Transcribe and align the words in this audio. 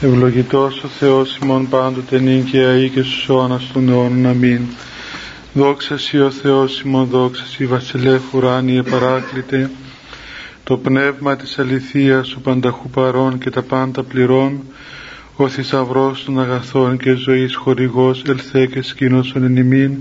Ευλογητός 0.00 0.82
ο 0.84 0.88
Θεός 0.88 1.38
ημών 1.42 1.68
πάντοτε 1.68 2.18
νυν 2.18 2.44
και 2.44 2.58
αεί 2.58 2.88
και 2.88 3.02
στους 3.02 3.28
αιώνας 3.28 3.70
των 3.72 3.88
αιώνων. 3.88 4.26
Αμήν. 4.26 4.60
Δόξα 5.52 5.98
Σοι 5.98 6.18
ο 6.18 6.30
Θεός 6.30 6.80
ημών, 6.80 7.06
δόξα 7.06 7.44
Σοι 7.46 7.66
βασιλεύ 7.66 8.20
ουράνιε 8.32 8.82
παράκλητε, 8.82 9.70
το 10.64 10.76
πνεύμα 10.76 11.36
της 11.36 11.58
αληθείας 11.58 12.34
ο 12.34 12.40
πανταχού 12.40 12.88
παρών 12.88 13.38
και 13.38 13.50
τα 13.50 13.62
πάντα 13.62 14.02
πληρών, 14.02 14.60
ο 15.36 15.48
θησαυρός 15.48 16.24
των 16.24 16.40
αγαθών 16.40 16.98
και 16.98 17.12
ζωής 17.12 17.54
χορηγός 17.54 18.22
ελθέ 18.26 18.66
και 18.66 18.82
σκήνωσον 18.82 19.42
εν 19.44 19.56
ημίν, 19.56 19.96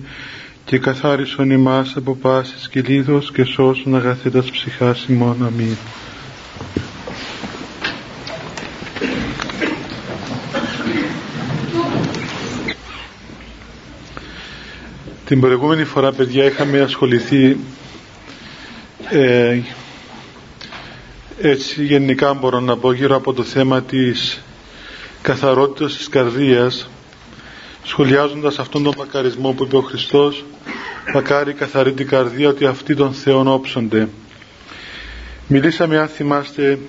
και 0.66 0.78
καθάρισον 0.78 1.50
ημάς 1.50 1.94
από 1.96 2.16
πάσης 2.16 2.70
και 2.70 2.82
λίδος 2.82 3.32
και 3.32 3.44
σώσον 3.44 3.96
αγαθέτας 3.96 4.52
ψυχάς 4.52 5.06
ημών. 5.08 5.46
Αμήν. 5.46 5.78
Την 15.28 15.40
προηγούμενη 15.40 15.84
φορά 15.84 16.12
παιδιά 16.12 16.46
είχαμε 16.46 16.80
ασχοληθεί 16.80 17.58
ε, 19.10 19.60
έτσι 21.42 21.84
γενικά 21.84 22.34
μπορώ 22.34 22.60
να 22.60 22.78
πω 22.78 22.92
γύρω 22.92 23.16
από 23.16 23.34
το 23.34 23.44
θέμα 23.44 23.82
της 23.82 24.42
καθαρότητας 25.22 25.96
της 25.98 26.10
καρδίας 26.10 26.90
σχολιάζοντας 27.84 28.60
αυτόν 28.60 28.84
τον 28.84 28.94
μακαρισμό 28.98 29.52
που 29.52 29.64
είπε 29.64 29.76
ο 29.76 29.82
Χριστός 29.82 30.46
μακάρι 31.14 31.54
καθαρή 31.54 31.94
την 31.94 32.08
καρδία 32.08 32.50
ότι 32.50 32.66
αυτοί 32.66 32.96
των 32.96 33.14
Θεών 33.14 33.48
όψονται 33.48 34.10
μιλήσαμε 35.48 35.98
αν 35.98 36.08
θυμάστε 36.08 36.80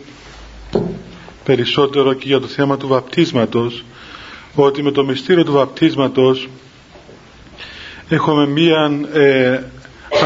περισσότερο 1.44 2.12
και 2.12 2.26
για 2.26 2.40
το 2.40 2.46
θέμα 2.46 2.76
του 2.76 2.88
βαπτίσματος 2.88 3.84
ότι 4.54 4.82
με 4.82 4.90
το 4.90 5.04
μυστήριο 5.04 5.44
του 5.44 5.52
βαπτίσματος 5.52 6.48
έχουμε 8.08 8.46
μία 8.46 8.90
ε, 9.12 9.60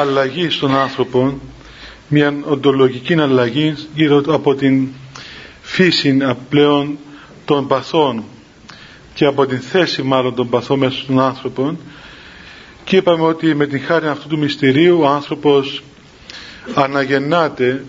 αλλαγή 0.01 0.51
στον 0.51 0.77
άνθρωπο 0.77 1.39
μία 2.09 2.35
οντολογική 2.45 3.15
αλλαγή 3.21 3.75
γύρω 3.95 4.23
από 4.29 4.55
την 4.55 4.89
φύση 5.63 6.17
πλέον 6.49 6.99
των 7.45 7.67
παθών 7.67 8.25
και 9.15 9.25
από 9.25 9.47
την 9.47 9.61
θέση 9.61 10.03
μάλλον 10.03 10.35
των 10.35 10.49
παθών 10.49 10.79
μέσα 10.79 10.99
στον 10.99 11.21
άνθρωπο. 11.21 11.77
Και 12.85 12.97
είπαμε 12.97 13.23
ότι 13.25 13.55
με 13.55 13.67
την 13.67 13.81
χάρη 13.85 14.07
αυτού 14.07 14.29
του 14.29 14.39
μυστηρίου 14.39 15.01
ο 15.01 15.07
άνθρωπος 15.07 15.83
αναγεννάται 16.75 17.85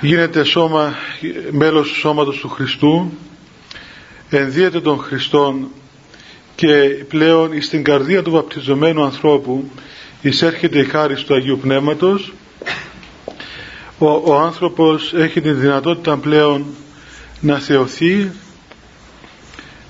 γίνεται 0.00 0.44
σώμα, 0.44 0.94
μέλος 1.50 1.88
του 1.88 1.94
σώματος 1.94 2.36
του 2.38 2.48
Χριστού 2.48 3.10
ενδύεται 4.30 4.80
των 4.80 4.98
Χριστών 4.98 5.68
και 6.56 7.04
πλέον 7.08 7.62
στην 7.62 7.84
καρδία 7.84 8.22
του 8.22 8.30
βαπτιζομένου 8.30 9.04
ανθρώπου 9.04 9.70
εισέρχεται 10.20 10.78
η 10.78 10.84
χάρη 10.84 11.14
του 11.14 11.34
Αγίου 11.34 11.58
Πνεύματος. 11.62 12.32
Ο, 13.98 14.06
ο 14.08 14.34
άνθρωπος 14.34 15.14
έχει 15.14 15.40
τη 15.40 15.52
δυνατότητα 15.52 16.16
πλέον 16.16 16.64
να 17.40 17.58
θεωθεί 17.58 18.30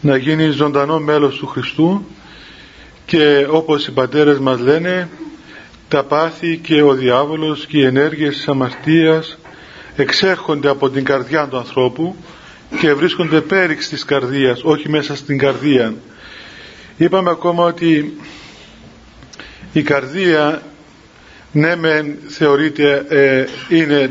να 0.01 0.17
γίνει 0.17 0.51
ζωντανό 0.51 0.99
μέλος 0.99 1.37
του 1.37 1.47
Χριστού 1.47 2.07
και 3.07 3.47
όπως 3.51 3.87
οι 3.87 3.93
πατέρες 3.93 4.39
μας 4.39 4.61
λένε 4.61 5.09
τα 5.89 6.05
πάθη 6.05 6.59
και 6.59 6.83
ο 6.83 6.93
διάβολος 6.93 7.67
και 7.67 7.79
οι 7.79 7.85
ενέργειες 7.85 8.35
της 8.37 8.49
αμαρτίας 8.49 9.39
εξέρχονται 9.97 10.69
από 10.69 10.91
την 10.91 11.05
καρδιά 11.05 11.49
του 11.49 11.57
ανθρώπου 11.57 12.17
και 12.81 12.95
βρίσκονται 12.95 13.41
πέριξ 13.41 13.89
της 13.89 14.05
καρδίας 14.05 14.61
όχι 14.63 14.89
μέσα 14.89 15.17
στην 15.17 15.39
καρδία 15.39 15.95
είπαμε 16.97 17.31
ακόμα 17.31 17.65
ότι 17.65 18.17
η 19.73 19.83
καρδία 19.83 20.63
ναι 21.53 21.77
μεν 21.77 22.17
θεωρείται 22.29 23.05
ε, 23.09 23.47
είναι 23.69 24.11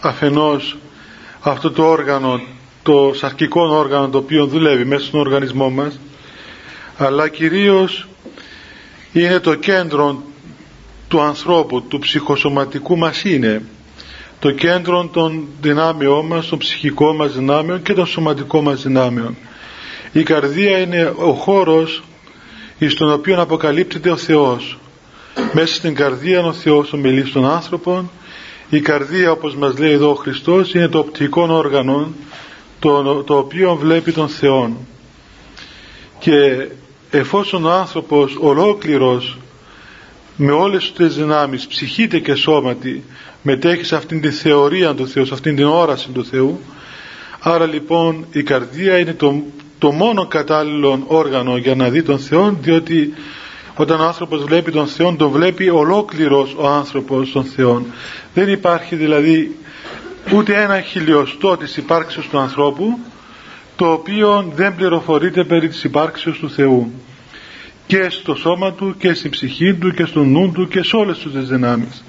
αφενός 0.00 0.76
αυτό 1.40 1.70
το 1.70 1.84
όργανο 1.88 2.40
το 2.82 3.12
σαρκικό 3.14 3.60
όργανο 3.68 4.08
το 4.08 4.18
οποίο 4.18 4.46
δουλεύει 4.46 4.84
μέσα 4.84 5.04
στον 5.06 5.20
οργανισμό 5.20 5.70
μας 5.70 5.98
αλλά 6.96 7.28
κυρίως 7.28 8.08
είναι 9.12 9.38
το 9.38 9.54
κέντρο 9.54 10.22
του 11.08 11.20
ανθρώπου, 11.20 11.82
του 11.82 11.98
ψυχοσωματικού 11.98 12.96
μας 12.98 13.24
είναι 13.24 13.62
το 14.40 14.50
κέντρο 14.50 15.08
των 15.12 15.46
δυνάμεών 15.60 16.26
μας, 16.26 16.46
των 16.46 16.58
ψυχικών 16.58 17.16
μας 17.16 17.32
δυνάμεων 17.32 17.82
και 17.82 17.92
των 17.92 18.06
σωματικών 18.06 18.64
μας 18.64 18.82
δυνάμεων. 18.82 19.36
Η 20.12 20.22
καρδία 20.22 20.78
είναι 20.78 21.12
ο 21.16 21.32
χώρος 21.32 22.02
στον 22.86 23.12
οποίο 23.12 23.40
αποκαλύπτεται 23.40 24.10
ο 24.10 24.16
Θεός. 24.16 24.78
Μέσα 25.52 25.74
στην 25.74 25.94
καρδία 25.94 26.44
ο 26.44 26.52
Θεός 26.52 26.92
ομιλεί 26.92 27.26
στον 27.26 27.46
άνθρωπο. 27.46 28.10
Η 28.70 28.80
καρδία 28.80 29.30
όπως 29.30 29.54
μας 29.56 29.78
λέει 29.78 29.92
εδώ 29.92 30.10
ο 30.10 30.14
Χριστός 30.14 30.74
είναι 30.74 30.88
το 30.88 30.98
οπτικό 30.98 31.42
όργανο 31.50 32.12
το, 32.78 33.22
το 33.22 33.38
οποίο 33.38 33.76
βλέπει 33.76 34.12
τον 34.12 34.28
Θεό. 34.28 34.76
Και 36.18 36.68
εφόσον 37.10 37.64
ο 37.64 37.70
άνθρωπος 37.70 38.36
ολόκληρος 38.40 39.38
με 40.36 40.52
όλες 40.52 40.92
τις 40.92 41.14
δυνάμεις 41.14 41.66
ψυχείται 41.66 42.18
και 42.18 42.34
σώματι 42.34 43.04
μετέχει 43.42 43.84
σε 43.84 43.96
αυτήν 43.96 44.20
τη 44.20 44.30
θεωρία 44.30 44.94
του 44.94 45.08
Θεού, 45.08 45.26
σε 45.26 45.34
αυτήν 45.34 45.56
την 45.56 45.64
όραση 45.64 46.08
του 46.10 46.24
Θεού 46.24 46.60
άρα 47.40 47.66
λοιπόν 47.66 48.26
η 48.32 48.42
καρδία 48.42 48.98
είναι 48.98 49.14
το, 49.14 49.42
το 49.78 49.92
μόνο 49.92 50.26
κατάλληλο 50.26 51.04
όργανο 51.06 51.56
για 51.56 51.74
να 51.74 51.88
δει 51.88 52.02
τον 52.02 52.18
Θεό 52.18 52.56
διότι 52.60 53.14
όταν 53.74 54.00
ο 54.00 54.04
άνθρωπος 54.04 54.44
βλέπει 54.44 54.70
τον 54.70 54.86
Θεό 54.86 55.14
τον 55.14 55.30
βλέπει 55.30 55.70
ολόκληρος 55.70 56.54
ο 56.58 56.68
άνθρωπος 56.68 57.32
τον 57.32 57.44
Θεό 57.44 57.86
δεν 58.34 58.48
υπάρχει 58.48 58.96
δηλαδή 58.96 59.56
ούτε 60.34 60.62
ένα 60.62 60.80
χιλιοστό 60.80 61.56
της 61.56 61.76
υπάρξεως 61.76 62.28
του 62.28 62.38
ανθρώπου 62.38 62.98
το 63.78 63.92
οποίο 63.92 64.52
δεν 64.54 64.74
πληροφορείται 64.74 65.44
περί 65.44 65.68
της 65.68 65.84
υπάρξεως 65.84 66.38
του 66.38 66.50
Θεού. 66.50 66.92
Και 67.86 68.10
στο 68.10 68.34
σώμα 68.34 68.72
του 68.72 68.94
και 68.98 69.14
στην 69.14 69.30
ψυχή 69.30 69.74
του 69.74 69.90
και 69.90 70.04
στο 70.04 70.24
νου 70.24 70.52
του 70.52 70.68
και 70.68 70.82
σε 70.82 70.96
όλες 70.96 71.18
τις 71.18 71.48
δυνάμεις. 71.48 72.04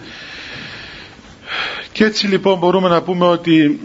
Και 1.91 2.03
έτσι 2.03 2.27
λοιπόν 2.27 2.57
μπορούμε 2.57 2.89
να 2.89 3.01
πούμε 3.01 3.25
ότι 3.25 3.79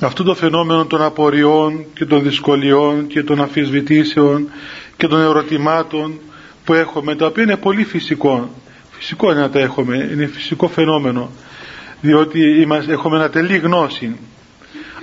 αυτό 0.00 0.22
το 0.22 0.34
φαινόμενο 0.34 0.84
των 0.84 1.02
απορριών 1.02 1.84
και 1.94 2.04
των 2.04 2.22
δυσκολιών 2.22 3.06
και 3.06 3.22
των 3.22 3.40
αφισβητήσεων 3.40 4.48
και 4.96 5.06
των 5.06 5.20
ερωτημάτων 5.20 6.20
που 6.64 6.72
έχουμε 6.74 7.14
τα 7.16 7.26
οποία 7.26 7.42
είναι 7.42 7.56
πολύ 7.56 7.84
φυσικό. 7.84 8.50
Φυσικό 8.90 9.30
είναι 9.30 9.40
να 9.40 9.50
τα 9.50 9.60
έχουμε 9.60 10.08
είναι 10.12 10.26
φυσικό 10.26 10.68
φαινόμενο 10.68 11.30
διότι 12.00 12.60
είμαστε, 12.60 12.92
έχουμε 12.92 13.16
ένα 13.16 13.30
τελή 13.30 13.56
γνώση. 13.56 14.16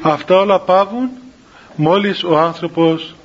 Αυτά 0.02 0.38
όλα 0.38 0.59
πάβουν 0.59 1.09
μόλις 1.75 2.24
ο 2.24 2.38
άνθρωπος 2.38 3.16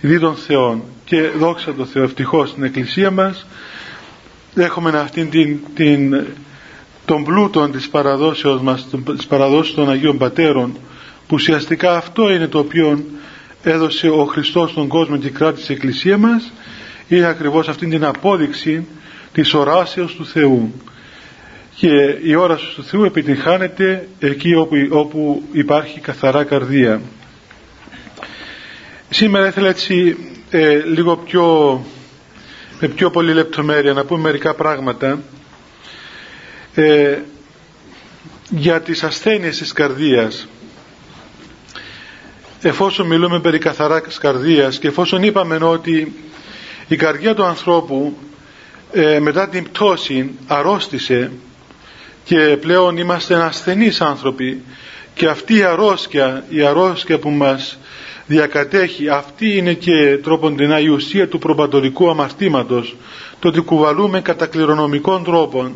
δει 0.00 0.18
τον 0.18 0.34
Θεό 0.34 0.84
και 1.04 1.20
δόξα 1.38 1.74
τω 1.74 1.84
Θεώ 1.84 2.02
ευτυχώς 2.02 2.48
στην 2.48 2.62
Εκκλησία 2.62 3.10
μας 3.10 3.46
έχουμε 4.54 4.98
αυτήν 4.98 5.30
την, 5.30 5.58
την, 5.74 6.26
τον 7.04 7.24
πλούτο 7.24 7.68
της 7.68 7.88
παραδόσεως 7.88 8.60
μας 8.60 8.86
της 9.16 9.26
παραδόσεως 9.26 9.74
των 9.74 9.90
Αγίων 9.90 10.18
Πατέρων 10.18 10.72
που 10.72 10.80
ουσιαστικά 11.32 11.96
αυτό 11.96 12.32
είναι 12.32 12.46
το 12.46 12.58
οποίο 12.58 13.04
έδωσε 13.62 14.08
ο 14.08 14.24
Χριστός 14.24 14.70
στον 14.70 14.88
κόσμο 14.88 15.16
και 15.16 15.30
κράτησε 15.30 15.72
η 15.72 15.74
Εκκλησία 15.74 16.18
μας 16.18 16.52
είναι 17.08 17.26
ακριβώς 17.26 17.68
αυτήν 17.68 17.90
την 17.90 18.04
απόδειξη 18.04 18.86
της 19.32 19.54
οράσεως 19.54 20.14
του 20.14 20.26
Θεού. 20.26 20.72
Και 21.76 22.18
η 22.22 22.34
όραση 22.34 22.74
του 22.74 22.84
Θεού 22.84 23.04
επιτυχάνεται 23.04 24.08
εκεί 24.18 24.54
όπου, 24.54 24.76
όπου 24.90 25.42
υπάρχει 25.52 26.00
καθαρά 26.00 26.44
καρδία. 26.44 27.00
Σήμερα 29.10 29.46
ήθελα 29.46 29.68
έτσι 29.68 30.16
ε, 30.50 30.76
λίγο 30.84 31.16
πιο 31.16 31.80
με 32.80 32.88
πιο 32.88 33.10
πολύ 33.10 33.32
λεπτομέρεια 33.32 33.92
να 33.92 34.04
πούμε 34.04 34.20
μερικά 34.20 34.54
πράγματα 34.54 35.22
ε, 36.74 37.18
για 38.50 38.80
τις 38.80 39.02
ασθένειες 39.02 39.58
της 39.58 39.72
καρδίας 39.72 40.48
εφόσον 42.62 43.06
μιλούμε 43.06 43.40
περί 43.40 43.58
καθαρά 43.58 44.02
καρδίας 44.20 44.78
και 44.78 44.88
εφόσον 44.88 45.22
είπαμε 45.22 45.56
ότι 45.56 46.12
η 46.88 46.96
καρδιά 46.96 47.34
του 47.34 47.44
ανθρώπου 47.44 48.16
ε, 48.92 49.18
μετά 49.20 49.48
την 49.48 49.64
πτώση 49.64 50.30
αρρώστησε 50.46 51.32
και 52.24 52.56
πλέον 52.60 52.96
είμαστε 52.96 53.34
ασθενείς 53.34 54.00
άνθρωποι 54.00 54.62
και 55.14 55.26
αυτή 55.26 55.56
η 55.56 55.62
αρρώσκια, 55.62 56.44
η 56.48 56.62
αρρώσκια 56.62 57.18
που 57.18 57.30
μας 57.30 57.78
διακατέχει 58.26 59.08
αυτή 59.08 59.56
είναι 59.56 59.72
και 59.72 60.18
τρόπον 60.22 60.56
την 60.56 60.70
η 60.70 60.88
ουσία 60.88 61.28
του 61.28 61.38
προπατορικού 61.38 62.10
αμαρτήματος 62.10 62.96
το 63.38 63.48
ότι 63.48 63.60
κουβαλούμε 63.60 64.20
κατά 64.20 64.46
κληρονομικών 64.46 65.24
τρόπων 65.24 65.74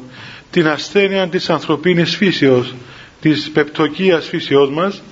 την 0.50 0.68
ασθένεια 0.68 1.28
της 1.28 1.50
ανθρωπίνης 1.50 2.16
φύσεως 2.16 2.74
της 3.20 3.50
πεπτοκίας 3.52 4.26
φύσεώς 4.26 4.70
μας 4.70 5.02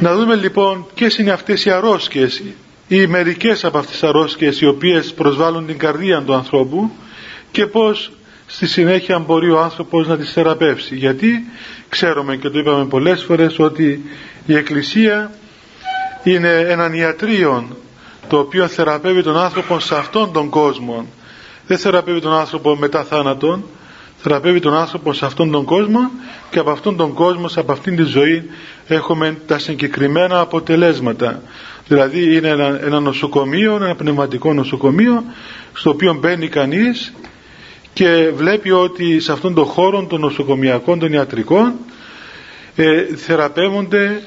Να 0.00 0.14
δούμε 0.14 0.34
λοιπόν 0.34 0.86
ποιες 0.94 1.18
είναι 1.18 1.30
αυτές 1.30 1.64
οι 1.64 1.70
αρρώσκες 1.70 2.42
ή 2.88 3.06
μερικές 3.06 3.64
από 3.64 3.78
αυτές 3.78 3.92
τις 3.92 4.02
αρρώσκες 4.02 4.60
οι 4.60 4.66
οποίες 4.66 5.12
προσβάλλουν 5.12 5.66
την 5.66 5.78
καρδία 5.78 6.22
του 6.22 6.34
ανθρώπου 6.34 6.90
και 7.50 7.66
πώς 7.66 8.10
στη 8.46 8.66
συνέχεια 8.66 9.18
μπορεί 9.18 9.50
ο 9.50 9.60
άνθρωπος 9.60 10.06
να 10.06 10.16
τις 10.16 10.32
θεραπεύσει. 10.32 10.96
Γιατί 10.96 11.46
ξέρουμε 11.88 12.36
και 12.36 12.48
το 12.48 12.58
είπαμε 12.58 12.84
πολλές 12.84 13.22
φορές 13.24 13.58
ότι 13.58 14.04
η 14.46 14.54
Εκκλησία 14.56 15.30
είναι 16.22 16.64
έναν 16.68 16.92
ιατρείο 16.92 17.76
το 18.28 18.38
οποίο 18.38 18.66
θεραπεύει 18.68 19.22
τον 19.22 19.36
άνθρωπο 19.36 19.80
σε 19.80 19.96
αυτόν 19.96 20.32
τον 20.32 20.48
κόσμο. 20.48 21.06
Δεν 21.66 21.78
θεραπεύει 21.78 22.20
τον 22.20 22.32
άνθρωπο 22.32 22.76
μετά 22.76 23.04
θάνατον, 23.04 23.64
θεραπεύει 24.20 24.60
τον 24.60 24.74
άνθρωπο 24.74 25.12
σε 25.12 25.24
αυτόν 25.26 25.50
τον 25.50 25.64
κόσμο 25.64 26.10
και 26.50 26.58
από 26.58 26.70
αυτόν 26.70 26.96
τον 26.96 27.12
κόσμο, 27.12 27.46
από 27.56 27.72
αυτήν 27.72 27.96
τη 27.96 28.02
ζωή 28.02 28.44
έχουμε 28.86 29.36
τα 29.46 29.58
συγκεκριμένα 29.58 30.40
αποτελέσματα. 30.40 31.42
Δηλαδή 31.88 32.36
είναι 32.36 32.48
ένα, 32.48 32.80
ένα 32.84 33.00
νοσοκομείο, 33.00 33.74
ένα 33.74 33.94
πνευματικό 33.94 34.52
νοσοκομείο 34.52 35.24
στο 35.72 35.90
οποίο 35.90 36.14
μπαίνει 36.14 36.48
κανείς 36.48 37.12
και 37.92 38.30
βλέπει 38.34 38.70
ότι 38.70 39.20
σε 39.20 39.32
αυτόν 39.32 39.54
τον 39.54 39.64
χώρο 39.64 40.06
των 40.06 40.20
νοσοκομιακών, 40.20 40.98
των 40.98 41.12
ιατρικών 41.12 41.72
ε, 42.76 43.02
θεραπεύονται 43.16 44.20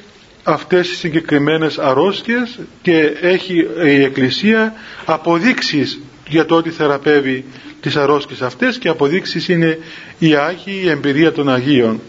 αυτές 0.43 0.89
οι 0.91 0.95
συγκεκριμένες 0.95 1.77
αρρώστιες 1.77 2.59
και 2.81 3.13
έχει 3.21 3.67
η 3.85 4.03
Εκκλησία 4.03 4.73
αποδείξεις 5.05 6.01
για 6.27 6.45
το 6.45 6.55
ότι 6.55 6.69
θεραπεύει 6.69 7.45
τις 7.81 7.95
αρρώσκες 7.95 8.41
αυτές 8.41 8.77
και 8.77 8.87
αποδείξεις 8.89 9.47
είναι 9.47 9.79
η 10.19 10.35
Άγιη 10.35 10.79
η 10.83 10.89
εμπειρία 10.89 11.31
των 11.31 11.49
Αγίων. 11.49 12.01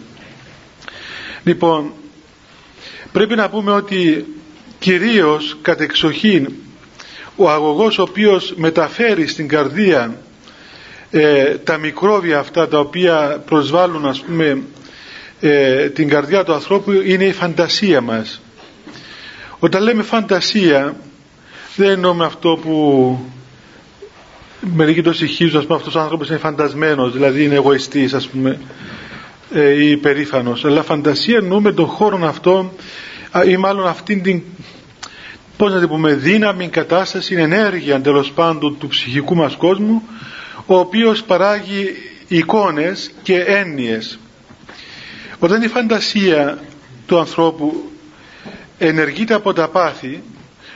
Λοιπόν, 1.43 1.91
πρέπει 3.11 3.35
να 3.35 3.49
πούμε 3.49 3.71
ότι 3.71 4.25
κυρίως 4.79 5.57
κατεξοχήν 5.61 6.49
ο 7.35 7.49
αγωγός 7.49 7.97
ο 7.97 8.01
οποίος 8.01 8.53
μεταφέρει 8.55 9.27
στην 9.27 9.47
καρδία 9.47 10.17
ε, 11.11 11.57
τα 11.57 11.77
μικρόβια 11.77 12.39
αυτά 12.39 12.67
τα 12.67 12.79
οποία 12.79 13.43
προσβάλλουν 13.45 14.05
ας 14.05 14.21
πούμε 14.21 14.61
ε, 15.39 15.89
την 15.89 16.09
καρδιά 16.09 16.43
του 16.43 16.53
ανθρώπου 16.53 16.91
είναι 16.91 17.23
η 17.25 17.33
φαντασία 17.33 18.01
μας. 18.01 18.41
Όταν 19.59 19.83
λέμε 19.83 20.03
φαντασία 20.03 20.95
δεν 21.75 21.89
εννοούμε 21.89 22.25
αυτό 22.25 22.59
που 22.63 23.19
μερικοί 24.75 25.01
το 25.01 25.13
συγχύζουν 25.13 25.59
ας 25.59 25.65
πούμε 25.65 25.77
αυτός 25.77 25.95
ο 25.95 25.99
άνθρωπος 25.99 26.29
είναι 26.29 26.37
φαντασμένος 26.37 27.13
δηλαδή 27.13 27.43
είναι 27.43 27.55
εγωιστής 27.55 28.13
ας 28.13 28.27
πούμε 28.27 28.59
ε, 29.53 29.69
ή 29.83 29.89
υπερήφανος. 29.91 30.65
Αλλά 30.65 30.83
φαντασία 30.83 31.37
εννοούμε 31.37 31.71
τον 31.71 31.85
χώρο 31.85 32.27
αυτό 32.27 32.73
ή 33.47 33.57
μάλλον 33.57 33.87
αυτήν 33.87 34.21
την 34.21 34.41
πώς 35.57 35.73
να 35.73 35.79
την 35.79 35.87
πούμε 35.87 36.13
δύναμη, 36.13 36.67
κατάσταση, 36.67 37.35
ενέργεια 37.35 38.01
τέλος 38.01 38.31
πάντων 38.31 38.77
του 38.77 38.87
ψυχικού 38.87 39.35
μας 39.35 39.55
κόσμου 39.55 40.01
ο 40.65 40.77
οποίος 40.77 41.23
παράγει 41.23 41.89
εικόνες 42.27 43.11
και 43.23 43.39
έννοιες. 43.39 44.19
Όταν 45.39 45.61
η 45.61 45.67
φαντασία 45.67 46.59
του 47.05 47.19
ανθρώπου 47.19 47.91
ενεργείται 48.77 49.33
από 49.33 49.53
τα 49.53 49.67
πάθη 49.67 50.23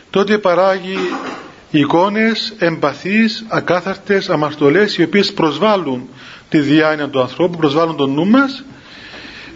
τότε 0.09 0.37
παράγει 0.37 0.97
εικόνες 1.71 2.53
εμπαθείς, 2.57 3.45
ακάθαρτες, 3.47 4.29
αμαρτωλές 4.29 4.97
οι 4.97 5.03
οποίες 5.03 5.33
προσβάλλουν 5.33 6.09
τη 6.49 6.59
διάνοια 6.59 7.07
του 7.09 7.21
ανθρώπου, 7.21 7.57
προσβάλλουν 7.57 7.95
τον 7.95 8.11
νου 8.13 8.25
μας 8.27 8.63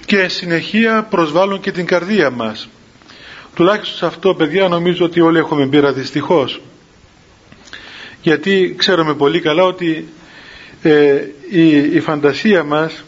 και 0.06 0.28
συνεχεία 0.28 1.04
προσβάλλουν 1.10 1.60
και 1.60 1.72
την 1.72 1.86
καρδία 1.86 2.30
μας. 2.30 2.70
Τουλάχιστον 3.56 3.98
σε 3.98 4.06
αυτό 4.06 4.34
παιδιά 4.36 4.68
νομίζω 4.68 5.06
ότι 5.06 5.22
όλοι 5.22 5.38
έχουμε 5.38 5.68
πείρα 5.68 5.92
δυστυχώς. 5.94 6.62
Γιατί 8.22 8.76
ξέρουμε 8.78 9.14
πολύ 9.14 9.40
καλά 9.40 9.64
ότι 9.64 10.08
ε, 10.82 11.16
η, 11.50 11.78
η 11.78 12.00
φαντασία 12.00 12.64
μας 12.64 13.04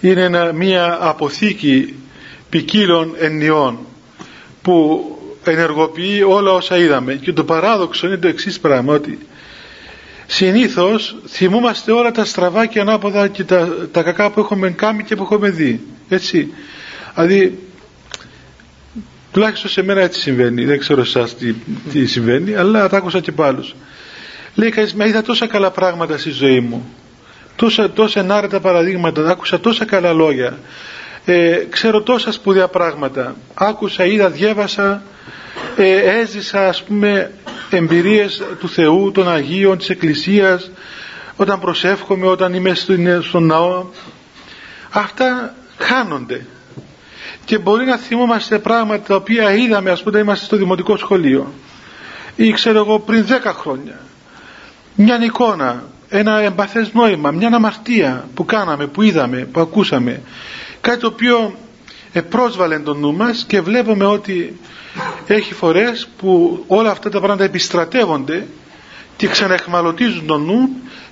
είναι 0.00 0.52
μια 0.52 0.98
αποθήκη 1.00 1.94
ποικίλων 2.50 3.14
ενιών 3.18 3.78
που 4.62 5.02
ενεργοποιεί 5.50 6.24
όλα 6.26 6.52
όσα 6.52 6.76
είδαμε. 6.76 7.14
Και 7.14 7.32
το 7.32 7.44
παράδοξο 7.44 8.06
είναι 8.06 8.16
το 8.16 8.28
εξής 8.28 8.60
πράγμα 8.60 8.94
ότι 8.94 9.18
συνήθως 10.26 11.16
θυμούμαστε 11.28 11.92
όλα 11.92 12.10
τα 12.10 12.24
στραβά 12.24 12.66
και 12.66 12.80
ανάποδα 12.80 13.28
και 13.28 13.44
τα, 13.44 13.88
τα 13.92 14.02
κακά 14.02 14.30
που 14.30 14.40
έχουμε 14.40 14.70
κάνει 14.70 15.04
και 15.04 15.16
που 15.16 15.22
έχουμε 15.22 15.50
δει. 15.50 15.80
Έτσι. 16.08 16.52
Δηλαδή 17.14 17.58
τουλάχιστον 19.32 19.70
σε 19.70 19.82
μένα 19.82 20.00
έτσι 20.00 20.20
συμβαίνει. 20.20 20.64
Δεν 20.64 20.78
ξέρω 20.78 21.00
εσάς 21.00 21.36
τι, 21.36 21.54
τι 21.92 22.06
συμβαίνει 22.06 22.54
αλλά 22.54 22.88
τα 22.88 22.96
άκουσα 22.96 23.20
και 23.20 23.32
πάλι 23.32 23.72
λέει 24.58 24.70
κανείς 24.70 24.94
μα 24.94 25.04
είδα 25.06 25.22
τόσα 25.22 25.46
καλά 25.46 25.70
πράγματα 25.70 26.18
στη 26.18 26.30
ζωή 26.30 26.60
μου. 26.60 26.94
Τόσα, 27.56 27.90
τόσα 27.90 28.20
ενάρετα 28.20 28.60
παραδείγματα. 28.60 29.30
Άκουσα 29.30 29.60
τόσα 29.60 29.84
καλά 29.84 30.12
λόγια 30.12 30.58
ε, 31.32 31.66
ξέρω 31.70 32.02
τόσα 32.02 32.32
σπουδαία 32.32 32.68
πράγματα. 32.68 33.36
Άκουσα, 33.54 34.04
είδα, 34.04 34.28
διέβασα 34.30 35.02
ε, 35.76 36.18
έζησα 36.20 36.68
ας 36.68 36.82
πούμε 36.82 37.32
εμπειρίες 37.70 38.42
του 38.58 38.68
Θεού, 38.68 39.12
των 39.12 39.28
Αγίων, 39.28 39.78
της 39.78 39.90
Εκκλησίας 39.90 40.70
όταν 41.36 41.60
προσεύχομαι, 41.60 42.26
όταν 42.26 42.54
είμαι 42.54 42.74
στον 43.20 43.46
ναό. 43.46 43.86
Αυτά 44.90 45.54
χάνονται. 45.78 46.46
Και 47.44 47.58
μπορεί 47.58 47.84
να 47.84 47.96
θυμόμαστε 47.96 48.58
πράγματα 48.58 49.06
τα 49.06 49.14
οποία 49.14 49.54
είδαμε 49.54 49.90
ας 49.90 50.02
πούμε 50.02 50.18
είμαστε 50.18 50.44
στο 50.44 50.56
δημοτικό 50.56 50.96
σχολείο 50.96 51.52
ή 52.36 52.52
ξέρω 52.52 52.78
εγώ 52.78 52.98
πριν 52.98 53.26
10 53.28 53.52
χρόνια. 53.54 53.98
Μια 54.94 55.24
εικόνα 55.24 55.82
ένα 56.08 56.40
εμπαθές 56.40 56.92
νόημα, 56.92 57.30
μια 57.30 57.48
αμαρτία 57.48 58.28
που 58.34 58.44
κάναμε, 58.44 58.86
που 58.86 59.02
είδαμε, 59.02 59.36
που 59.36 59.60
ακούσαμε 59.60 60.20
κάτι 60.88 61.00
το 61.00 61.06
οποίο 61.06 61.54
πρόσβαλε 62.28 62.78
τον 62.78 62.98
νου 62.98 63.14
μας 63.14 63.44
και 63.48 63.60
βλέπουμε 63.60 64.04
ότι 64.04 64.58
έχει 65.26 65.54
φορές 65.54 66.08
που 66.18 66.64
όλα 66.66 66.90
αυτά 66.90 67.10
τα 67.10 67.18
πράγματα 67.18 67.44
επιστρατεύονται 67.44 68.46
και 69.16 69.26
ξαναεχμαλωτίζουν 69.28 70.26
τον 70.26 70.44
νου 70.44 70.68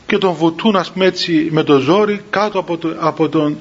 και 0.06 0.19
τον 0.19 0.32
βουτούν 0.32 0.76
ας 0.76 0.90
πούμε 0.93 1.05
έτσι 1.05 1.49
με 1.50 1.62
το 1.62 1.78
ζόρι 1.78 2.23
κάτω 2.31 2.58
από 2.58 2.76
το, 2.76 2.94
από 2.99 3.28
τον, 3.28 3.58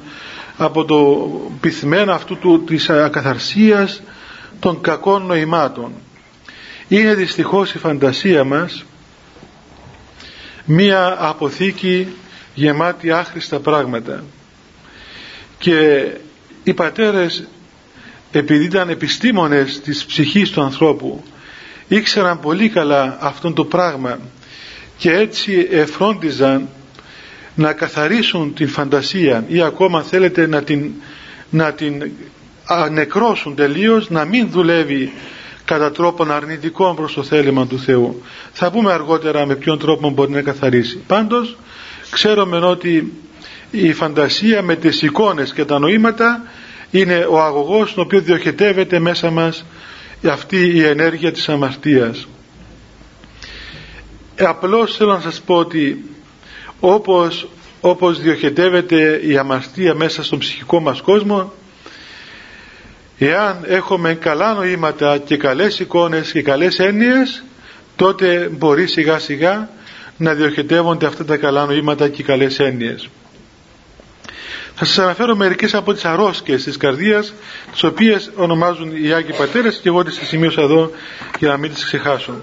από 0.58 0.86
το 0.86 1.28
πυθμένο 1.62 2.14
αυτού 2.14 2.38
του, 2.38 2.64
της 2.64 2.90
ακαθαρσίας 2.90 4.02
των 4.60 4.82
κακών 4.82 5.26
νοημάτων. 5.26 5.92
Είναι 6.88 7.13
δυστυχώς 7.13 7.74
η 7.74 7.78
φαντασία 7.78 8.44
μας 8.44 8.86
μία 10.66 11.18
αποθήκη 11.20 12.08
γεμάτη 12.54 13.12
άχρηστα 13.12 13.60
πράγματα 13.60 14.24
και 15.65 16.07
οι 16.63 16.74
πατέρες 16.74 17.48
επειδή 18.31 18.63
ήταν 18.63 18.89
επιστήμονες 18.89 19.81
της 19.81 20.05
ψυχής 20.05 20.50
του 20.50 20.62
ανθρώπου 20.62 21.24
ήξεραν 21.88 22.39
πολύ 22.39 22.69
καλά 22.69 23.17
αυτό 23.22 23.51
το 23.53 23.65
πράγμα 23.65 24.19
και 24.98 25.12
έτσι 25.12 25.67
εφρόντιζαν 25.72 26.69
να 27.55 27.74
καθαρίσουν 27.74 28.53
την 28.53 28.67
φαντασία 28.67 29.43
ή 29.48 29.62
ακόμα 29.62 30.01
θέλετε 30.03 30.48
να 30.48 30.63
την, 30.63 30.91
να 31.50 31.74
την 31.74 32.12
ανεκρώσουν 32.65 33.55
τελείως 33.55 34.10
να 34.10 34.25
μην 34.25 34.50
δουλεύει 34.50 35.12
κατά 35.65 35.91
τρόπον 35.91 36.31
αρνητικό 36.31 36.93
προς 36.93 37.13
το 37.13 37.24
θέλημα 37.24 37.67
του 37.67 37.79
Θεού. 37.79 38.22
Θα 38.51 38.72
πούμε 38.72 38.91
αργότερα 38.91 39.45
με 39.45 39.55
ποιον 39.55 39.79
τρόπο 39.79 40.10
μπορεί 40.10 40.31
να 40.31 40.41
καθαρίσει. 40.41 40.98
Πάντως 41.07 41.57
ξέρουμε 42.12 42.57
ότι 42.57 43.13
η 43.75 43.94
φαντασία 43.94 44.62
με 44.62 44.75
τις 44.75 45.01
εικόνες 45.01 45.53
και 45.53 45.65
τα 45.65 45.79
νοήματα 45.79 46.41
είναι 46.91 47.25
ο 47.29 47.41
αγωγός 47.41 47.89
στον 47.89 48.03
οποίο 48.03 48.22
διοχετεύεται 48.22 49.00
μέσα 49.00 49.29
μας 49.32 49.65
αυτή 50.24 50.65
η 50.75 50.84
ενέργεια 50.84 51.32
της 51.32 51.50
αμαρτίας. 51.50 52.27
Ε, 54.36 54.46
απλώς 54.46 54.96
θέλω 54.96 55.13
να 55.13 55.20
σας 55.20 55.41
πω 55.41 55.55
ότι 55.55 56.10
όπως, 56.79 57.48
όπως 57.82 58.22
διοχετεύεται 58.22 59.20
η 59.24 59.38
αμαρτία 59.38 59.94
μέσα 59.96 60.24
στον 60.24 60.39
ψυχικό 60.39 60.79
μας 60.79 61.01
κόσμο 61.01 61.53
εάν 63.17 63.63
έχουμε 63.67 64.13
καλά 64.13 64.53
νοήματα 64.53 65.17
και 65.17 65.38
καλές 65.38 65.79
εικόνες 65.79 66.32
και 66.32 66.41
καλές 66.41 66.79
έννοιες 66.79 67.44
τότε 67.96 68.50
μπορεί 68.58 68.88
σιγά 68.88 69.20
σιγά 69.20 69.70
να 70.17 70.34
διοχετεύονται 70.34 71.05
αυτά 71.05 71.25
τα 71.25 71.38
καλά 71.38 71.65
νοήματα 71.65 72.10
και 72.10 72.24
καλές 72.24 72.60
έννοιες. 72.60 73.10
Θα 74.77 74.86
σας 74.86 74.98
αναφέρω 75.00 75.36
μερικές 75.36 75.74
από 75.74 75.94
τις 75.94 76.05
αρρώσκες 76.05 76.63
της 76.63 76.77
καρδίας 76.77 77.34
τις 77.72 77.84
οποίες 77.84 78.32
ονομάζουν 78.36 78.91
οι 79.03 79.12
Άγιοι 79.13 79.34
Πατέρες 79.38 79.79
και 79.82 79.88
εγώ 79.89 80.03
τις 80.03 80.20
σημείωσα 80.24 80.62
εδώ 80.62 80.91
για 81.39 81.50
να 81.50 81.58
μην 81.58 81.74
τις 81.74 81.86
ξεχάσω. 81.86 82.34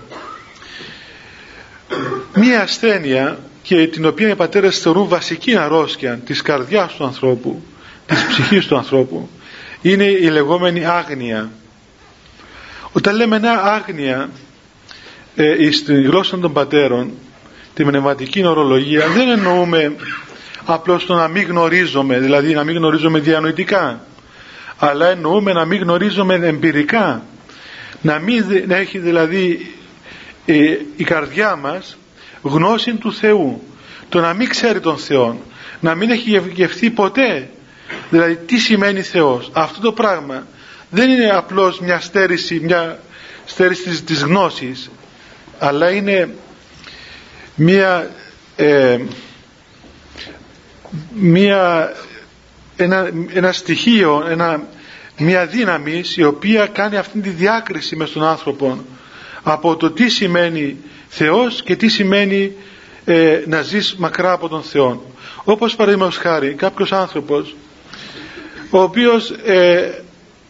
Μία 2.34 2.60
ασθένεια 2.62 3.38
και 3.62 3.86
την 3.86 4.06
οποία 4.06 4.28
οι 4.28 4.34
πατέρες 4.34 4.78
θεωρούν 4.78 5.08
βασική 5.08 5.56
αρρώσκια 5.56 6.18
της 6.26 6.42
καρδιάς 6.42 6.94
του 6.94 7.04
ανθρώπου, 7.04 7.62
της 8.06 8.24
ψυχής 8.26 8.66
του 8.66 8.76
ανθρώπου 8.76 9.28
είναι 9.82 10.04
η 10.04 10.30
λεγόμενη 10.30 10.84
άγνοια. 10.86 11.50
Όταν 12.92 13.16
λέμε 13.16 13.36
ένα 13.36 13.62
άγνοια 13.62 14.30
ε, 15.36 15.70
στην 15.70 16.02
γλώσσα 16.04 16.38
των 16.38 16.52
πατέρων, 16.52 17.10
τη 17.74 17.84
πνευματική 17.84 18.44
ορολογία, 18.46 19.08
δεν 19.08 19.28
εννοούμε 19.28 19.94
απλώς 20.64 21.06
το 21.06 21.14
να 21.14 21.28
μην 21.28 21.46
γνωρίζουμε, 21.46 22.18
δηλαδή 22.18 22.54
να 22.54 22.64
μην 22.64 22.76
γνωρίζουμε 22.76 23.18
διανοητικά, 23.18 24.04
αλλά 24.78 25.06
εννοούμε 25.06 25.52
να 25.52 25.64
μην 25.64 25.80
γνωρίζουμε 25.82 26.34
εμπειρικά, 26.34 27.22
να 28.00 28.18
μην 28.18 28.44
έχει 28.68 28.98
δηλαδή 28.98 29.74
ε, 30.46 30.76
η 30.96 31.04
καρδιά 31.04 31.56
μας 31.56 31.96
γνώση 32.42 32.94
του 32.94 33.12
Θεού, 33.12 33.62
το 34.08 34.20
να 34.20 34.34
μην 34.34 34.48
ξέρει 34.48 34.80
τον 34.80 34.98
Θεό, 34.98 35.40
να 35.80 35.94
μην 35.94 36.10
έχει 36.10 36.42
γευθεί 36.52 36.90
ποτέ, 36.90 37.48
δηλαδή 38.10 38.36
τι 38.36 38.58
σημαίνει 38.58 39.02
Θεός. 39.02 39.50
Αυτό 39.52 39.80
το 39.80 39.92
πράγμα 39.92 40.46
δεν 40.90 41.10
είναι 41.10 41.30
απλώς 41.30 41.80
μια 41.80 42.00
στέρηση, 42.00 42.60
μια 42.62 43.00
στέρηση 43.44 43.82
της, 43.82 44.04
της 44.04 44.22
γνώσης, 44.22 44.90
αλλά 45.58 45.90
είναι 45.90 46.34
μια, 47.54 48.10
ε, 48.56 48.98
μια 51.14 51.92
ένα, 52.76 53.10
ένα 53.32 53.52
στοιχείο, 53.52 54.26
ένα, 54.28 54.62
μια 55.18 55.46
δύναμη 55.46 56.02
η 56.16 56.24
οποία 56.24 56.66
κάνει 56.66 56.96
αυτή 56.96 57.20
τη 57.20 57.28
διάκριση 57.28 57.96
μες 57.96 58.08
στον 58.08 58.24
άνθρωπο 58.24 58.84
από 59.42 59.76
το 59.76 59.90
τι 59.90 60.08
σημαίνει 60.08 60.76
Θεός 61.08 61.62
και 61.62 61.76
τι 61.76 61.88
σημαίνει 61.88 62.52
ε, 63.04 63.42
να 63.46 63.62
ζεις 63.62 63.94
μακρά 63.94 64.32
από 64.32 64.48
τον 64.48 64.62
Θεό. 64.62 65.12
Όπως 65.44 65.76
παραδείγματος 65.76 66.16
χάρη 66.16 66.54
κάποιος 66.54 66.92
άνθρωπος 66.92 67.54
ο 68.70 68.80
οποίος 68.82 69.30
ε, 69.44 70.02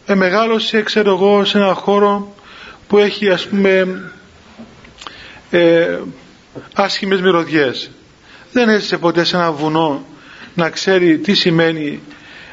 ε, 0.05 0.15
μεγάλωσε 0.15 0.81
ξέρω 0.81 1.11
εγώ 1.13 1.45
σε 1.45 1.57
ένα 1.57 1.73
χώρο 1.73 2.35
που 2.87 2.97
έχει 2.97 3.29
ας 3.29 3.47
πούμε 3.47 4.01
ε, 5.49 5.99
άσχημες 6.73 7.21
μυρωδιές 7.21 7.91
δεν 8.51 8.69
έζησε 8.69 8.97
ποτέ 8.97 9.23
σε 9.23 9.35
ένα 9.35 9.51
βουνό 9.51 10.05
να 10.55 10.69
ξέρει 10.69 11.17
τι 11.17 11.33
σημαίνει 11.33 11.99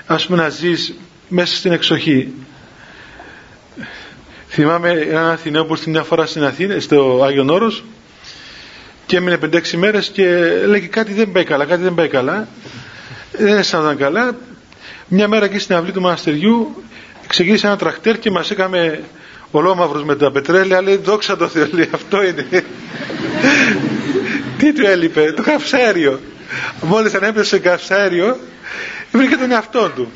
ας 0.06 0.26
πούμε 0.26 0.42
να 0.42 0.48
ζεις 0.48 0.94
μέσα 1.28 1.56
στην 1.56 1.72
εξοχή. 1.72 2.32
Θυμάμαι 4.48 4.90
έναν 4.90 5.24
Αθηναίο 5.30 5.64
που 5.64 5.72
ήρθε 5.72 5.90
μια 5.90 6.02
φορά 6.02 6.26
στην 6.26 6.44
Αθήνα 6.44 6.80
στο 6.80 7.22
Άγιον 7.24 7.50
Όρος 7.50 7.84
και 9.06 9.16
έμεινε 9.16 9.38
5-6 9.42 9.70
μέρες 9.76 10.08
και 10.08 10.24
λέγει 10.66 10.86
κάτι 10.86 11.12
δεν 11.12 11.32
πάει 11.32 11.44
καλά 11.44 11.64
κάτι 11.64 11.82
δεν 11.82 11.94
πάει 11.94 12.08
καλά 12.08 12.48
δεν 13.32 13.56
αισθάνονταν 13.56 13.96
καλά. 13.96 14.36
Μια 15.08 15.28
μέρα 15.28 15.44
εκεί 15.44 15.58
στην 15.58 15.74
αυλή 15.74 15.92
του 15.92 16.00
μοναστεριού 16.00 16.82
ξεκίνησε 17.26 17.66
ένα 17.66 17.76
τρακτέρ 17.76 18.18
και 18.18 18.30
μας 18.30 18.50
έκαμε 18.50 19.02
ολόμαυρος 19.50 20.04
με 20.04 20.16
τα 20.16 20.30
πετρέλαια. 20.30 20.82
Λέει 20.82 20.96
δόξα 20.96 21.36
τω 21.36 21.48
Θεώ 21.48 21.68
λέει 21.72 21.88
αυτό 21.94 22.22
είναι 22.22 22.46
τι 24.60 24.72
του 24.72 24.86
έλειπε 24.86 25.32
το 25.36 25.42
καυσαέριο 25.42 26.20
μόλις 26.82 27.14
ανέπεσε 27.14 27.58
καυσαέριο 27.58 28.36
βρήκε 29.12 29.36
τον 29.36 29.50
εαυτό 29.50 29.88
του. 29.94 30.12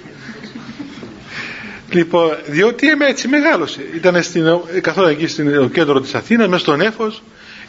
Λοιπόν 1.90 2.36
διότι 2.46 2.86
είμαι 2.86 3.06
έτσι 3.06 3.28
μεγάλωσε 3.28 3.80
ήταν 3.94 4.22
στην, 4.22 4.44
καθόλου 4.80 5.08
εκεί 5.08 5.26
στο 5.26 5.42
κέντρο 5.72 6.00
της 6.00 6.14
Αθήνας 6.14 6.48
μέσα 6.48 6.62
στον 6.62 6.76
Νέφος 6.78 7.22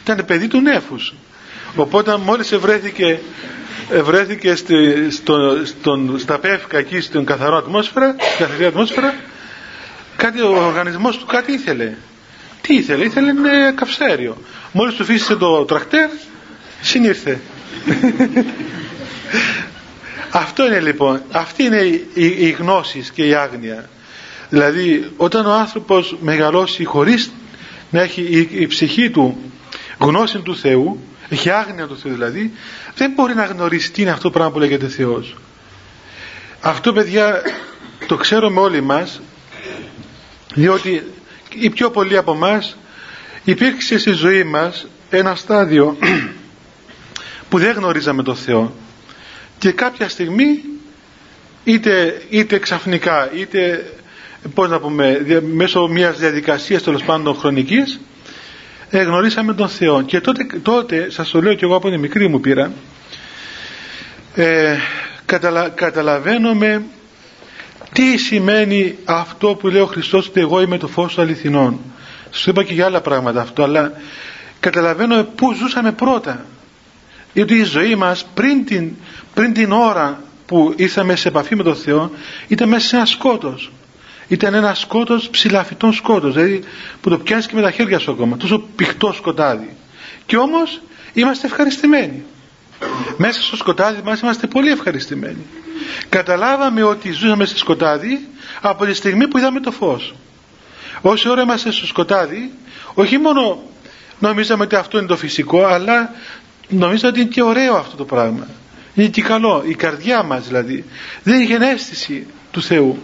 ήταν 0.04 0.24
παιδί 0.26 0.48
του 0.48 0.60
Νέφους. 0.60 1.14
Οπότε 1.76 2.16
μόλις 2.16 2.52
ευρέθηκε 2.52 3.20
βρέθηκε 4.02 4.54
στη, 4.54 5.10
στο, 5.10 5.64
στον, 5.64 6.18
στα 6.18 6.38
πεύκα 6.38 6.78
εκεί 6.78 7.00
στην 7.00 7.24
καθαρό 7.24 7.56
ατμόσφαιρα, 7.56 8.16
στην 8.18 8.46
καθαρή 8.46 8.64
ατμόσφαιρα 8.64 9.14
κάτι, 10.16 10.40
ο 10.40 10.64
οργανισμός 10.66 11.18
του 11.18 11.26
κάτι 11.26 11.52
ήθελε. 11.52 11.92
Τι 12.60 12.74
ήθελε, 12.74 13.04
ήθελε 13.04 13.30
είναι 13.30 13.72
καυσαέριο 13.74 14.36
μόλις 14.72 14.94
του 14.94 15.04
φύσησε 15.04 15.36
το 15.36 15.64
τρακτέρ 15.64 16.08
συνήρθε. 16.80 17.40
Αυτό 20.30 20.66
είναι 20.66 20.80
λοιπόν 20.80 21.22
αυτή 21.32 21.62
είναι 21.62 21.80
η, 21.80 22.06
η, 22.14 22.26
η 22.26 22.50
γνώση 22.50 23.04
και 23.14 23.26
η 23.26 23.34
άγνοια. 23.34 23.88
Δηλαδή 24.48 25.10
όταν 25.16 25.46
ο 25.46 25.52
άνθρωπος 25.52 26.16
μεγαλώσει 26.20 26.84
χωρίς 26.84 27.32
να 27.90 28.00
έχει 28.02 28.22
η, 28.22 28.48
η 28.52 28.66
ψυχή 28.66 29.10
του 29.10 29.52
γνώση 29.98 30.38
του 30.38 30.56
Θεού 30.56 31.00
έχει 31.28 31.50
άγνοια 31.50 31.86
του 31.86 31.98
Θεού 31.98 32.12
δηλαδή 32.12 32.52
δεν 32.96 33.12
μπορεί 33.14 33.34
να 33.34 33.44
γνωρίσει 33.44 33.92
τι 33.92 34.02
είναι 34.02 34.10
αυτό 34.10 34.22
το 34.22 34.30
πράγμα 34.30 34.52
που 34.52 34.58
λέγεται 34.58 34.88
Θεός. 34.88 35.36
Αυτό 36.60 36.92
παιδιά 36.92 37.42
το 38.06 38.16
ξέρουμε 38.16 38.60
όλοι 38.60 38.80
μας 38.80 39.20
διότι 40.54 41.02
οι 41.48 41.70
πιο 41.70 41.90
πολλοί 41.90 42.16
από 42.16 42.32
εμά 42.32 42.62
υπήρξε 43.44 43.98
στη 43.98 44.10
ζωή 44.10 44.44
μας 44.44 44.86
ένα 45.10 45.34
στάδιο 45.34 45.96
που 47.48 47.58
δεν 47.58 47.74
γνωρίζαμε 47.74 48.22
τον 48.22 48.36
Θεό. 48.36 48.72
Και 49.58 49.72
κάποια 49.72 50.08
στιγμή 50.08 50.62
είτε, 51.64 52.22
είτε 52.28 52.58
ξαφνικά 52.58 53.30
είτε 53.34 53.90
πώς 54.54 54.68
να 54.68 54.78
πούμε 54.80 55.20
μέσω 55.54 55.86
μιας 55.86 56.18
διαδικασίας 56.18 56.82
τέλος 56.82 57.02
πάντων 57.02 57.36
χρονικής 57.36 58.00
ε, 58.90 59.02
γνωρίσαμε 59.02 59.54
τον 59.54 59.68
Θεό. 59.68 60.02
Και 60.02 60.20
τότε, 60.20 60.46
τότε 60.62 61.10
σας 61.10 61.30
το 61.30 61.42
λέω 61.42 61.54
και 61.54 61.64
εγώ 61.64 61.74
από 61.76 61.90
την 61.90 62.00
μικρή 62.00 62.28
μου 62.28 62.40
πείρα 62.40 62.72
ε, 64.34 64.76
καταλα, 65.24 65.68
καταλαβαίνουμε 65.68 66.82
τι 67.92 68.16
σημαίνει 68.16 68.98
αυτό 69.04 69.54
που 69.54 69.68
λέει 69.68 69.80
ο 69.80 69.86
Χριστός 69.86 70.26
ότι 70.28 70.40
εγώ 70.40 70.60
είμαι 70.60 70.78
το 70.78 70.86
φως 70.88 71.14
των 71.14 71.24
αληθινών 71.24 71.80
σου 72.30 72.50
είπα 72.50 72.62
και 72.64 72.72
για 72.72 72.84
άλλα 72.84 73.00
πράγματα 73.00 73.40
αυτό 73.40 73.62
αλλά 73.62 73.92
καταλαβαίνουμε 74.60 75.24
πού 75.24 75.54
ζούσαμε 75.54 75.92
πρώτα 75.92 76.44
γιατί 77.36 77.54
η 77.54 77.64
ζωή 77.64 77.94
μας 77.94 78.26
πριν 78.34 78.64
την, 78.64 78.92
πριν 79.34 79.52
την 79.52 79.72
ώρα 79.72 80.20
που 80.46 80.72
ήρθαμε 80.76 81.16
σε 81.16 81.28
επαφή 81.28 81.56
με 81.56 81.62
τον 81.62 81.76
Θεό 81.76 82.10
ήταν 82.48 82.68
μέσα 82.68 82.86
σε 82.88 82.96
ένα 82.96 83.04
σκότος. 83.04 83.72
Ήταν 84.28 84.54
ένα 84.54 84.74
σκότος 84.74 85.28
ψηλαφιτών 85.28 85.92
σκότος 85.92 86.34
δηλαδή 86.34 86.62
που 87.00 87.10
το 87.10 87.18
πιάνεις 87.18 87.46
και 87.46 87.54
με 87.54 87.62
τα 87.62 87.70
χέρια 87.70 87.98
σου 87.98 88.10
ακόμα 88.10 88.36
τόσο 88.36 88.58
πηχτό 88.76 89.12
σκοτάδι. 89.12 89.76
Και 90.26 90.36
όμως 90.36 90.80
είμαστε 91.12 91.46
ευχαριστημένοι. 91.46 92.24
Μέσα 93.16 93.42
στο 93.42 93.56
σκοτάδι 93.56 94.00
μας 94.04 94.20
είμαστε 94.20 94.46
πολύ 94.46 94.70
ευχαριστημένοι. 94.70 95.46
Καταλάβαμε 96.08 96.82
ότι 96.82 97.12
ζούσαμε 97.12 97.44
στο 97.44 97.58
σκοτάδι 97.58 98.28
από 98.60 98.84
τη 98.84 98.94
στιγμή 98.94 99.28
που 99.28 99.38
είδαμε 99.38 99.60
το 99.60 99.70
φως. 99.70 100.14
Όση 101.00 101.28
ώρα 101.28 101.42
είμαστε 101.42 101.70
στο 101.70 101.86
σκοτάδι 101.86 102.52
όχι 102.94 103.18
μόνο 103.18 103.62
νομίζαμε 104.18 104.62
ότι 104.64 104.74
αυτό 104.74 104.98
είναι 104.98 105.06
το 105.06 105.16
φυσικό 105.16 105.64
αλλά 105.64 106.10
νομίζαμε 106.68 107.12
ότι 107.12 107.20
είναι 107.20 107.28
και 107.28 107.42
ωραίο 107.42 107.74
αυτό 107.76 107.96
το 107.96 108.04
πράγμα. 108.04 108.46
Είναι 108.94 109.08
και 109.08 109.22
καλό. 109.22 109.62
Η 109.66 109.74
καρδιά 109.74 110.22
μας 110.22 110.46
δηλαδή. 110.46 110.84
Δεν 111.22 111.40
είχε 111.40 111.58
αίσθηση 111.60 112.26
του 112.50 112.62
Θεού. 112.62 112.98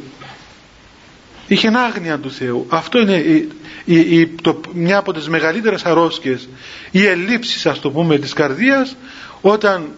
Είχε 1.46 1.68
άγνοια 1.68 2.18
του 2.18 2.30
Θεού. 2.30 2.66
Αυτό 2.68 2.98
είναι 2.98 3.16
η, 3.16 3.48
η, 3.84 4.20
η, 4.20 4.26
το, 4.26 4.60
μια 4.72 4.98
από 4.98 5.12
τις 5.12 5.28
μεγαλύτερες 5.28 5.84
αρρώσκες 5.84 6.48
οι 6.90 7.06
ελλείψεις 7.06 7.66
ας 7.66 7.80
το 7.80 7.90
πούμε 7.90 8.18
της 8.18 8.32
καρδίας 8.32 8.96
όταν 9.40 9.88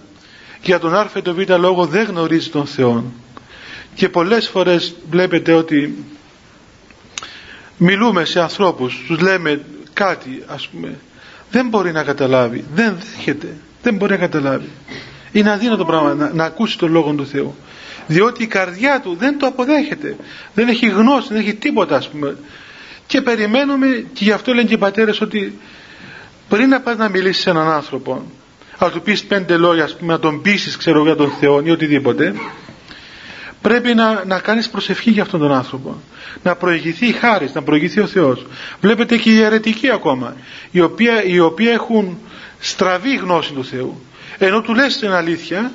για 0.62 0.78
τον 0.78 0.94
α 0.94 1.11
ή 1.16 1.23
τον 1.23 1.35
β 1.35 1.50
λόγο 1.50 1.87
δεν 1.87 2.06
γνωρίζει 2.06 2.50
τον 2.50 2.66
Θεό. 2.66 3.04
Και 3.94 4.09
πολλές 4.09 4.49
φορές 4.49 4.94
βλέπετε 5.11 5.52
ότι 5.52 6.04
μιλούμε 7.76 8.25
σε 8.25 8.40
ανθρώπους 8.40 9.04
τους 9.06 9.21
λέμε 9.21 9.64
κάτι 9.92 10.42
ας 10.47 10.68
πούμε 10.68 10.99
δεν 11.54 11.68
μπορεί 11.68 11.92
να 11.92 12.02
καταλάβει 12.02 12.64
δεν 12.75 12.96
δέχεται 12.99 13.54
δεν 13.84 13.94
μπορεί 13.94 14.12
να 14.12 14.18
καταλάβει. 14.18 14.68
Είναι 15.32 15.50
αδύνατο 15.50 15.84
πράγμα 15.84 16.14
να, 16.14 16.30
να 16.34 16.44
ακούσει 16.44 16.78
τον 16.78 16.92
Λόγο 16.92 17.12
του 17.12 17.26
Θεού. 17.26 17.54
Διότι 18.06 18.42
η 18.42 18.46
καρδιά 18.46 19.00
του 19.00 19.16
δεν 19.18 19.38
το 19.38 19.46
αποδέχεται. 19.46 20.16
Δεν 20.54 20.68
έχει 20.68 20.88
γνώση, 20.88 21.28
δεν 21.28 21.40
έχει 21.40 21.54
τίποτα 21.54 21.96
ας 21.96 22.08
πούμε. 22.08 22.37
Και 23.06 23.20
περιμένουμε 23.20 23.87
και 24.12 24.25
γι' 24.25 24.32
αυτό 24.32 24.54
λένε 24.54 24.68
και 24.68 24.75
οι 24.75 24.78
πατέρες 24.78 25.20
ότι 25.20 25.58
πριν 26.49 26.68
να 26.68 26.80
πας 26.80 26.96
να 26.96 27.08
μιλήσεις 27.08 27.42
σε 27.42 27.50
έναν 27.50 27.70
άνθρωπο 27.70 28.23
να 28.80 28.90
του 28.90 29.02
πεις 29.02 29.25
πέντε 29.25 29.56
λόγια 29.56 29.84
ας 29.84 29.96
πούμε 29.96 30.12
να 30.12 30.18
τον 30.18 30.42
πείσεις 30.42 30.76
ξέρω 30.76 31.02
για 31.02 31.16
τον 31.16 31.30
Θεό 31.40 31.61
ή 31.64 31.70
οτιδήποτε 31.70 32.34
πρέπει 33.64 33.94
να, 33.94 34.25
να 34.25 34.38
κάνεις 34.38 34.68
προσευχή 34.68 35.11
για 35.11 35.23
αυτόν 35.23 35.40
τον 35.40 35.52
άνθρωπο. 35.52 36.02
Να 36.42 36.54
προηγηθεί 36.54 37.06
η 37.06 37.12
χάρις, 37.12 37.54
να 37.54 37.62
προηγηθεί 37.62 38.00
ο 38.00 38.06
Θεός. 38.06 38.47
Βλέπετε 38.80 39.16
και 39.16 39.30
οι 39.30 39.40
αιρετικοί 39.42 39.90
ακόμα 39.90 40.37
οι 40.71 40.80
οποίοι, 40.80 41.09
οι 41.26 41.38
οποίοι 41.38 41.68
έχουν 41.71 42.18
στραβή 42.59 43.16
γνώση 43.16 43.52
του 43.52 43.64
Θεού. 43.64 44.02
Ενώ 44.38 44.61
του 44.61 44.75
λες 44.75 44.99
την 44.99 45.11
αλήθεια 45.11 45.73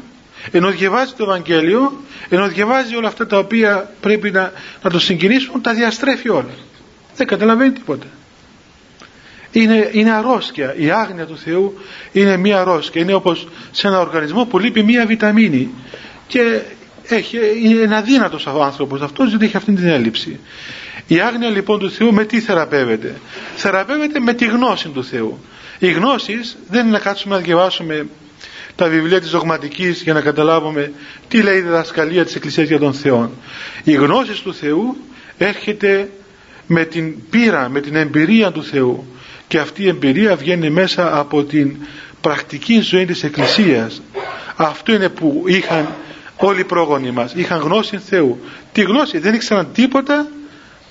ενώ 0.51 0.69
διαβάζει 0.69 1.13
το 1.17 1.24
Ευαγγέλιο 1.24 2.03
ενώ 2.29 2.48
διαβάζει 2.48 2.96
όλα 2.96 3.08
αυτά 3.08 3.27
τα 3.27 3.38
οποία 3.38 3.91
πρέπει 4.01 4.31
να, 4.31 4.51
να 4.84 4.89
το 4.89 5.00
συγκινήσουν 5.00 5.62
τα 5.62 5.74
διαστρέφει 5.74 6.29
όλα. 6.29 6.55
Δεν 7.15 7.27
καταλαβαίνει 7.27 7.72
τίποτα. 7.72 8.05
Είναι, 9.51 9.89
είναι 9.91 10.12
αρρώσκια 10.12 10.75
η 10.77 10.91
άγνοια 10.91 11.25
του 11.25 11.38
Θεού 11.38 11.77
είναι 12.12 12.38
μία 12.38 12.60
αρρώσκια 12.60 13.01
είναι 13.01 13.13
όπως 13.13 13.48
σε 13.72 13.88
ένα 13.88 14.00
οργανισμό 14.00 14.46
που 14.46 14.60
λείπει 14.60 14.84
μία 14.84 15.05
βιταμίνη. 15.05 15.69
Και 16.27 16.62
έχει, 17.15 17.37
είναι 17.63 17.95
αδύνατος 17.95 18.45
ο 18.45 18.63
άνθρωπος 18.63 19.01
αυτός 19.01 19.31
δεν 19.31 19.41
έχει 19.41 19.57
αυτή 19.57 19.73
την 19.73 19.87
έλλειψη 19.87 20.39
Η 21.07 21.19
άγνοια 21.19 21.49
λοιπόν 21.49 21.79
του 21.79 21.91
Θεού 21.91 22.13
με 22.13 22.25
τι 22.25 22.39
θεραπεύεται; 22.39 23.15
Θεραπεύεται 23.55 24.19
με 24.19 24.33
τη 24.33 24.45
γνώση 24.45 24.87
του 24.87 25.03
Θεού. 25.03 25.39
Οι 25.79 25.91
γνώσεις 25.91 26.57
δεν 26.69 26.81
είναι 26.81 26.91
να 26.91 26.99
κάτσουμε 26.99 27.35
να 27.35 27.41
διαβάσουμε 27.41 28.07
τα 28.75 28.87
βιβλία 28.87 29.19
της 29.19 29.29
δογματικής 29.29 30.01
για 30.01 30.13
να 30.13 30.21
καταλάβουμε 30.21 30.91
τι 31.27 31.41
λέει 31.41 31.57
η 31.57 31.61
διδασκαλία 31.61 32.25
της 32.25 32.35
Εκκλησίας 32.35 32.67
για 32.67 32.79
τον 32.79 32.93
Θεό. 32.93 33.31
Η 33.83 33.93
γνώση 33.93 34.43
του 34.43 34.53
Θεού 34.53 34.97
έρχεται 35.37 36.09
με 36.67 36.85
την 36.85 37.29
πείρα, 37.29 37.69
με 37.69 37.81
την 37.81 37.95
εμπειρία 37.95 38.51
του 38.51 38.63
Θεού 38.63 39.05
και 39.47 39.59
αυτή 39.59 39.83
η 39.83 39.87
εμπειρία 39.87 40.35
βγαίνει 40.35 40.69
μέσα 40.69 41.19
από 41.19 41.43
την 41.43 41.75
πρακτική 42.21 42.79
ζωή 42.79 43.05
της 43.05 43.23
Εκκλησίας. 43.23 44.01
Αυτό 44.55 44.93
είναι 44.93 45.09
που 45.09 45.43
είχαν 45.47 45.87
όλοι 46.48 46.60
οι 46.60 46.63
πρόγονοι 46.63 47.12
μας. 47.12 47.34
Είχαν 47.34 47.60
γνώση 47.60 47.98
Θεού. 47.98 48.39
Τι 48.72 48.81
γνώση 48.81 49.17
δεν 49.17 49.34
ήξεραν 49.34 49.72
τίποτα 49.74 50.27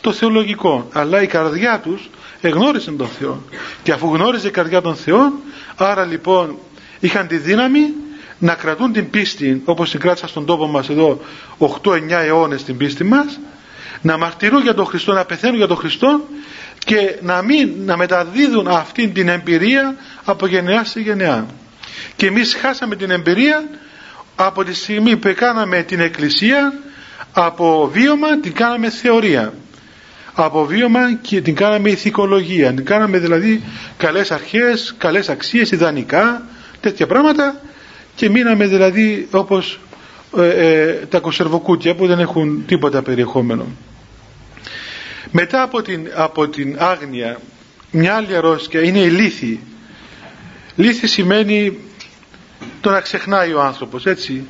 το 0.01 0.13
θεολογικό 0.13 0.89
αλλά 0.93 1.23
η 1.23 1.27
καρδιά 1.27 1.81
τους 1.83 2.11
εγνώριζε 2.41 2.91
τον 2.91 3.09
Θεό 3.09 3.43
και 3.83 3.93
αφού 3.93 4.15
γνώριζε 4.15 4.49
η 4.49 4.51
καρδιά 4.51 4.81
των 4.81 4.97
Θεών 4.97 5.33
άρα 5.77 6.05
λοιπόν 6.05 6.59
είχαν 7.01 7.27
τη 7.27 7.37
δύναμη 7.37 7.93
να 8.39 8.55
κρατούν 8.55 8.93
την 8.93 9.11
πίστη 9.11 9.63
όπως 9.65 9.91
την 9.91 10.01
κράτησα 10.01 10.27
στον 10.27 10.47
τόπο 10.47 10.67
μας 10.67 10.89
εδώ 10.89 11.21
8-9 11.59 12.01
αιώνες 12.11 12.65
την 12.65 12.77
πίστη 12.77 13.05
μας 13.05 13.39
να 14.03 14.19
μαρτυρούν 14.19 14.63
για 14.63 14.75
τον 14.75 14.85
Χριστό, 14.85 15.13
να 15.13 15.25
πεθαίνουν 15.25 15.57
για 15.57 15.67
τον 15.67 15.77
Χριστό 15.77 16.21
και 16.79 17.19
να, 17.23 17.43
μην, 17.43 17.71
να 17.85 17.97
μεταδίδουν 17.97 18.69
αυτή 18.69 19.09
την 19.09 19.29
εμπειρία 19.29 19.97
από 20.25 20.47
γενεά 20.47 20.85
σε 20.85 21.01
γενεά. 21.01 21.47
Και 22.17 22.27
εμείς 22.27 22.55
χάσαμε 22.55 22.97
την 22.97 23.11
εμπειρία 23.11 23.69
από 24.41 24.65
τη 24.65 24.75
στιγμή 24.75 25.17
που 25.17 25.33
κάναμε 25.37 25.83
την 25.83 26.01
Εκκλησία 26.01 26.73
από 27.33 27.91
βίωμα 27.93 28.41
την 28.41 28.53
κάναμε 28.53 28.91
θεωρία. 28.91 29.53
Από 30.33 30.65
βίωμα 30.65 31.15
και 31.15 31.41
την 31.41 31.55
κάναμε 31.55 31.91
ηθικολογία. 31.91 32.73
Την 32.75 32.85
κάναμε 32.85 33.19
δηλαδή 33.19 33.63
καλές 33.97 34.31
αρχές 34.31 34.95
καλές 34.99 35.29
αξίες, 35.29 35.71
ιδανικά 35.71 36.43
τέτοια 36.81 37.07
πράγματα. 37.07 37.61
Και 38.15 38.31
μείναμε 38.31 38.67
δηλαδή 38.67 39.29
όπως 39.31 39.81
ε, 40.37 40.49
ε, 40.49 40.93
τα 40.93 41.19
κοσερβοκούτια 41.21 41.95
που 41.95 42.07
δεν 42.07 42.19
έχουν 42.19 42.65
τίποτα 42.67 43.03
περιεχόμενο. 43.03 43.67
Μετά 45.31 45.63
από 45.63 45.83
την, 45.83 46.09
από 46.15 46.49
την 46.49 46.77
άγνοια 46.79 47.39
μια 47.91 48.15
άλλη 48.15 48.37
αρρώστια 48.37 48.83
είναι 48.83 48.99
η 48.99 49.09
λύθη. 49.11 49.61
Λύθη 50.77 51.07
σημαίνει 51.07 51.79
το 52.81 52.91
να 52.91 53.01
ξεχνάει 53.01 53.53
ο 53.53 53.63
άνθρωπος 53.63 54.07
έτσι. 54.07 54.47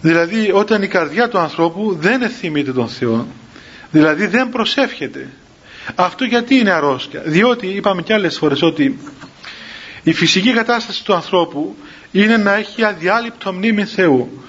Δηλαδή 0.00 0.50
όταν 0.54 0.82
η 0.82 0.88
καρδιά 0.88 1.28
του 1.28 1.38
ανθρώπου 1.38 1.96
δεν 2.00 2.22
εθιμείται 2.22 2.72
τον 2.72 2.88
Θεό 2.88 3.26
δηλαδή 3.90 4.26
δεν 4.26 4.48
προσεύχεται. 4.48 5.28
Αυτό 5.94 6.24
γιατί 6.24 6.54
είναι 6.54 6.70
αρρώστια; 6.70 7.22
Διότι 7.24 7.66
είπαμε 7.66 8.02
κι 8.02 8.12
άλλες 8.12 8.36
φορές 8.38 8.62
ότι 8.62 8.98
η 10.02 10.12
φυσική 10.12 10.52
κατάσταση 10.52 11.04
του 11.04 11.14
ανθρώπου 11.14 11.76
είναι 12.12 12.36
να 12.36 12.54
έχει 12.54 12.84
αδιάλειπτο 12.84 13.52
μνήμη 13.52 13.84
Θεού. 13.84 14.44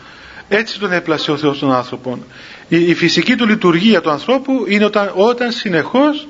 Έτσι 0.47 0.79
τον 0.79 0.91
έπλασε 0.91 1.31
ο 1.31 1.37
Θεός 1.37 1.59
των 1.59 1.73
άνθρωπων. 1.73 2.25
Η, 2.67 2.93
φυσική 2.93 3.35
του 3.35 3.47
λειτουργία 3.47 4.01
του 4.01 4.09
ανθρώπου 4.09 4.65
είναι 4.67 4.85
όταν, 4.85 5.11
όταν 5.15 5.51
συνεχώς 5.51 6.27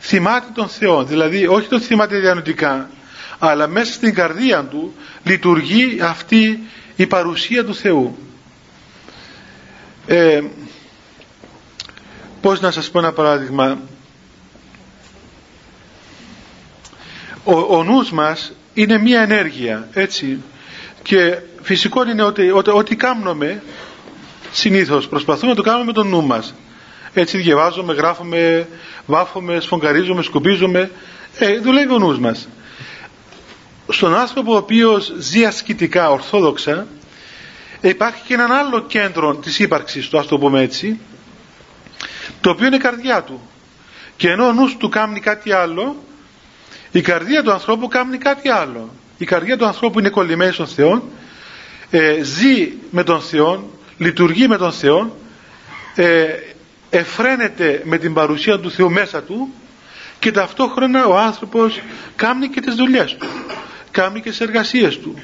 θυμάται 0.00 0.46
τον 0.54 0.68
Θεό. 0.68 1.04
Δηλαδή 1.04 1.46
όχι 1.46 1.68
τον 1.68 1.80
θυμάται 1.80 2.18
διανοητικά 2.18 2.90
αλλά 3.38 3.66
μέσα 3.66 3.92
στην 3.92 4.14
καρδία 4.14 4.64
του 4.64 4.94
λειτουργεί 5.24 5.98
αυτή 6.02 6.60
η 6.96 7.06
παρουσία 7.06 7.64
του 7.64 7.74
Θεού. 7.74 8.18
Ε, 10.06 10.40
πώς 12.40 12.60
να 12.60 12.70
σας 12.70 12.90
πω 12.90 12.98
ένα 12.98 13.12
παράδειγμα. 13.12 13.78
Ο, 17.44 17.76
ο 17.76 17.84
νους 17.84 18.10
μας 18.10 18.52
είναι 18.74 18.98
μία 18.98 19.20
ενέργεια 19.20 19.88
έτσι. 19.92 20.42
Και 21.02 21.38
φυσικό 21.62 22.08
είναι 22.08 22.22
ότι 22.22 22.50
ό,τι, 22.50 22.70
ό,τι 22.70 22.96
κάνουμε 22.96 23.62
συνήθως. 24.52 25.08
Προσπαθούμε 25.08 25.50
να 25.50 25.56
το 25.56 25.62
κάνουμε 25.62 25.84
με 25.84 25.92
τον 25.92 26.08
νου 26.08 26.22
μας. 26.22 26.54
Έτσι 27.14 27.36
διαβάζουμε, 27.36 27.92
γράφουμε, 27.94 28.68
βάφουμε, 29.06 29.60
σφογγαρίζουμε, 29.60 30.22
σκουπίζουμε. 30.22 30.90
Ε, 31.38 31.58
δουλεύει 31.58 31.92
ο 31.92 31.98
νους 31.98 32.18
μας 32.18 32.48
στον 33.88 34.14
άνθρωπο 34.14 34.52
ο 34.52 34.56
οποίος 34.56 35.12
ζει 35.18 35.44
ασκητικά, 35.44 36.10
ορθόδοξα 36.10 36.86
υπάρχει 37.80 38.22
και 38.26 38.34
έναν 38.34 38.52
άλλο 38.52 38.82
κέντρο 38.82 39.34
της 39.34 39.58
ύπαρξης 39.58 40.08
του, 40.08 40.18
ας 40.18 40.26
το 40.26 40.38
πούμε 40.38 40.60
έτσι 40.60 40.98
το 42.40 42.50
οποίο 42.50 42.66
είναι 42.66 42.76
η 42.76 42.78
καρδιά 42.78 43.22
του. 43.22 43.40
Και 44.16 44.30
ενώ 44.30 44.46
ο 44.46 44.52
νους 44.52 44.76
του 44.76 44.88
κάνει 44.88 45.20
κάτι 45.20 45.52
άλλο 45.52 45.96
η 46.96 47.00
καρδία 47.00 47.42
του 47.42 47.52
ανθρώπου 47.52 47.88
κάνει 47.88 48.18
κάτι 48.18 48.48
άλλο. 48.48 48.90
Η 49.18 49.24
καρδιά 49.24 49.56
του 49.56 49.66
ανθρώπου 49.66 49.98
είναι 49.98 50.08
κολλημένη 50.08 50.52
στον 50.52 50.66
Θεό 50.66 51.02
ε, 51.90 52.22
ζει 52.22 52.72
με 52.90 53.02
τον 53.02 53.20
Θεό 53.20 53.70
λειτουργεί 53.98 54.48
με 54.48 54.56
τον 54.56 54.72
Θεό 54.72 55.16
ε, 55.94 56.26
εφραίνεται 56.90 57.82
με 57.84 57.98
την 57.98 58.14
παρουσία 58.14 58.60
του 58.60 58.70
Θεού 58.70 58.90
μέσα 58.90 59.22
του 59.22 59.52
και 60.18 60.30
ταυτόχρονα 60.30 61.06
ο 61.06 61.18
άνθρωπος 61.18 61.80
κάνει 62.16 62.48
και 62.48 62.60
τις 62.60 62.74
δουλειές 62.74 63.16
του 63.16 63.26
κάνει 64.00 64.20
και 64.20 64.28
τις 64.30 64.40
εργασίες 64.40 64.98
του. 64.98 65.14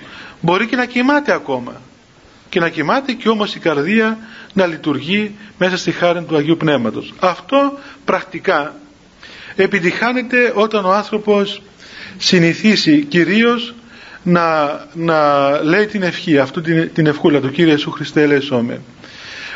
Μπορεί 0.41 0.67
και 0.67 0.77
να 0.77 0.85
κοιμάται 0.85 1.33
ακόμα. 1.33 1.81
Και 2.49 2.61
να 2.61 2.69
κοιμάται 2.69 3.13
και 3.13 3.29
όμως 3.29 3.55
η 3.55 3.59
καρδία 3.59 4.19
να 4.53 4.67
λειτουργεί 4.67 5.35
μέσα 5.59 5.77
στη 5.77 5.91
χάρη 5.93 6.23
του 6.25 6.37
Αγίου 6.37 6.57
Πνεύματος. 6.57 7.15
Αυτό 7.21 7.79
πρακτικά 8.05 8.75
επιτυχάνεται 9.57 10.53
όταν 10.55 10.85
ο 10.85 10.93
άνθρωπος 10.93 11.63
συνηθίσει 12.19 13.05
κυρίως 13.05 13.75
να, 14.23 14.71
να 14.95 15.49
λέει 15.63 15.87
την 15.87 16.03
ευχή 16.03 16.39
αυτού 16.39 16.61
την, 16.61 16.93
την 16.95 17.07
ευχούλα 17.07 17.41
του 17.41 17.51
Κύριε 17.51 17.73
Ιησού 17.73 17.91
Χριστέ 17.91 18.23
ελέησόμε 18.23 18.81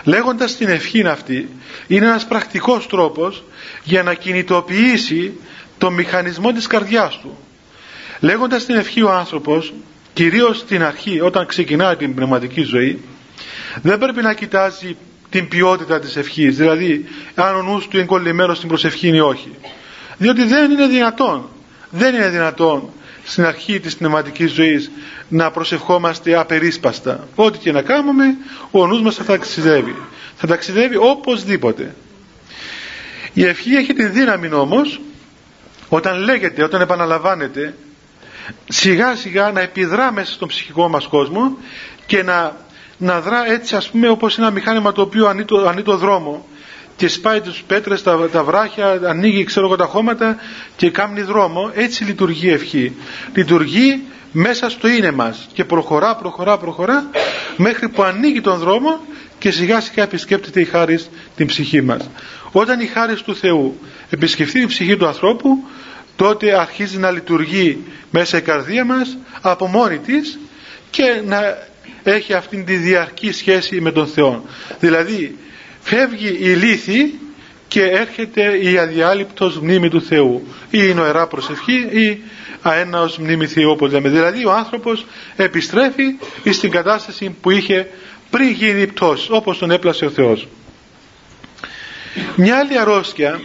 λέγοντας 0.04 0.56
την 0.56 0.68
ευχή 0.68 1.02
αυτή 1.06 1.48
είναι 1.86 2.06
ένας 2.06 2.26
πρακτικός 2.26 2.86
τρόπος 2.86 3.44
για 3.84 4.02
να 4.02 4.14
κινητοποιήσει 4.14 5.32
το 5.78 5.90
μηχανισμό 5.90 6.52
της 6.52 6.66
καρδιάς 6.66 7.18
του 7.22 7.38
λέγοντας 8.20 8.64
την 8.64 8.76
ευχή 8.76 9.02
ο 9.02 9.10
άνθρωπος 9.12 9.72
κυρίως 10.12 10.58
στην 10.58 10.82
αρχή 10.82 11.20
όταν 11.20 11.46
ξεκινάει 11.46 11.96
την 11.96 12.14
πνευματική 12.14 12.62
ζωή 12.62 13.00
δεν 13.82 13.98
πρέπει 13.98 14.22
να 14.22 14.32
κοιτάζει 14.34 14.96
την 15.30 15.48
ποιότητα 15.48 15.98
της 16.00 16.16
ευχής 16.16 16.56
δηλαδή 16.56 17.04
αν 17.34 17.54
ο 17.56 17.62
νους 17.62 17.88
του 17.88 17.96
είναι 17.96 18.06
κολλημένος 18.06 18.56
στην 18.56 18.68
προσευχή 18.68 19.08
ή 19.08 19.20
όχι. 19.20 19.50
Διότι 20.18 20.42
δεν 20.44 20.70
είναι 20.70 20.86
δυνατόν 20.86 21.48
δεν 21.90 22.14
είναι 22.14 22.28
δυνατόν 22.28 22.88
στην 23.24 23.44
αρχή 23.44 23.80
της 23.80 23.96
πνευματικής 23.96 24.50
ζωής 24.52 24.90
να 25.28 25.50
προσευχόμαστε 25.50 26.34
απερίσπαστα. 26.38 27.28
Ό,τι 27.34 27.58
και 27.58 27.72
να 27.72 27.82
κάνουμε 27.82 28.24
ο 28.70 28.86
νους 28.86 29.00
μας 29.02 29.14
θα 29.14 29.24
ταξιδεύει. 29.24 29.96
Θα 30.36 30.46
ταξιδεύει 30.46 30.96
οπωσδήποτε. 30.96 31.94
Η 33.32 33.44
ευχή 33.44 33.74
έχει 33.74 33.92
τη 33.94 34.06
δύναμη 34.06 34.52
όμως 34.52 35.00
όταν 35.88 36.18
λέγεται, 36.18 36.62
όταν 36.64 36.80
επαναλαμβάνεται 36.80 37.74
σιγά 38.68 39.16
σιγά 39.16 39.50
να 39.50 39.60
επιδρά 39.60 40.12
μέσα 40.12 40.32
στον 40.32 40.48
ψυχικό 40.48 40.88
μας 40.88 41.06
κόσμο 41.06 41.56
και 42.06 42.22
να, 42.22 42.56
να 42.98 43.20
δρά 43.20 43.50
έτσι 43.50 43.76
ας 43.76 43.88
πούμε 43.90 44.08
όπως 44.08 44.38
ένα 44.38 44.50
μηχάνημα 44.50 44.92
το 44.92 45.02
οποίο 45.02 45.26
ανεί 45.26 45.44
το, 45.44 45.68
ανεί 45.68 45.82
το 45.82 45.96
δρόμο 45.96 46.46
και 46.96 47.08
σπάει 47.08 47.40
τις 47.40 47.62
πέτρες, 47.66 48.02
τα, 48.02 48.28
τα 48.32 48.44
βράχια, 48.44 49.00
ανοίγει 49.04 49.44
ξέρω 49.44 49.66
εγώ 49.66 49.76
τα 49.76 49.84
χώματα 49.84 50.36
και 50.76 50.90
κάνει 50.90 51.22
δρόμο, 51.22 51.70
έτσι 51.74 52.04
λειτουργεί 52.04 52.46
η 52.46 52.52
ευχή. 52.52 52.92
Λειτουργεί 53.34 54.02
μέσα 54.32 54.70
στο 54.70 54.88
είναι 54.88 55.10
μας 55.10 55.48
και 55.52 55.64
προχωρά, 55.64 56.16
προχωρά, 56.16 56.58
προχωρά 56.58 57.10
μέχρι 57.56 57.88
που 57.88 58.02
ανοίγει 58.02 58.40
τον 58.40 58.58
δρόμο 58.58 59.00
και 59.38 59.50
σιγά 59.50 59.80
σιγά 59.80 60.02
επισκέπτεται 60.02 60.60
η 60.60 60.64
χάρη 60.64 60.98
την 61.36 61.46
ψυχή 61.46 61.82
μας. 61.82 62.10
Όταν 62.52 62.80
η 62.80 62.86
χάρη 62.86 63.14
του 63.14 63.36
Θεού 63.36 63.78
επισκεφθεί 64.10 64.58
την 64.58 64.68
ψυχή 64.68 64.96
του 64.96 65.06
ανθρώπου 65.06 65.64
τότε 66.16 66.58
αρχίζει 66.58 66.98
να 66.98 67.10
λειτουργεί 67.10 67.84
μέσα 68.10 68.38
η 68.38 68.40
καρδία 68.40 68.84
μας 68.84 69.16
από 69.40 69.66
μόνη 69.66 69.98
της 69.98 70.38
και 70.90 71.22
να 71.24 71.58
έχει 72.02 72.34
αυτήν 72.34 72.64
τη 72.64 72.76
διαρκή 72.76 73.32
σχέση 73.32 73.80
με 73.80 73.92
τον 73.92 74.06
Θεό. 74.06 74.44
Δηλαδή 74.80 75.36
φεύγει 75.80 76.36
η 76.40 76.54
λύθη 76.54 77.14
και 77.68 77.82
έρχεται 77.82 78.58
η 78.62 78.78
αδιάλειπτος 78.78 79.58
μνήμη 79.58 79.88
του 79.88 80.02
Θεού 80.02 80.46
ή 80.70 80.78
η 80.82 80.94
νοερά 80.94 81.26
προσευχή 81.26 81.88
ή 81.90 82.20
αέναος 82.62 83.18
μνήμη 83.18 83.46
Θεού 83.46 83.70
όπως 83.70 83.92
λέμε. 83.92 84.08
Δηλαδή 84.08 84.46
ο 84.46 84.52
άνθρωπος 84.52 85.06
επιστρέφει 85.36 86.04
στην 86.52 86.70
κατάσταση 86.70 87.36
που 87.40 87.50
είχε 87.50 87.88
πριν 88.30 88.50
γίνει 88.50 88.86
πτώση 88.86 89.28
όπως 89.30 89.58
τον 89.58 89.70
έπλασε 89.70 90.04
ο 90.04 90.10
Θεός. 90.10 90.48
Μια 92.36 92.58
άλλη 92.58 92.78
αρρώστια 92.78 93.40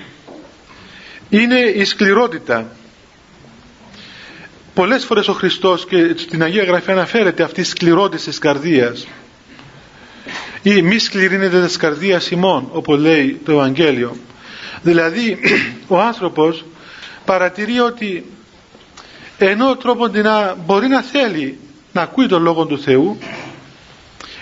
είναι 1.32 1.60
η 1.60 1.84
σκληρότητα. 1.84 2.72
Πολλές 4.74 5.06
φορές 5.06 5.28
ο 5.28 5.34
Χριστός 5.34 5.86
και 5.86 6.14
στην 6.18 6.44
Αγία 6.44 6.64
Γραφή 6.64 6.92
αναφέρεται 6.92 7.44
αυτή 7.44 7.62
η 7.62 7.64
σκληρότητα 7.64 8.24
της 8.24 8.38
καρδίας 8.40 9.08
ή 10.62 10.82
μη 10.82 10.98
σκληρύνεται 11.00 11.66
της 11.66 11.78
καρδίας 11.78 12.32
ημών 12.32 12.70
όπως 12.72 13.00
λέει 13.00 13.40
το 13.46 13.52
Ευαγγέλιο 13.52 14.16
δηλαδή 14.82 15.38
ο 15.88 16.00
άνθρωπος 16.00 16.66
παρατηρεί 17.26 17.80
ότι 17.80 18.26
ενώ 19.38 19.76
τρόπο 19.76 20.08
να 20.08 20.56
μπορεί 20.66 20.88
να 20.88 21.02
θέλει 21.02 21.60
να 21.94 22.02
ακούει 22.02 22.28
τον 22.28 22.42
Λόγο 22.42 22.66
του 22.66 22.80
Θεού 22.80 23.18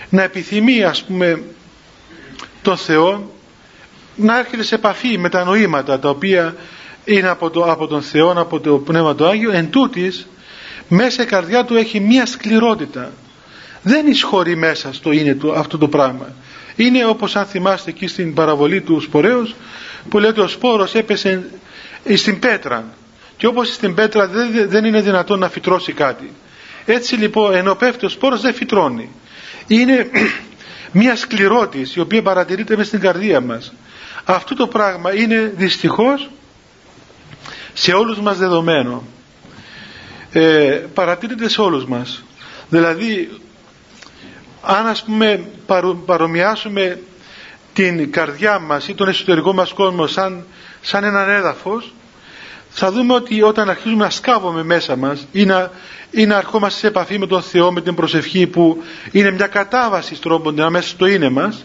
να 0.08 0.22
επιθυμεί 0.22 0.84
ας 0.84 1.02
πούμε 1.02 1.42
τον 2.62 2.76
Θεό 2.76 3.30
να 4.16 4.38
έρχεται 4.38 4.62
σε 4.62 4.74
επαφή 4.74 5.18
με 5.18 5.28
τα 5.28 5.44
νοήματα 5.44 5.98
τα 5.98 6.08
οποία 6.08 6.54
είναι 7.14 7.28
από, 7.28 7.50
το, 7.50 7.62
από 7.62 7.86
τον 7.86 8.02
Θεό, 8.02 8.30
από 8.40 8.60
το 8.60 8.78
Πνεύμα 8.78 9.14
του 9.14 9.26
Άγιο 9.26 9.50
εν 9.50 9.70
τούτης, 9.70 10.26
μέσα 10.88 11.22
η 11.22 11.26
καρδιά 11.26 11.64
του 11.64 11.76
έχει 11.76 12.00
μία 12.00 12.26
σκληρότητα. 12.26 13.12
Δεν 13.82 14.06
εισχωρεί 14.06 14.56
μέσα 14.56 14.92
στο 14.92 15.12
είναι 15.12 15.34
του 15.34 15.52
αυτό 15.52 15.78
το 15.78 15.88
πράγμα. 15.88 16.34
Είναι 16.76 17.04
όπως 17.04 17.36
αν 17.36 17.46
θυμάστε 17.46 17.90
εκεί 17.90 18.06
στην 18.06 18.34
παραβολή 18.34 18.80
του 18.80 19.00
σπορέως 19.00 19.54
που 20.08 20.18
λέει 20.18 20.30
ότι 20.30 20.40
ο 20.40 20.48
σπόρος 20.48 20.94
έπεσε 20.94 21.50
στην 22.14 22.38
πέτρα. 22.38 22.84
Και 23.36 23.46
όπως 23.46 23.72
στην 23.72 23.94
πέτρα 23.94 24.26
δεν, 24.26 24.68
δεν 24.68 24.84
είναι 24.84 25.00
δυνατόν 25.00 25.38
να 25.38 25.48
φυτρώσει 25.48 25.92
κάτι. 25.92 26.32
Έτσι 26.84 27.14
λοιπόν 27.14 27.54
ενώ 27.54 27.74
πέφτει 27.74 28.06
ο 28.06 28.08
σπόρος 28.08 28.40
δεν 28.40 28.54
φυτρώνει. 28.54 29.08
Είναι 29.66 30.10
μια 30.92 31.16
σκληρότης 31.16 31.94
η 31.94 32.00
οποία 32.00 32.22
παρατηρείται 32.22 32.76
μες 32.76 32.86
στην 32.86 33.00
καρδία 33.00 33.40
μας. 33.40 33.72
Αυτό 34.24 34.54
το 34.54 34.66
πράγμα 34.66 35.14
είναι 35.14 35.52
δυστυχώς 35.56 36.30
σε 37.80 37.92
όλους 37.92 38.20
μας 38.20 38.38
δεδομένο 38.38 39.02
ε, 40.32 40.40
παρατηρείται 40.94 41.48
σε 41.48 41.60
όλους 41.60 41.84
μας. 41.86 42.22
Δηλαδή 42.68 43.40
αν 44.62 44.86
ας 44.86 45.02
πούμε 45.02 45.44
παρομοιάσουμε 46.06 47.00
την 47.72 48.12
καρδιά 48.12 48.58
μας 48.58 48.88
ή 48.88 48.94
τον 48.94 49.08
εσωτερικό 49.08 49.52
μας 49.52 49.72
κόσμο 49.72 50.06
σαν, 50.06 50.44
σαν 50.80 51.04
έναν 51.04 51.28
έδαφος 51.28 51.92
θα 52.70 52.92
δούμε 52.92 53.14
ότι 53.14 53.42
όταν 53.42 53.70
αρχίζουμε 53.70 54.04
να 54.04 54.10
σκάβουμε 54.10 54.62
μέσα 54.62 54.96
μας 54.96 55.26
ή 55.32 55.44
να, 55.44 55.70
ή 56.10 56.26
να 56.26 56.36
αρχόμαστε 56.36 56.78
σε 56.78 56.86
επαφή 56.86 57.18
με 57.18 57.26
τον 57.26 57.42
Θεό 57.42 57.72
με 57.72 57.80
την 57.80 57.94
προσευχή 57.94 58.46
που 58.46 58.82
είναι 59.10 59.30
μια 59.30 59.46
κατάβαση 59.46 60.20
τρόπον 60.20 60.70
μέσα 60.70 60.88
στο 60.88 61.06
είναι 61.06 61.28
μας 61.28 61.64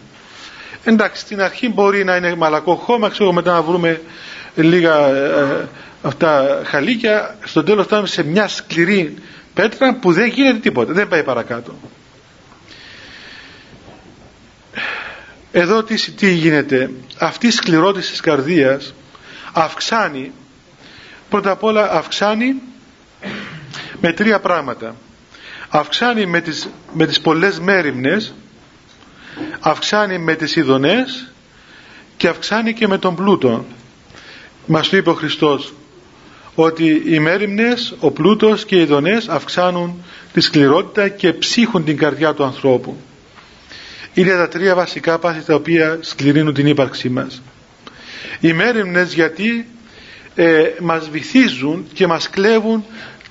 εντάξει 0.84 1.20
στην 1.20 1.42
αρχή 1.42 1.68
μπορεί 1.68 2.04
να 2.04 2.16
είναι 2.16 2.34
μαλακό 2.34 2.74
χώμα 2.74 3.08
ξέρω 3.08 3.32
μετά 3.32 3.52
να 3.52 3.62
βρούμε 3.62 4.00
λίγα 4.54 5.06
ε, 5.08 5.68
αυτά 6.02 6.62
χαλίκια 6.64 7.36
στο 7.44 7.62
τέλος 7.62 7.84
φτάνουμε 7.86 8.08
σε 8.08 8.22
μια 8.22 8.48
σκληρή 8.48 9.14
πέτρα 9.54 9.94
που 9.94 10.12
δεν 10.12 10.28
γίνεται 10.28 10.58
τίποτα 10.58 10.92
δεν 10.92 11.08
πάει 11.08 11.22
παρακάτω. 11.24 11.74
Εδώ 15.52 15.82
τι, 15.82 16.10
τι 16.10 16.30
γίνεται. 16.32 16.90
Αυτή 17.18 17.46
η 17.46 17.50
σκληρότηση 17.50 18.10
της 18.10 18.20
καρδίας 18.20 18.94
αυξάνει 19.52 20.32
πρώτα 21.30 21.50
απ' 21.50 21.62
όλα 21.62 21.90
αυξάνει 21.92 22.54
με 24.00 24.12
τρία 24.12 24.40
πράγματα. 24.40 24.96
Αυξάνει 25.68 26.26
με 26.26 26.40
τις, 26.40 26.68
με 26.92 27.06
τις 27.06 27.20
πολλές 27.20 27.60
μέρημνες 27.60 28.34
αυξάνει 29.60 30.18
με 30.18 30.34
τις 30.34 30.56
ειδονές 30.56 31.32
και 32.16 32.28
αυξάνει 32.28 32.72
και 32.74 32.86
με 32.88 32.98
τον 32.98 33.14
πλούτο. 33.16 33.64
Μας 34.66 34.88
το 34.88 34.96
είπε 34.96 35.10
ο 35.10 35.14
Χριστός 35.14 35.74
ότι 36.58 37.02
οι 37.06 37.18
μέρημνες, 37.18 37.94
ο 38.00 38.10
πλούτος 38.10 38.64
και 38.64 38.76
οι 38.76 38.80
ειδονές 38.80 39.28
αυξάνουν 39.28 40.04
τη 40.32 40.40
σκληρότητα 40.40 41.08
και 41.08 41.32
ψύχουν 41.32 41.84
την 41.84 41.96
καρδιά 41.96 42.34
του 42.34 42.44
ανθρώπου. 42.44 42.96
Είναι 44.14 44.30
τα 44.32 44.48
τρία 44.48 44.74
βασικά 44.74 45.18
πάθη 45.18 45.44
τα 45.44 45.54
οποία 45.54 45.98
σκληρύνουν 46.00 46.54
την 46.54 46.66
ύπαρξή 46.66 47.08
μας. 47.08 47.42
Οι 48.40 48.52
μέρημνες 48.52 49.12
γιατί 49.14 49.66
ε, 50.34 50.62
μας 50.80 51.08
βυθίζουν 51.10 51.86
και 51.92 52.06
μας 52.06 52.30
κλέβουν 52.30 52.84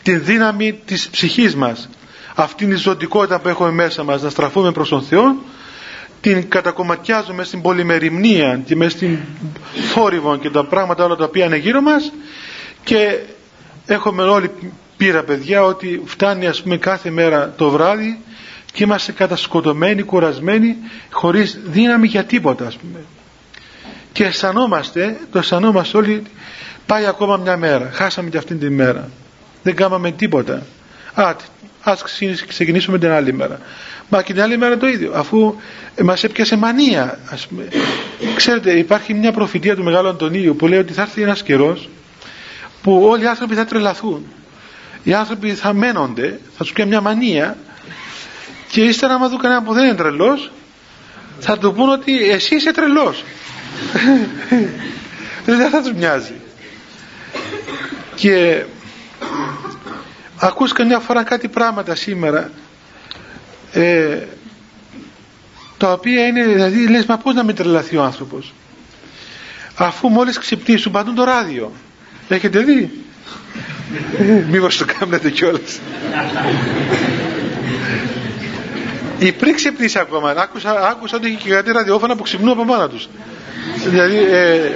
τη 0.03 0.17
δύναμη 0.17 0.79
της 0.85 1.09
ψυχής 1.09 1.55
μας. 1.55 1.89
Αυτήν 2.35 2.71
η 2.71 2.75
ζωτικότητα 2.75 3.39
που 3.39 3.47
έχουμε 3.47 3.71
μέσα 3.71 4.03
μας 4.03 4.21
να 4.21 4.29
στραφούμε 4.29 4.71
προς 4.71 4.89
τον 4.89 5.01
Θεό 5.03 5.35
την 6.21 6.49
κατακομματιάζουμε 6.49 7.43
στην 7.43 7.61
πολυμεριμνία 7.61 8.61
και 8.65 8.75
μες 8.75 8.91
στην 8.91 9.17
θόρυβο 9.93 10.37
και 10.37 10.49
τα 10.49 10.65
πράγματα 10.65 11.03
όλα 11.03 11.15
τα 11.15 11.23
οποία 11.23 11.45
είναι 11.45 11.57
γύρω 11.57 11.81
μας 11.81 12.11
και 12.85 13.19
έχουμε 13.85 14.23
όλοι 14.23 14.51
πείρα 14.97 15.23
παιδιά 15.23 15.63
ότι 15.63 16.01
φτάνει 16.05 16.47
ας 16.47 16.61
πούμε 16.61 16.77
κάθε 16.77 17.09
μέρα 17.09 17.53
το 17.57 17.69
βράδυ 17.69 18.19
και 18.73 18.83
είμαστε 18.83 19.11
κατασκοτωμένοι, 19.11 20.03
κουρασμένοι 20.03 20.75
χωρίς 21.11 21.59
δύναμη 21.65 22.07
για 22.07 22.23
τίποτα 22.23 22.65
ας 22.65 22.75
πούμε. 22.75 22.99
Και 24.11 24.23
αισθανόμαστε, 24.23 25.17
το 25.31 25.39
αισθανόμαστε 25.39 25.97
όλοι 25.97 26.23
πάει 26.85 27.05
ακόμα 27.05 27.37
μια 27.37 27.57
μέρα, 27.57 27.89
χάσαμε 27.93 28.29
και 28.29 28.37
αυτήν 28.37 28.59
την 28.59 28.73
μέρα. 28.73 29.09
Δεν 29.63 29.75
κάναμε 29.75 30.11
τίποτα. 30.11 30.65
Α, 31.13 31.35
ας 31.83 32.03
ξεκινήσουμε 32.47 32.97
την 32.99 33.09
άλλη 33.09 33.33
μέρα. 33.33 33.59
Μα 34.09 34.21
και 34.21 34.33
την 34.33 34.41
άλλη 34.41 34.57
μέρα 34.57 34.77
το 34.77 34.87
ίδιο, 34.87 35.11
αφού 35.15 35.55
μας 36.03 36.23
έπιασε 36.23 36.57
μανία. 36.57 37.19
Ας 37.29 37.47
πούμε. 37.47 37.67
Ξέρετε, 38.35 38.71
υπάρχει 38.77 39.13
μια 39.13 39.31
προφητεία 39.31 39.75
του 39.75 39.83
Μεγάλου 39.83 40.07
Αντωνίου 40.07 40.55
που 40.55 40.67
λέει 40.67 40.79
ότι 40.79 40.93
θα 40.93 41.01
έρθει 41.01 41.21
ένας 41.21 41.43
καιρός 41.43 41.89
που 42.85 43.03
όλοι 43.03 43.23
οι 43.23 43.27
άνθρωποι 43.27 43.55
θα 43.55 43.65
τρελαθούν. 43.65 44.25
Οι 45.03 45.13
άνθρωποι 45.13 45.53
θα 45.53 45.73
μένονται, 45.73 46.39
θα 46.57 46.63
τους 46.63 46.73
πιάνει 46.73 46.89
μια 46.89 47.01
μανία 47.01 47.57
και 48.69 48.81
ύστερα 48.81 49.13
άμα 49.13 49.27
δουν 49.29 49.39
κανένα 49.39 49.63
που 49.63 49.73
δεν 49.73 49.85
είναι 49.85 49.95
τρελός 49.95 50.51
θα 51.39 51.57
του 51.57 51.73
πούν 51.73 51.89
ότι 51.89 52.29
εσύ 52.29 52.55
είσαι 52.55 52.71
τρελός. 52.71 53.23
δεν 55.45 55.69
θα 55.69 55.81
τους 55.81 55.93
μοιάζει. 55.93 56.33
Και 58.15 58.63
ακούς 60.39 60.71
καμιά 60.71 60.99
φορά 60.99 61.23
κάτι 61.23 61.47
πράγματα 61.47 61.95
σήμερα 61.95 62.49
ε, 63.71 64.17
τα 65.77 65.91
οποία 65.91 66.27
είναι 66.27 66.43
δηλαδή 66.43 66.87
λες 66.87 67.05
μα 67.05 67.17
πως 67.17 67.33
να 67.33 67.43
μην 67.43 67.55
τρελαθεί 67.55 67.97
ο 67.97 68.03
άνθρωπος 68.03 68.53
αφού 69.75 70.09
μόλις 70.09 70.37
ξυπνήσουν 70.37 70.91
πατούν 70.91 71.15
το 71.15 71.23
ράδιο 71.23 71.71
έχετε 72.27 72.59
δει; 72.59 73.05
Μήπως 74.51 74.77
το 74.77 74.85
κάνετε 74.99 75.29
κιόλας. 75.29 75.79
Ή 79.19 79.31
πριν 79.31 79.55
ξυπνήσει 79.55 79.99
ακόμα. 79.99 80.33
Άκουσα, 80.37 80.87
άκουσα 80.89 81.17
ότι 81.17 81.27
έχει 81.27 81.35
και 81.35 81.49
κάτι 81.49 81.71
ραδιόφωνα 81.71 82.15
που 82.15 82.23
ξυπνούν 82.23 82.49
από 82.51 82.63
μάνα 82.63 82.89
τους. 82.89 83.09
Δηλαδή 83.85 84.17
ε, 84.17 84.71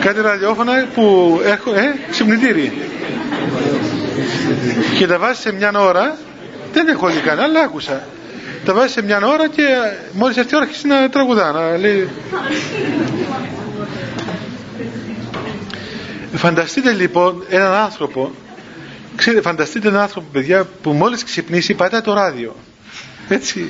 κάτι 0.00 0.20
ραδιόφωνα 0.20 0.86
που 0.94 1.40
έχω 1.44 1.74
ε, 1.74 1.94
ξυπνητήρι. 2.10 2.72
Και 4.98 5.06
τα 5.06 5.18
βάζεις 5.18 5.38
σε 5.42 5.52
μια 5.52 5.70
ώρα 5.74 6.16
δεν 6.72 6.88
έχω 6.88 7.08
δει 7.08 7.20
κανένα, 7.20 7.42
αλλά 7.42 7.60
άκουσα. 7.60 8.02
Τα 8.64 8.72
βάζεις 8.72 8.92
σε 8.92 9.02
μια 9.02 9.20
ώρα 9.26 9.48
και 9.48 9.62
μόλις 10.12 10.36
έρθει 10.36 10.52
η 10.52 10.56
ώρα 10.56 10.64
αρχίσει 10.64 10.86
να 10.86 11.08
τραγουδά, 11.08 11.52
να 11.52 11.76
λέει... 11.76 12.08
Φανταστείτε 16.36 16.92
λοιπόν 16.92 17.44
έναν 17.48 17.72
άνθρωπο, 17.74 18.32
ξέρετε, 19.16 19.42
φανταστείτε 19.42 19.88
έναν 19.88 20.00
άνθρωπο, 20.00 20.26
παιδιά, 20.32 20.64
που 20.82 20.90
μόλις 20.92 21.24
ξυπνήσει 21.24 21.74
πατάει 21.74 22.00
το 22.00 22.12
ράδιο. 22.12 22.56
Έτσι. 23.28 23.68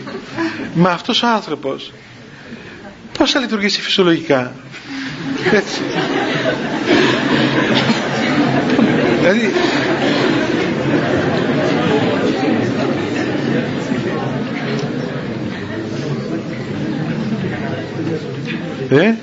Μα 0.75 0.91
αυτός 0.91 1.23
ο 1.23 1.27
άνθρωπος 1.27 1.93
πώς 3.19 3.31
θα 3.31 3.41
λειτουργήσει 3.41 3.81
φυσιολογικά. 3.81 4.53
Έτσι. 5.53 5.81
δηλαδή 9.21 9.53
Ε, 18.91 19.15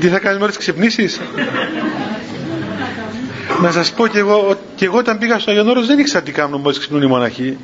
τι 0.00 0.08
θα 0.08 0.18
κάνεις 0.18 0.38
μόλις 0.38 0.56
ξυπνήσεις; 0.56 1.20
Να 3.62 3.70
σας 3.70 3.92
πω 3.92 4.06
και 4.06 4.18
εγώ, 4.18 4.58
και 4.74 4.84
εγώ 4.84 4.98
όταν 4.98 5.18
πήγα 5.18 5.38
στο 5.38 5.50
Άγιον 5.50 5.68
Όρος 5.68 5.86
δεν 5.86 5.98
ήξερα 5.98 6.22
τι 6.22 6.32
κάνουν 6.32 6.60
μόλις 6.60 6.78
ξυπνούν 6.78 7.02
οι 7.02 7.06
μοναχοί. 7.06 7.58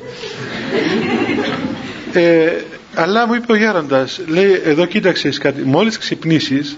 Ε, 2.13 2.51
αλλά 2.95 3.27
μου 3.27 3.33
είπε 3.33 3.51
ο 3.51 3.55
Γέροντας, 3.55 4.21
λέει, 4.27 4.61
εδώ 4.63 4.85
κοίταξες 4.85 5.37
κάτι, 5.37 5.61
μόλις 5.61 5.97
ξυπνήσεις, 5.97 6.77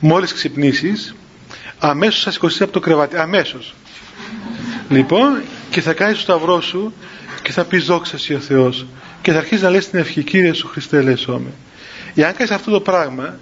μόλις 0.00 0.32
ξυπνήσεις, 0.32 1.14
αμέσως 1.78 2.22
θα 2.22 2.30
σηκωθείς 2.30 2.60
από 2.60 2.72
το 2.72 2.80
κρεβάτι, 2.80 3.16
αμέσως. 3.16 3.74
Λοιπόν, 4.88 5.42
και 5.70 5.80
θα 5.80 5.92
κάνεις 5.92 6.14
το 6.16 6.20
σταυρό 6.20 6.60
σου 6.60 6.92
και 7.42 7.52
θα 7.52 7.64
πεις 7.64 7.84
δόξα 7.84 8.16
ο 8.36 8.38
Θεός 8.38 8.86
και 9.22 9.32
θα 9.32 9.38
αρχίσεις 9.38 9.62
να 9.62 9.70
λες 9.70 9.90
την 9.90 9.98
ευχή 9.98 10.22
Κύριε 10.22 10.52
σου 10.52 10.66
Χριστέ 10.66 11.02
λεσόμε 11.02 11.50
Εάν 12.14 12.34
κάνεις 12.34 12.52
αυτό 12.52 12.70
το 12.70 12.80
πράγμα, 12.80 13.38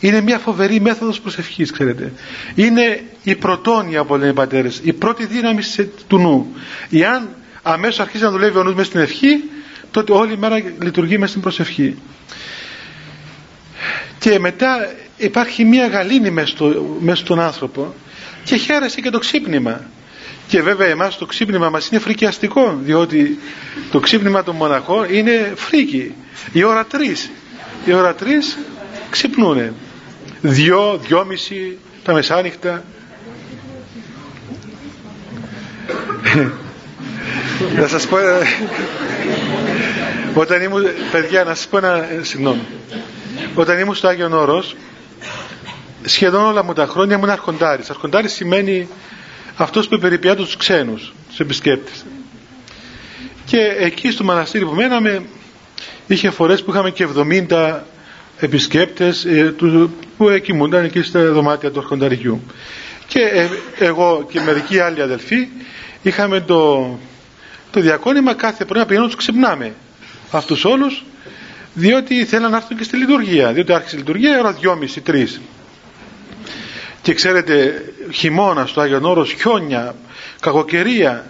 είναι 0.00 0.20
μια 0.20 0.38
φοβερή 0.38 0.80
μέθοδος 0.80 1.20
προσευχής, 1.20 1.70
ξέρετε. 1.72 2.12
Είναι 2.54 3.02
η 3.22 3.34
πρωτόνια, 3.34 4.04
που 4.04 4.14
λένε 4.16 4.30
οι 4.30 4.34
πατέρες, 4.34 4.80
η 4.84 4.92
πρώτη 4.92 5.26
δύναμη 5.26 5.62
του 6.06 6.18
νου. 6.18 6.54
Εάν 6.90 7.28
αμέσως 7.62 8.00
αρχίζει 8.00 8.22
να 8.24 8.30
δουλεύει 8.30 8.58
ο 8.58 8.62
νους 8.62 8.74
μέσα 8.74 8.88
στην 8.88 9.00
ευχή, 9.00 9.42
τότε 9.90 10.12
όλη 10.12 10.32
η 10.32 10.36
μέρα 10.36 10.62
λειτουργεί 10.82 11.18
μέσα 11.18 11.30
στην 11.30 11.42
προσευχή. 11.42 11.96
Και 14.18 14.38
μετά 14.38 14.92
υπάρχει 15.16 15.64
μια 15.64 15.86
γαλήνη 15.86 16.30
μέσα, 16.30 16.46
στο, 16.46 16.96
μέσα 17.00 17.24
στον 17.24 17.40
άνθρωπο 17.40 17.94
και 18.44 18.56
χαίρεσε 18.56 19.00
και 19.00 19.10
το 19.10 19.18
ξύπνημα 19.18 19.80
και 20.48 20.62
βέβαια 20.62 20.86
εμάς 20.86 21.18
το 21.18 21.26
ξύπνημα 21.26 21.70
μας 21.70 21.88
είναι 21.88 22.00
φρικιαστικό 22.00 22.78
διότι 22.82 23.38
το 23.90 24.00
ξύπνημα 24.00 24.42
των 24.42 24.56
μοναχών 24.56 25.06
είναι 25.14 25.52
φρίκι 25.56 26.14
η 26.52 26.62
ώρα 26.64 26.84
τρεις 26.86 27.30
η 27.84 27.92
ώρα 27.92 28.14
τρεις 28.14 28.58
ξυπνούνε 29.10 29.72
δυο, 30.40 30.98
δυόμιση 31.06 31.78
τα 32.04 32.12
μεσάνυχτα. 32.12 32.84
Να 37.76 37.86
σας 37.86 38.06
πω 38.06 38.18
ε, 38.18 38.42
όταν 40.34 40.62
ήμουν 40.62 40.82
παιδιά 41.12 41.44
να 41.44 41.54
σας 41.54 41.66
πω 41.66 41.76
ένα 41.78 42.10
ε, 42.12 42.22
συγγνώμη. 42.22 42.60
Όταν 43.54 43.78
ήμουν 43.78 43.94
στο 43.94 44.08
Άγιον 44.08 44.32
Όρος 44.32 44.76
σχεδόν 46.04 46.44
όλα 46.44 46.64
μου 46.64 46.72
τα 46.72 46.86
χρόνια 46.86 47.16
ήμουν 47.16 47.30
αρχοντάρης. 47.30 47.90
Αρχοντάρης 47.90 48.32
σημαίνει 48.32 48.88
αυτός 49.56 49.88
που 49.88 49.98
περιποιάτω 49.98 50.42
τους 50.44 50.56
ξένους 50.56 51.12
τους 51.28 51.40
επισκέπτες. 51.40 52.04
Και 53.44 53.58
εκεί 53.78 54.10
στο 54.10 54.24
μοναστήρι 54.24 54.64
που 54.64 54.74
μέναμε 54.74 55.22
είχε 56.06 56.30
φορές 56.30 56.62
που 56.64 56.70
είχαμε 56.70 56.90
και 56.90 57.06
70 57.50 57.80
επισκέπτες 58.38 59.24
ε, 59.24 59.54
που 60.16 60.28
κοιμούνταν 60.42 60.84
εκεί 60.84 61.02
στα 61.02 61.32
δωμάτια 61.32 61.70
του 61.70 61.78
αρχονταριού. 61.78 62.42
Και 63.06 63.20
ε, 63.20 63.48
εγώ 63.78 64.26
και 64.30 64.40
μερικοί 64.40 64.78
άλλοι 64.78 65.02
αδελφοί 65.02 65.48
είχαμε 66.02 66.40
το, 66.40 66.88
το 67.70 67.80
διακόνημα 67.80 68.34
κάθε 68.34 68.64
πρωί 68.64 68.78
να 68.80 68.86
πηγαίνουμε 68.86 69.10
τους 69.10 69.18
ξυπνάμε. 69.18 69.74
Αυτούς 70.30 70.64
όλους 70.64 71.04
διότι 71.74 72.24
θέλαν 72.24 72.50
να 72.50 72.56
έρθουν 72.56 72.76
και 72.76 72.84
στη 72.84 72.96
λειτουργία. 72.96 73.52
Διότι 73.52 73.72
άρχισε 73.72 73.96
η 73.96 73.98
λειτουργία 73.98 74.38
ώρα 74.38 74.56
2.30-3 75.06 75.26
και 77.02 77.14
ξέρετε 77.14 77.84
χειμώνα 78.12 78.66
στο 78.66 78.80
Άγιον 78.80 79.04
Όρος 79.04 79.32
χιόνια, 79.32 79.94
κακοκαιρία 80.40 81.24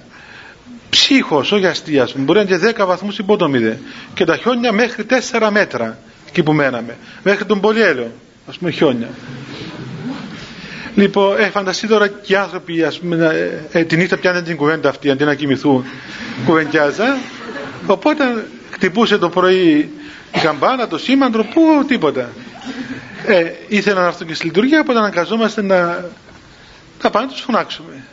ψύχος, 0.91 1.53
όχι 1.53 1.67
αστείας. 1.67 2.15
Μπορεί 2.17 2.39
να 2.39 2.57
είναι 2.57 2.73
και 2.73 2.83
10 2.83 2.87
βαθμούς 2.87 3.19
υπότομιδε 3.19 3.79
και 4.15 4.25
τα 4.25 4.37
χιόνια 4.37 4.73
μέχρι 4.73 5.05
4 5.31 5.49
μέτρα 5.51 5.99
εκεί 6.29 6.43
που 6.43 6.53
μέναμε. 6.53 6.97
Μέχρι 7.23 7.45
τον 7.45 7.61
Πολυέλαιο 7.61 8.11
ας 8.49 8.59
πούμε 8.59 8.71
χιόνια. 8.71 9.09
Λοιπόν 10.95 11.39
ε, 11.41 11.45
φανταστείτε 11.51 11.93
τώρα 11.93 12.09
και 12.09 12.33
οι 12.33 12.37
άνθρωποι 12.37 12.85
ας 12.85 12.99
πούμε, 12.99 13.17
ε, 13.73 13.79
ε, 13.79 13.85
τη 13.85 13.97
νύχτα 13.97 14.17
πιάνε 14.19 14.43
την 14.43 14.57
κουβέντα 14.57 14.89
αυτή 14.89 15.11
αντί 15.11 15.25
να 15.25 15.35
κοιμηθούν 15.35 15.85
κουβεντιάζα. 16.47 17.17
Οπότε 17.87 18.25
χτυπούσε 18.71 19.19
το 19.19 19.29
πρωί 19.29 19.91
η 20.35 20.39
καμπάνα, 20.43 20.89
το 20.89 20.99
σήμαντρο, 20.99 21.45
πού 21.45 21.85
τίποτα. 21.89 22.29
Ε, 23.27 23.45
ήθελα 23.69 24.01
να 24.01 24.07
έρθουν 24.07 24.27
και 24.27 24.35
στη 24.35 24.45
λειτουργία 24.47 24.81
οπότε 24.81 24.99
αναγκαζόμαστε 24.99 25.63
να, 25.63 26.05
να 27.03 27.11
πάμε 27.11 27.27
να 27.27 27.33
τους 27.33 27.41
φωνάξουμε. 27.41 28.05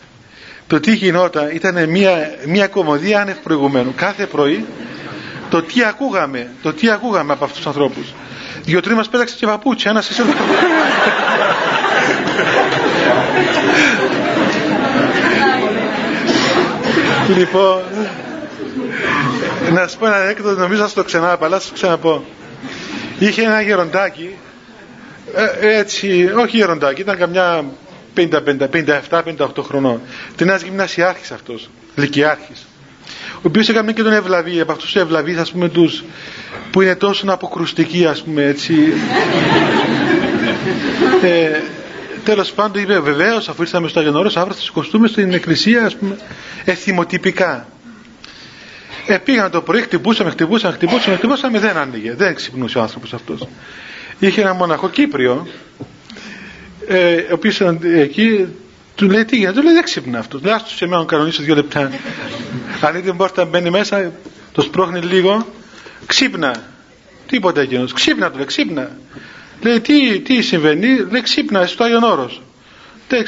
Το 0.68 0.80
τι 0.80 0.96
γινόταν 0.96 1.50
ήταν 1.54 1.90
μια, 1.90 2.36
μια 2.46 2.68
κομμωδία 2.68 3.22
άνευ 3.22 3.38
προηγουμένου. 3.38 3.94
Κάθε 3.96 4.26
πρωί 4.26 4.66
το 5.50 5.62
τι 5.62 5.84
ακούγαμε 5.84 6.50
το 6.62 6.74
τι 6.74 6.90
ακούγαμε 6.90 7.34
από 7.34 7.44
αυτούς 7.44 7.58
τους 7.58 7.68
ανθρώπους 7.68 8.14
δύο-τρει 8.64 8.94
μας 8.94 9.10
πέταξε 9.10 9.36
και 9.36 9.46
παπούτσια 9.46 9.92
ένας 9.92 10.10
εσύ 10.10 10.22
λοιπόν 17.38 17.82
να 19.74 19.88
σου 19.88 19.98
πω 19.98 20.06
ένα 20.06 20.18
έκδοτο 20.30 20.62
νομίζω 20.62 20.82
να 20.82 20.90
το 20.90 21.04
ξανά 21.04 21.38
αλλά 21.42 21.60
σου 21.60 21.74
ξαναπώ 21.74 22.24
είχε 23.20 23.42
ένα 23.44 23.62
γεροντάκι 23.62 24.30
ε, 25.34 25.78
έτσι, 25.78 26.32
όχι 26.38 26.58
γεροντάκι, 26.58 27.02
ήταν 27.02 27.18
καμιά 27.18 27.66
57-58 28.16 29.48
χρονών. 29.64 30.02
Την 30.36 30.48
ένας 30.50 30.62
γυμνασιάρχης 30.62 31.32
αυτός, 31.32 31.70
λυκειάρχης. 31.96 32.65
Ο 33.46 33.48
οποίος 33.48 33.70
έκανε 33.70 33.94
και 33.94 34.04
τον 34.04 34.12
ευλαβή, 34.14 34.60
από 34.60 34.72
αυτούς 34.72 34.92
τους 34.92 35.02
ευλαβείς 35.02 35.38
ας 35.38 35.52
πούμε 35.52 35.70
τους 35.70 36.04
που 36.72 36.82
είναι 36.82 36.96
τόσο 36.96 37.26
αποκρουστικοί 37.28 38.06
ας 38.06 38.22
πούμε 38.24 38.44
έτσι. 38.44 38.74
ε, 41.24 41.60
τέλος 42.24 42.52
πάντων 42.52 42.82
είπε 42.82 43.00
βεβαίως 43.00 43.50
αφού 43.50 43.62
ήρθαμε 43.62 43.88
στο 43.88 44.00
Άγιον 44.00 44.16
Όρος 44.16 44.38
αύριο 44.38 44.54
θα 44.56 44.62
σηκωστούμε 44.62 45.08
στην 45.08 45.34
εκκλησία 45.34 45.86
ας 45.86 45.96
πούμε 45.96 46.18
εθιμοτυπικά. 46.66 47.68
Ε, 49.08 49.18
πήγαν 49.18 49.52
το 49.52 49.62
πρωί, 49.62 49.82
χτυπούσαμε, 49.82 50.30
χτυπούσαμε, 50.30 50.74
χτυπούσαμε, 50.74 51.16
χτυπούσαμε, 51.16 51.60
δεν 51.60 51.78
άνοιγε. 51.78 52.14
Δεν 52.14 52.36
ξυπνούσε 52.36 52.78
ο 52.78 52.82
άνθρωπος 52.82 53.14
αυτός 53.14 53.48
είχε 54.20 54.42
ένα 54.42 54.54
μοναχό 54.54 54.90
Κύπριο 54.90 55.48
ε, 56.88 57.16
ο 57.16 57.34
οποίος 57.34 57.62
εκεί 57.96 58.46
του 58.96 59.10
λέει 59.10 59.26
τι 59.26 59.36
γίνεται, 59.36 59.56
του 59.56 59.64
λέει 59.64 59.74
δεν 59.74 59.84
ξύπνα 59.84 60.20
αυτός. 60.20 60.42
Λέει 60.42 60.54
άστο 60.54 60.70
σε 60.70 60.86
μένα 60.86 60.98
να 60.98 61.06
κανονίσω 61.06 61.44
δύο 61.44 61.56
λεπτά. 61.56 61.92
Αν 62.82 63.02
την 63.02 63.18
πόρτα 63.18 63.46
μπαίνει 63.46 63.70
μέσα, 63.70 64.12
το 64.52 64.62
σπρώχνει 64.62 65.00
λίγο, 65.00 65.48
ξύπνα. 66.06 66.64
Τίποτα 67.28 67.62
εκείνος, 67.62 67.94
ξύπνα 67.94 68.32
του 68.32 68.38
λέει, 68.38 68.46
ξύπνα. 68.46 68.92
Λέει 69.62 69.80
τι, 69.80 70.20
τι 70.20 70.42
συμβαίνει, 70.42 70.88
λέει 71.12 71.22
ξύπνα, 71.22 71.62
εσύ 71.62 71.74
στο 71.74 71.84
Άγιον 71.84 72.04
Όρος. 72.04 72.42
Δεν 73.08 73.24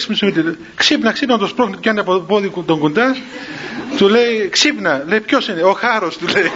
ξύπνα, 0.75 1.12
ξύπνα, 1.12 1.38
το 1.38 1.47
σπρώχνει, 1.47 1.77
πιάνει 1.77 1.99
από 1.99 2.13
το 2.13 2.19
πόδι 2.19 2.51
τον 2.65 2.80
κουντάς, 2.80 3.17
του 3.97 4.08
λέει 4.08 4.49
ξύπνα, 4.49 5.03
λέει 5.08 5.19
ποιος 5.19 5.47
είναι, 5.47 5.63
ο 5.63 5.73
Χάρος 5.73 6.17
του 6.17 6.27
λέει. 6.27 6.51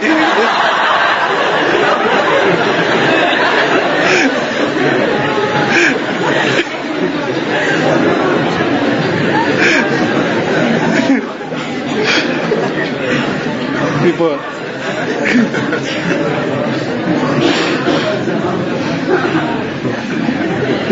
Λοιπόν 14.04 14.38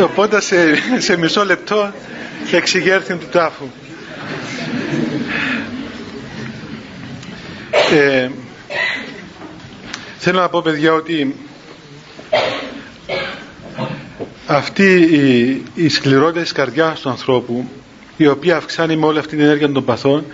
οπότε 0.03 0.41
σε, 0.41 0.57
σε 0.99 1.17
μισό 1.17 1.45
λεπτό 1.45 1.93
εξηγέρθην 2.53 3.19
του 3.19 3.27
τάφου 3.27 3.67
ε, 7.93 8.29
θέλω 10.19 10.41
να 10.41 10.49
πω 10.49 10.63
παιδιά 10.63 10.93
ότι 10.93 11.35
αυτή 14.47 14.93
η, 14.95 15.63
η 15.85 15.89
σκληρότητα 15.89 16.41
της 16.41 16.53
καρδιάς 16.53 17.01
του 17.01 17.09
ανθρώπου 17.09 17.69
η 18.17 18.27
οποία 18.27 18.57
αυξάνει 18.57 18.97
με 18.97 19.07
όλη 19.07 19.19
αυτή 19.19 19.37
την 19.37 19.45
ενέργεια 19.45 19.73
των 19.73 19.85
παθών 19.85 20.25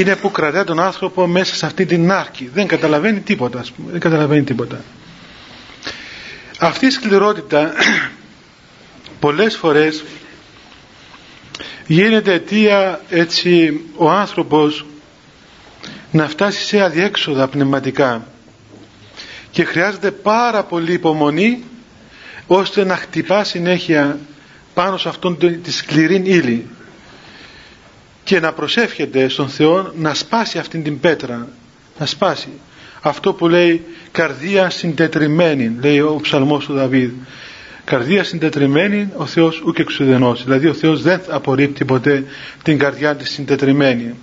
είναι 0.00 0.16
που 0.16 0.30
κρατάει 0.30 0.64
τον 0.64 0.80
άνθρωπο 0.80 1.26
μέσα 1.26 1.54
σε 1.54 1.66
αυτή 1.66 1.86
την 1.86 2.10
άρκη. 2.12 2.50
Δεν 2.54 2.66
καταλαβαίνει 2.66 3.20
τίποτα 3.20 3.58
ας 3.58 3.70
πούμε. 3.72 3.90
δεν 3.90 4.00
καταλαβαίνει 4.00 4.44
τίποτα. 4.44 4.80
Αυτή 6.58 6.86
η 6.86 6.90
σκληρότητα 6.90 7.72
πολλές 9.20 9.56
φορές 9.56 10.04
γίνεται 11.86 12.32
αιτία 12.32 13.00
έτσι 13.10 13.80
ο 13.96 14.10
άνθρωπος 14.10 14.86
να 16.10 16.28
φτάσει 16.28 16.64
σε 16.64 16.80
αδιέξοδα 16.80 17.48
πνευματικά. 17.48 18.26
Και 19.50 19.64
χρειάζεται 19.64 20.10
πάρα 20.10 20.62
πολύ 20.64 20.92
υπομονή 20.92 21.64
ώστε 22.46 22.84
να 22.84 22.96
χτυπά 22.96 23.44
συνέχεια 23.44 24.18
πάνω 24.74 24.96
σε 24.96 25.08
αυτόν 25.08 25.38
τη 25.62 25.72
σκληρή 25.72 26.22
ύλη 26.24 26.66
και 28.26 28.40
να 28.40 28.52
προσεύχεται 28.52 29.28
στον 29.28 29.48
Θεό 29.48 29.92
να 29.96 30.14
σπάσει 30.14 30.58
αυτήν 30.58 30.82
την 30.82 31.00
πέτρα 31.00 31.48
να 31.98 32.06
σπάσει. 32.06 32.48
Αυτό 33.00 33.32
που 33.32 33.48
λέει 33.48 33.82
καρδία 34.12 34.70
συντετριμένη 34.70 35.76
λέει 35.80 36.00
ο 36.00 36.18
ψαλμός 36.22 36.64
του 36.64 36.72
Δαβίδ. 36.74 37.10
Καρδία 37.84 38.24
συντετριμένη 38.24 39.08
ο 39.16 39.26
Θεός 39.26 39.62
ούτε 39.66 39.82
εξουδενός 39.82 40.44
δηλαδή 40.44 40.66
ο 40.68 40.74
Θεός 40.74 41.02
δεν 41.02 41.20
απορρίπτει 41.28 41.84
ποτέ 41.84 42.24
την 42.62 42.78
καρδιά 42.78 43.16
της 43.16 43.30
συντετριμένη. 43.30 44.14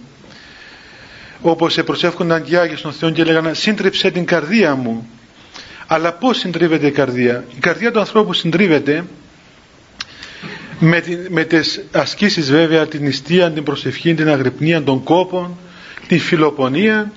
Όπως 1.41 1.73
σε 1.73 1.83
προσεύχονταν 1.83 2.43
και 2.43 2.57
Άγιοι 2.57 2.75
στον 2.75 2.91
Θεό 2.91 3.09
και 3.09 3.21
έλεγαν 3.21 3.55
σύντριψε 3.55 4.11
την 4.11 4.25
καρδία 4.25 4.75
μου 4.75 5.09
αλλά 5.87 6.13
πώς 6.13 6.37
συντρίβεται 6.37 6.87
η 6.87 6.91
καρδία; 6.91 7.43
Η 7.55 7.59
καρδία 7.59 7.91
του 7.91 7.99
ανθρώπου 7.99 8.33
συντρίβεται 8.33 9.03
με, 10.86 11.00
την, 11.02 11.19
με 11.30 11.43
τις 11.43 11.84
ασκήσεις 11.91 12.52
βέβαια 12.52 12.88
την 12.88 13.04
νηστεία, 13.04 13.52
την 13.52 13.63
προσευχή, 13.63 14.13
την 14.13 14.30
αγρυπνία 14.30 14.84
των 14.84 15.04
κόπων 15.04 15.58
την 16.08 16.19
φιλοπονία 16.19 17.12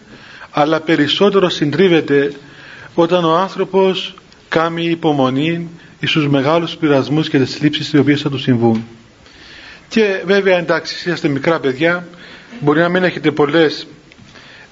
αλλά 0.51 0.81
περισσότερο 0.81 1.49
συντρίβεται 1.49 2.33
όταν 2.95 3.25
ο 3.25 3.37
άνθρωπος 3.37 4.15
κάνει 4.49 4.85
υπομονή 4.85 5.69
στους 6.07 6.29
μεγάλους 6.29 6.77
πειρασμούς 6.77 7.29
και 7.29 7.39
τις 7.39 7.61
λήψεις 7.61 7.93
οι 7.93 7.99
οποίες 7.99 8.21
θα 8.21 8.31
του 8.31 8.39
συμβούν. 8.39 8.87
Και 9.89 10.23
βέβαια 10.25 10.59
εντάξει 10.59 10.95
είσαστε 11.09 11.29
μικρά 11.29 11.61
παιδιά 11.61 12.07
μπορεί 12.61 12.81
να 12.81 12.89
μην 12.89 13.03
έχετε 13.05 13.31
πολλές 13.31 13.87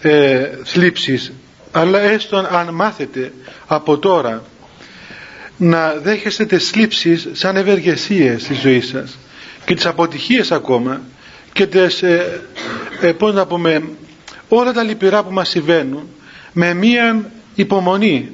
ε, 0.00 0.48
θλίψεις 0.64 1.32
αλλά 1.72 2.00
έστω 2.00 2.36
αν 2.36 2.74
μάθετε 2.74 3.32
από 3.66 3.98
τώρα 3.98 4.42
να 5.56 5.92
δέχεστε 6.02 6.44
τις 6.46 6.68
θλίψεις 6.70 7.28
σαν 7.32 7.56
ευεργεσίες 7.56 8.42
στη 8.42 8.54
ζωή 8.54 8.80
σας 8.80 9.18
και 9.64 9.74
τις 9.74 9.86
αποτυχίες 9.86 10.52
ακόμα 10.52 11.00
και 11.52 11.66
τις, 11.66 12.02
ε, 12.02 12.40
ε, 13.00 13.12
πώς 13.12 13.34
να 13.34 13.46
πούμε, 13.46 13.82
όλα 14.48 14.72
τα 14.72 14.82
λυπηρά 14.82 15.22
που 15.24 15.32
μας 15.32 15.48
συμβαίνουν 15.48 16.08
με 16.52 16.74
μία 16.74 17.30
υπομονή. 17.54 18.30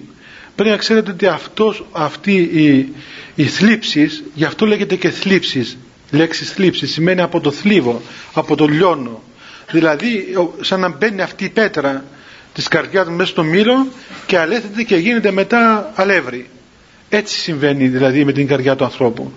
Πρέπει 0.55 0.71
να 0.71 0.77
ξέρετε 0.77 1.11
ότι 1.11 1.27
αυτός, 1.27 1.85
αυτή 1.93 2.35
η, 2.37 2.93
η 3.35 3.45
θλίψης, 3.45 4.23
γι' 4.35 4.45
αυτό 4.45 4.67
λέγεται 4.67 4.97
και 4.97 5.11
θλίψης, 5.11 5.77
λέξη 6.11 6.45
θλίψης 6.45 6.93
σημαίνει 6.93 7.21
από 7.21 7.41
το 7.41 7.51
θλίβο, 7.51 8.03
από 8.33 8.57
το 8.57 8.67
λιώνο. 8.67 9.23
Δηλαδή 9.71 10.25
σαν 10.61 10.81
να 10.81 10.89
μπαίνει 10.89 11.23
αυτή 11.23 11.45
η 11.45 11.49
πέτρα 11.49 12.05
της 12.55 12.69
καρδιάς 12.69 13.07
του 13.07 13.13
μέσα 13.13 13.31
στο 13.31 13.43
μήλο 13.43 13.87
και 14.27 14.39
αλέθεται 14.39 14.83
και 14.83 14.97
γίνεται 14.97 15.31
μετά 15.31 15.93
αλεύρι. 15.95 16.49
Έτσι 17.13 17.39
συμβαίνει 17.41 17.89
δηλαδή 17.89 18.25
με 18.25 18.33
την 18.33 18.47
καρδιά 18.47 18.77
του 18.77 18.85
ανθρώπου. 18.85 19.33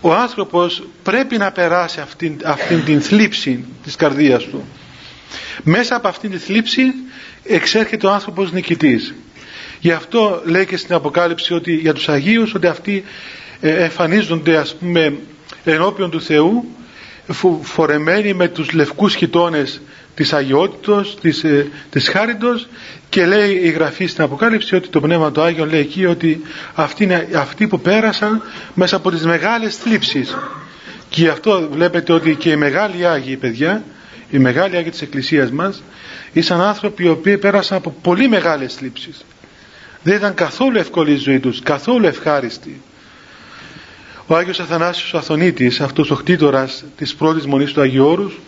Ο 0.00 0.12
άνθρωπος 0.14 0.82
πρέπει 1.02 1.36
να 1.36 1.52
περάσει 1.52 2.00
αυτήν, 2.00 2.40
αυτήν 2.44 2.84
την 2.84 3.00
θλίψη 3.00 3.64
της 3.84 3.96
καρδίας 3.96 4.44
του. 4.44 4.64
Μέσα 5.62 5.96
από 5.96 6.08
αυτήν 6.08 6.30
τη 6.30 6.38
θλίψη 6.38 6.82
εξέρχεται 7.42 8.06
ο 8.06 8.10
άνθρωπος 8.12 8.52
νικητής. 8.52 9.14
Γι' 9.80 9.90
αυτό 9.92 10.42
λέει 10.44 10.66
και 10.66 10.76
στην 10.76 10.94
Αποκάλυψη 10.94 11.54
ότι 11.54 11.74
για 11.74 11.92
τους 11.92 12.08
Αγίους 12.08 12.54
ότι 12.54 12.66
αυτοί 12.66 13.04
ε, 13.60 13.84
εμφανίζονται 13.84 14.56
ας 14.56 14.74
πούμε 14.74 15.16
ενώπιον 15.64 16.10
του 16.10 16.22
Θεού 16.22 16.64
φορεμένοι 17.62 18.34
με 18.34 18.48
τους 18.48 18.72
λευκούς 18.72 19.14
χιτώνες 19.14 19.80
της 20.16 20.32
αγιότητος, 20.32 21.16
της, 21.20 21.44
ε, 21.44 21.66
της 21.90 22.08
χάριτος 22.08 22.68
και 23.08 23.26
λέει 23.26 23.50
η 23.50 23.68
Γραφή 23.70 24.06
στην 24.06 24.24
Αποκάλυψη 24.24 24.74
ότι 24.74 24.88
το 24.88 25.00
Πνεύμα 25.00 25.32
του 25.32 25.40
Άγιον 25.40 25.68
λέει 25.68 25.80
εκεί 25.80 26.06
ότι 26.06 26.42
αυτοί 26.74 27.04
είναι 27.04 27.28
αυτοί 27.34 27.66
που 27.66 27.80
πέρασαν 27.80 28.42
μέσα 28.74 28.96
από 28.96 29.10
τις 29.10 29.24
μεγάλες 29.24 29.76
θλίψεις. 29.76 30.36
Και 31.08 31.20
γι' 31.20 31.28
αυτό 31.28 31.68
βλέπετε 31.72 32.12
ότι 32.12 32.34
και 32.34 32.50
οι 32.50 32.56
μεγάλοι 32.56 33.06
Άγιοι 33.06 33.36
παιδιά 33.36 33.84
οι 34.30 34.38
μεγάλοι 34.38 34.76
Άγιοι 34.76 34.90
της 34.90 35.02
Εκκλησίας 35.02 35.50
μας 35.50 35.82
ήσαν 36.32 36.60
άνθρωποι 36.60 37.04
οι 37.04 37.08
οποίοι 37.08 37.38
πέρασαν 37.38 37.76
από 37.76 37.94
πολύ 38.02 38.28
μεγάλες 38.28 38.74
θλίψεις. 38.74 39.24
Δεν 40.02 40.16
ήταν 40.16 40.34
καθόλου 40.34 40.78
εύκολη 40.78 41.12
η 41.12 41.16
ζωή 41.16 41.40
τους 41.40 41.60
καθόλου 41.60 42.06
ευχάριστη. 42.06 42.80
Ο 44.26 44.36
Άγιος 44.36 44.60
Αθανάσιος 44.60 45.14
Αθωνίτης 45.14 45.80
αυτός 45.80 46.10
ο 46.10 46.14
χτίτορας 46.14 46.84
της 46.96 47.14
πρώτης 47.14 47.46
μονής 47.46 47.72
του 47.72 47.80
Αγίου 47.80 48.06
Όρους 48.06 48.38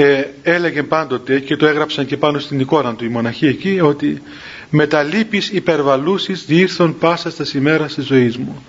ε, 0.00 0.24
έλεγε 0.42 0.82
πάντοτε 0.82 1.40
και 1.40 1.56
το 1.56 1.66
έγραψαν 1.66 2.06
και 2.06 2.16
πάνω 2.16 2.38
στην 2.38 2.60
εικόνα 2.60 2.94
του 2.94 3.04
οι 3.04 3.08
μοναχοί 3.08 3.46
εκεί 3.46 3.80
ότι 3.80 4.22
με 4.70 4.86
τα 4.86 5.02
λύπης 5.02 5.50
υπερβαλούσεις 5.50 6.44
διήρθον 6.44 6.98
πάσα 6.98 7.30
στα 7.30 7.44
ημέρας 7.54 7.94
της 7.94 8.04
ζωής 8.04 8.36
μου 8.36 8.64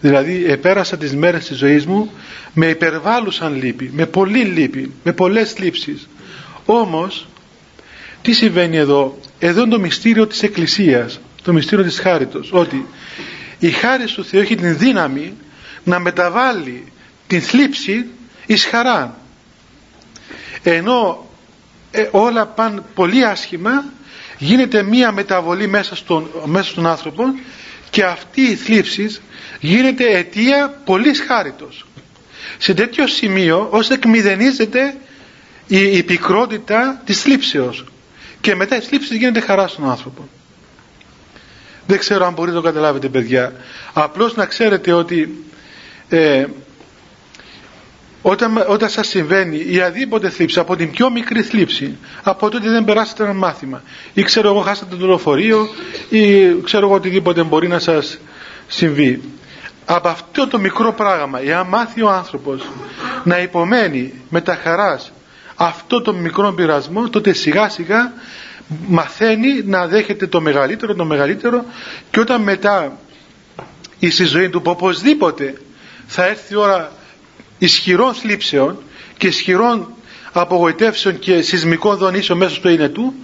δηλαδή 0.00 0.44
επέρασα 0.46 0.96
τις 0.96 1.14
μέρες 1.14 1.46
της 1.46 1.56
ζωής 1.56 1.86
μου 1.86 2.10
με 2.52 2.66
υπερβάλλουσαν 2.66 3.54
λύπη 3.54 3.90
με 3.94 4.06
πολύ 4.06 4.44
λύπη, 4.44 4.92
με 5.04 5.12
πολλές 5.12 5.58
λήψεις. 5.58 6.08
Όμως 6.64 7.28
τι 8.22 8.32
συμβαίνει 8.32 8.76
εδώ; 8.76 9.18
Εδώ 9.38 9.60
είναι 9.62 9.70
το 9.70 9.80
μυστήριο 9.80 10.26
της 10.26 10.42
Εκκλησίας 10.42 11.20
το 11.42 11.52
μυστήριο 11.52 11.84
της 11.84 11.98
χάριτος 11.98 12.50
ότι 12.52 12.86
η 13.58 13.70
χάρη 13.70 14.04
του 14.04 14.24
Θεού 14.24 14.40
έχει 14.40 14.54
την 14.54 14.78
δύναμη 14.78 15.32
να 15.84 15.98
μεταβάλει 15.98 16.84
την 17.26 17.40
θλίψη 17.42 18.06
εις 18.46 18.64
χαρά 18.64 19.18
ενώ 20.62 21.26
ε, 21.90 22.08
όλα 22.10 22.46
πάνε 22.46 22.82
πολύ 22.94 23.24
άσχημα 23.24 23.84
γίνεται 24.38 24.82
μία 24.82 25.12
μεταβολή 25.12 25.66
μέσα 25.66 25.96
στον, 25.96 26.30
μέσα 26.44 26.70
στον 26.70 26.86
άνθρωπο 26.86 27.24
και 27.90 28.04
αυτή 28.04 28.40
η 28.40 28.54
θλίψη 28.54 29.16
γίνεται 29.60 30.04
αιτία 30.18 30.80
πολύ 30.84 31.14
χάριτος. 31.14 31.86
Σε 32.58 32.74
τέτοιο 32.74 33.06
σημείο 33.06 33.68
ώστε 33.70 33.94
εκμηδενίζεται 33.94 34.96
η, 35.66 35.78
η 35.96 36.02
πικρότητα 36.02 37.02
της 37.04 37.20
θλίψεως. 37.22 37.84
Και 38.40 38.54
μετά 38.54 38.76
η 38.76 38.80
θλίψη 38.80 39.16
γίνεται 39.16 39.40
χαρά 39.40 39.68
στον 39.68 39.90
άνθρωπο. 39.90 40.28
Δεν 41.86 41.98
ξέρω 41.98 42.26
αν 42.26 42.32
μπορείτε 42.32 42.56
να 42.56 42.62
το 42.62 42.66
καταλάβετε 42.68 43.08
παιδιά. 43.08 43.52
Απλώς 43.92 44.34
να 44.36 44.46
ξέρετε 44.46 44.92
ότι 44.92 45.44
ε, 46.08 46.44
όταν, 48.28 48.64
όταν 48.68 48.88
σας 48.88 49.08
συμβαίνει 49.08 49.64
η 49.68 49.80
αδίποτε 49.80 50.28
θλίψη 50.28 50.58
από 50.58 50.76
την 50.76 50.90
πιο 50.90 51.10
μικρή 51.10 51.42
θλίψη 51.42 51.96
από 52.22 52.48
το 52.50 52.56
ότι 52.56 52.68
δεν 52.68 52.84
περάσετε 52.84 53.22
ένα 53.24 53.32
μάθημα. 53.32 53.82
Ή 54.14 54.22
ξέρω 54.22 54.48
εγώ 54.48 54.60
χάσατε 54.60 54.96
το 54.96 55.06
λεωφορείο 55.06 55.68
ή 56.08 56.54
ξέρω 56.64 56.86
εγώ 56.86 56.94
οτιδήποτε 56.94 57.42
μπορεί 57.42 57.68
να 57.68 57.78
σας 57.78 58.18
συμβεί. 58.66 59.22
Από 59.84 60.08
αυτό 60.08 60.46
το 60.48 60.58
μικρό 60.58 60.92
πράγμα 60.92 61.40
εάν 61.42 61.66
μάθει 61.68 62.02
ο 62.02 62.10
άνθρωπος 62.10 62.62
να 63.24 63.38
υπομένει 63.38 64.12
με 64.28 64.40
τα 64.40 64.54
χαράς 64.62 65.12
αυτό 65.54 66.00
το 66.02 66.12
μικρό 66.14 66.52
πειρασμό 66.52 67.08
τότε 67.08 67.32
σιγά 67.32 67.68
σιγά 67.68 68.12
μαθαίνει 68.86 69.62
να 69.64 69.86
δέχεται 69.86 70.26
το 70.26 70.40
μεγαλύτερο 70.40 70.94
το 70.94 71.04
μεγαλύτερο 71.04 71.64
και 72.10 72.20
όταν 72.20 72.42
μετά 72.42 72.98
η 73.98 74.08
ζωή 74.24 74.48
του 74.48 74.62
που 74.62 74.70
οπωσδήποτε 74.70 75.54
θα 76.06 76.26
έρθει 76.26 76.52
η 76.52 76.56
ώρα 76.56 76.90
ισχυρών 77.58 78.14
θλίψεων 78.14 78.78
και 79.18 79.26
ισχυρών 79.26 79.88
απογοητεύσεων 80.32 81.18
και 81.18 81.42
σεισμικών 81.42 81.96
δονήσεων 81.96 82.38
μέσα 82.38 82.54
στο 82.54 82.68
είναι 82.68 82.88
του 82.88 83.14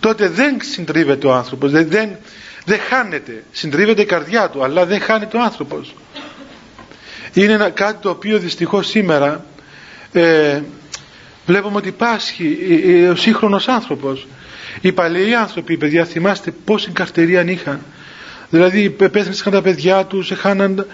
τότε 0.00 0.28
δεν 0.28 0.56
συντρίβεται 0.62 1.26
ο 1.26 1.34
άνθρωπος 1.34 1.70
δεν, 1.70 1.88
δεν, 1.88 2.08
δεν 2.64 2.78
χάνεται. 2.78 3.44
Συντρίβεται 3.52 4.02
η 4.02 4.04
καρδιά 4.04 4.50
του 4.50 4.64
αλλά 4.64 4.86
δεν 4.86 5.00
χάνεται 5.00 5.36
ο 5.36 5.42
άνθρωπος. 5.42 5.94
Είναι 7.32 7.52
ένα, 7.52 7.70
κάτι 7.70 8.02
το 8.02 8.10
οποίο 8.10 8.38
δυστυχώς 8.38 8.86
σήμερα 8.88 9.44
ε, 10.12 10.60
βλέπουμε 11.46 11.76
ότι 11.76 11.90
πάσχει 11.92 12.58
ο 13.10 13.14
σύγχρονος 13.14 13.68
άνθρωπος. 13.68 14.26
Οι 14.80 14.92
παλαιοί 14.92 15.34
άνθρωποι, 15.34 15.76
παιδιά, 15.76 16.04
θυμάστε 16.04 16.50
πόση 16.64 16.90
καρτερία 16.90 17.42
είχαν. 17.42 17.80
Δηλαδή 18.50 18.90
πέθαναν 18.90 19.36
τα 19.50 19.62
παιδιά 19.62 20.04
τους, 20.04 20.32
χάναν, 20.36 20.86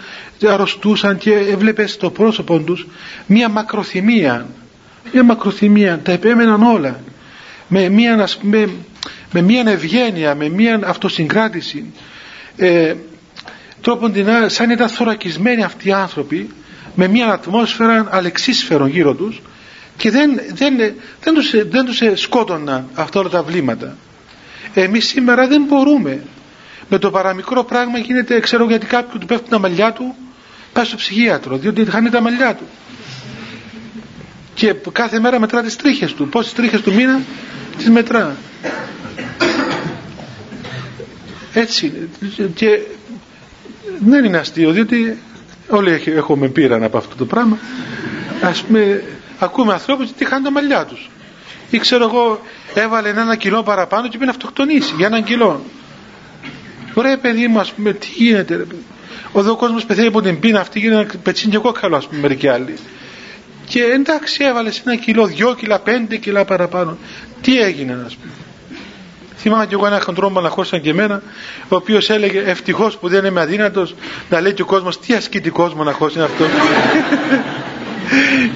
αρρωστούσαν 0.48 1.18
και 1.18 1.32
έβλεπες 1.34 1.90
στο 1.92 2.10
πρόσωπο 2.10 2.58
τους 2.58 2.86
μία 3.26 3.48
μακροθυμία. 3.48 4.46
Μία 5.12 5.22
μακροθυμία, 5.24 6.00
τα 6.02 6.12
επέμεναν 6.12 6.62
όλα. 6.62 7.00
Με 7.68 7.88
μία, 7.88 8.28
με, 8.40 8.68
με 9.32 9.40
μία 9.42 9.64
ευγένεια, 9.66 10.34
με 10.34 10.48
μία 10.48 10.80
αυτοσυγκράτηση. 10.84 11.84
Ε, 12.56 12.94
τρόπον 13.80 14.12
την 14.12 14.26
σαν 14.46 14.70
ήταν 14.70 14.88
θωρακισμένοι 14.88 15.62
αυτοί 15.62 15.88
οι 15.88 15.92
άνθρωποι 15.92 16.50
με 16.94 17.08
μία 17.08 17.26
ατμόσφαιρα 17.26 18.06
αλεξίσφαιρον 18.10 18.88
γύρω 18.88 19.14
τους 19.14 19.42
και 19.96 20.10
δεν, 20.10 20.40
δεν, 20.52 20.76
δεν, 21.20 21.34
τους, 21.34 21.50
δεν 21.50 21.84
τους 21.84 22.20
σκότωναν 22.20 22.88
αυτά 22.94 23.20
όλα 23.20 23.28
τα 23.28 23.42
βλήματα 23.42 23.96
εμείς 24.74 25.06
σήμερα 25.06 25.46
δεν 25.46 25.62
μπορούμε 25.68 26.22
με 26.90 26.98
το 26.98 27.10
παραμικρό 27.10 27.64
πράγμα 27.64 27.98
γίνεται 27.98 28.40
ξέρω 28.40 28.64
γιατί 28.64 28.86
κάποιου 28.86 29.18
του 29.18 29.26
πέφτουν 29.26 29.48
τα 29.48 29.58
μαλλιά 29.58 29.92
του 29.92 30.14
πάει 30.72 30.84
στο 30.84 30.96
ψυχίατρο 30.96 31.56
διότι 31.56 31.84
χάνει 31.84 32.10
τα 32.10 32.20
μαλλιά 32.20 32.54
του. 32.54 32.64
Και 34.54 34.74
κάθε 34.92 35.20
μέρα 35.20 35.40
μετρά 35.40 35.62
τις 35.62 35.76
τρίχες 35.76 36.14
του. 36.14 36.28
Πόσες 36.28 36.52
τρίχες 36.52 36.80
του 36.80 36.94
μήνα 36.94 37.20
τις 37.76 37.90
μετρά. 37.90 38.36
Έτσι. 41.52 42.08
Και 42.54 42.80
δεν 43.98 44.24
είναι 44.24 44.38
αστείο 44.38 44.70
διότι 44.70 45.18
όλοι 45.68 46.02
έχουμε 46.06 46.48
πείραν 46.48 46.82
από 46.82 46.96
αυτό 46.98 47.14
το 47.16 47.24
πράγμα. 47.26 47.58
Ας 48.42 48.62
πούμε 48.62 49.04
ακούμε 49.38 49.72
ανθρώπους 49.72 50.12
τι 50.12 50.24
χάνουν 50.24 50.44
τα 50.44 50.50
μαλλιά 50.50 50.84
τους. 50.84 51.10
Ή 51.70 51.78
ξέρω 51.78 52.04
εγώ, 52.04 52.40
έβαλε 52.74 53.08
ένα 53.08 53.36
κιλό 53.36 53.62
παραπάνω 53.62 54.02
και 54.02 54.12
πήγε 54.12 54.24
να 54.24 54.30
αυτοκτονήσει 54.30 54.94
για 54.96 55.06
έναν 55.06 55.24
κιλό. 55.24 55.64
Ωραία, 56.94 57.18
παιδί 57.18 57.46
μου, 57.48 57.58
ας 57.60 57.72
πούμε, 57.72 57.92
τι 57.92 58.06
γίνεται. 58.14 58.56
Ρε. 58.56 58.64
Ο 59.32 59.56
κόσμος 59.56 59.84
πεθαίνει 59.84 60.06
από 60.06 60.20
την 60.20 60.40
πείνα 60.40 60.60
αυτή 60.60 60.78
γίνεται 60.78 61.02
να 61.02 61.20
πετσίνει 61.22 61.52
και 61.52 61.58
κόκκαλο, 61.58 61.96
ας 61.96 62.06
πούμε, 62.06 62.20
μερικοί 62.20 62.48
άλλοι. 62.48 62.74
Και 63.66 63.82
εντάξει, 63.82 64.44
έβαλες 64.44 64.82
ένα 64.86 64.96
κιλό, 64.96 65.26
δυο 65.26 65.54
κιλά, 65.54 65.78
πέντε 65.78 66.16
κιλά 66.16 66.44
παραπάνω. 66.44 66.96
Τι 67.40 67.60
έγινε, 67.60 68.02
ας 68.06 68.16
πούμε. 68.16 68.32
Θυμάμαι 69.36 69.66
και 69.66 69.74
εγώ 69.74 69.86
ένα 69.86 70.00
χοντρό 70.00 70.30
μοναχό 70.30 70.64
σαν 70.64 70.80
και 70.80 70.90
εμένα, 70.90 71.22
ο 71.68 71.76
οποίος 71.76 72.10
έλεγε 72.10 72.40
ευτυχώς 72.40 72.96
που 72.96 73.08
δεν 73.08 73.24
είμαι 73.24 73.40
αδύνατος, 73.40 73.94
να 74.30 74.40
λέει 74.40 74.52
και 74.52 74.62
ο 74.62 74.64
κόσμος 74.64 75.00
τι 75.00 75.14
ασκητικός 75.14 75.74
μοναχό 75.74 76.10
είναι 76.14 76.24
αυτός 76.24 76.48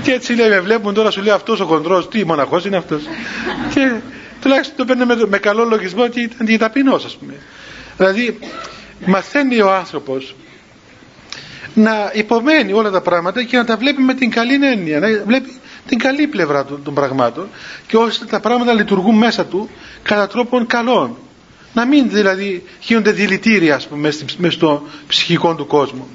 και 0.03 0.13
έτσι 0.13 0.35
λέει, 0.35 0.49
με 0.49 0.61
βλέπουν 0.61 0.95
τώρα, 0.95 1.11
σου 1.11 1.23
λέει 1.23 1.35
αυτός 1.35 1.61
ο 1.61 1.65
χοντρός, 1.65 2.09
τι 2.09 2.25
μοναχός 2.25 2.65
είναι 2.65 2.77
αυτός. 2.77 3.03
και 3.75 3.93
τουλάχιστον 4.41 4.77
το 4.77 4.85
παίρνει 4.85 5.05
με, 5.05 5.27
με, 5.29 5.39
καλό 5.39 5.65
λογισμό 5.65 6.09
και 6.09 6.21
ήταν 6.21 6.47
και 6.47 6.59
ταπεινός, 6.59 7.05
ας 7.05 7.17
πούμε. 7.17 7.35
Δηλαδή, 7.97 8.39
μαθαίνει 9.07 9.61
ο 9.61 9.73
άνθρωπος 9.75 10.35
να 11.75 12.11
υπομένει 12.15 12.73
όλα 12.73 12.91
τα 12.91 13.01
πράγματα 13.01 13.43
και 13.43 13.57
να 13.57 13.65
τα 13.65 13.77
βλέπει 13.77 14.03
με 14.03 14.15
την 14.15 14.31
καλή 14.31 14.67
έννοια, 14.67 14.99
να 15.01 15.09
βλέπει 15.27 15.53
την 15.87 15.99
καλή 15.99 16.27
πλευρά 16.27 16.65
των, 16.65 16.83
των 16.83 16.95
πραγμάτων 16.95 17.49
και 17.87 17.97
ώστε 17.97 18.25
τα 18.25 18.41
πράγματα 18.41 18.73
λειτουργούν 18.73 19.17
μέσα 19.17 19.45
του 19.45 19.71
κατά 20.03 20.27
τρόπον 20.27 20.67
καλών. 20.67 21.17
να 21.73 21.87
μην 21.87 22.11
δηλαδή 22.11 22.63
γίνονται 22.81 23.11
δηλητήρια 23.11 23.75
ας 23.75 23.87
πούμε 23.87 24.01
μέσα 24.39 24.51
στο 24.51 24.83
ψυχικό 25.07 25.55
του 25.55 25.67
κόσμο 25.67 26.09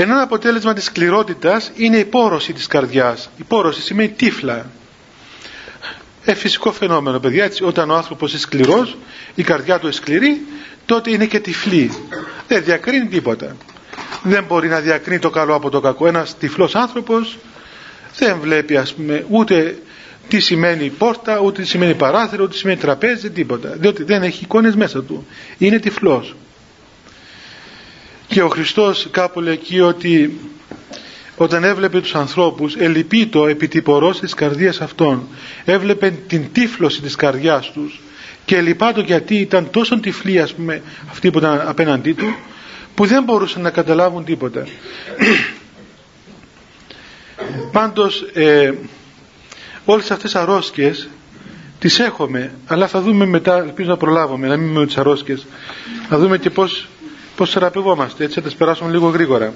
ένα 0.00 0.20
αποτέλεσμα 0.22 0.72
της 0.72 0.84
σκληρότητας 0.84 1.70
είναι 1.74 1.96
η 1.96 2.04
πόρωση 2.04 2.52
της 2.52 2.66
καρδιάς. 2.66 3.30
Η 3.36 3.42
πόρωση 3.42 3.80
σημαίνει 3.80 4.08
τύφλα 4.08 4.70
ε, 6.24 6.34
φυσικό 6.34 6.72
φαινόμενο 6.72 7.18
παιδιά 7.18 7.44
έτσι 7.44 7.64
όταν 7.64 7.90
ο 7.90 7.94
άνθρωπος 7.94 8.30
είναι 8.30 8.40
σκληρός 8.40 8.96
η 9.34 9.42
καρδιά 9.42 9.78
του 9.78 9.86
είναι 9.86 9.94
σκληρή 9.94 10.40
τότε 10.86 11.10
είναι 11.10 11.26
και 11.26 11.40
τυφλή 11.40 11.90
δεν 12.48 12.64
διακρίνει 12.64 13.06
τίποτα 13.06 13.56
δεν 14.22 14.44
μπορεί 14.44 14.68
να 14.68 14.80
διακρίνει 14.80 15.18
το 15.18 15.30
καλό 15.30 15.54
από 15.54 15.70
το 15.70 15.80
κακό 15.80 16.06
ένας 16.06 16.36
τυφλός 16.38 16.74
άνθρωπος 16.74 17.38
δεν 18.18 18.38
βλέπει 18.40 18.76
ας 18.76 18.94
πούμε 18.94 19.24
ούτε 19.28 19.78
τι 20.28 20.40
σημαίνει 20.40 20.88
πόρτα, 20.88 21.40
ούτε 21.40 21.62
τι 21.62 21.68
σημαίνει 21.68 21.94
παράθυρο, 21.94 22.42
ούτε 22.42 22.52
τι 22.52 22.58
σημαίνει 22.58 22.78
τραπέζι, 22.78 23.30
τίποτα. 23.30 23.68
Διότι 23.68 24.02
δεν 24.02 24.22
έχει 24.22 24.44
εικόνες 24.44 24.74
μέσα 24.74 25.02
του. 25.02 25.26
Είναι 25.58 25.78
τυφλός. 25.78 26.34
Και 28.26 28.42
ο 28.42 28.48
Χριστός 28.48 29.08
κάπου 29.10 29.40
λέει 29.40 29.52
εκεί 29.52 29.80
ότι 29.80 30.40
όταν 31.40 31.64
έβλεπε 31.64 32.00
τους 32.00 32.14
ανθρώπους 32.14 32.76
ελυπήτω 32.76 33.46
επί 33.46 33.68
της 34.20 34.34
καρδίας 34.34 34.80
αυτών. 34.80 35.26
Έβλεπε 35.64 36.10
την 36.26 36.52
τύφλωση 36.52 37.00
της 37.02 37.14
καρδιάς 37.14 37.70
τους 37.72 38.00
και 38.44 38.60
λυπάτο 38.60 39.00
γιατί 39.00 39.34
ήταν 39.34 39.70
τόσο 39.70 40.00
τυφλοί 40.00 40.40
ας 40.40 40.54
πούμε 40.54 40.82
αυτοί 41.10 41.30
που 41.30 41.38
ήταν 41.38 41.62
απέναντί 41.66 42.12
του 42.12 42.34
που 42.94 43.06
δεν 43.06 43.22
μπορούσαν 43.22 43.62
να 43.62 43.70
καταλάβουν 43.70 44.24
τίποτα. 44.24 44.66
Πάντως 47.72 48.20
ε, 48.32 48.72
όλες 49.84 50.10
αυτές 50.10 50.30
τις 50.32 50.40
αρρώσκες 50.40 51.08
τις 51.78 51.98
έχουμε 51.98 52.54
αλλά 52.66 52.86
θα 52.86 53.00
δούμε 53.00 53.24
μετά 53.26 53.56
ελπίζω 53.58 53.88
να 53.90 53.96
προλάβουμε 53.96 54.46
να 54.48 54.56
μην 54.56 54.68
με 54.70 54.86
τις 54.86 54.96
αρρώσκες. 54.98 55.46
Να 56.10 56.18
δούμε 56.18 56.38
και 56.38 56.50
πως, 56.50 56.88
πως 57.36 57.50
θεραπευόμαστε 57.50 58.24
έτσι 58.24 58.40
θα 58.40 58.46
τις 58.46 58.54
περάσουμε 58.54 58.90
λίγο 58.90 59.08
γρήγορα 59.08 59.52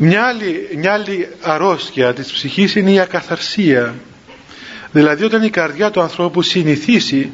μια 0.00 0.22
άλλη, 0.24 0.68
μια 0.76 0.92
άλλη 0.92 1.28
αρρώσκια 1.42 2.12
της 2.14 2.32
ψυχής 2.32 2.74
είναι 2.74 2.90
η 2.92 3.00
ακαθαρσία. 3.00 3.94
Δηλαδή 4.92 5.24
όταν 5.24 5.42
η 5.42 5.50
καρδιά 5.50 5.90
του 5.90 6.00
ανθρώπου 6.00 6.42
συνηθίσει 6.42 7.30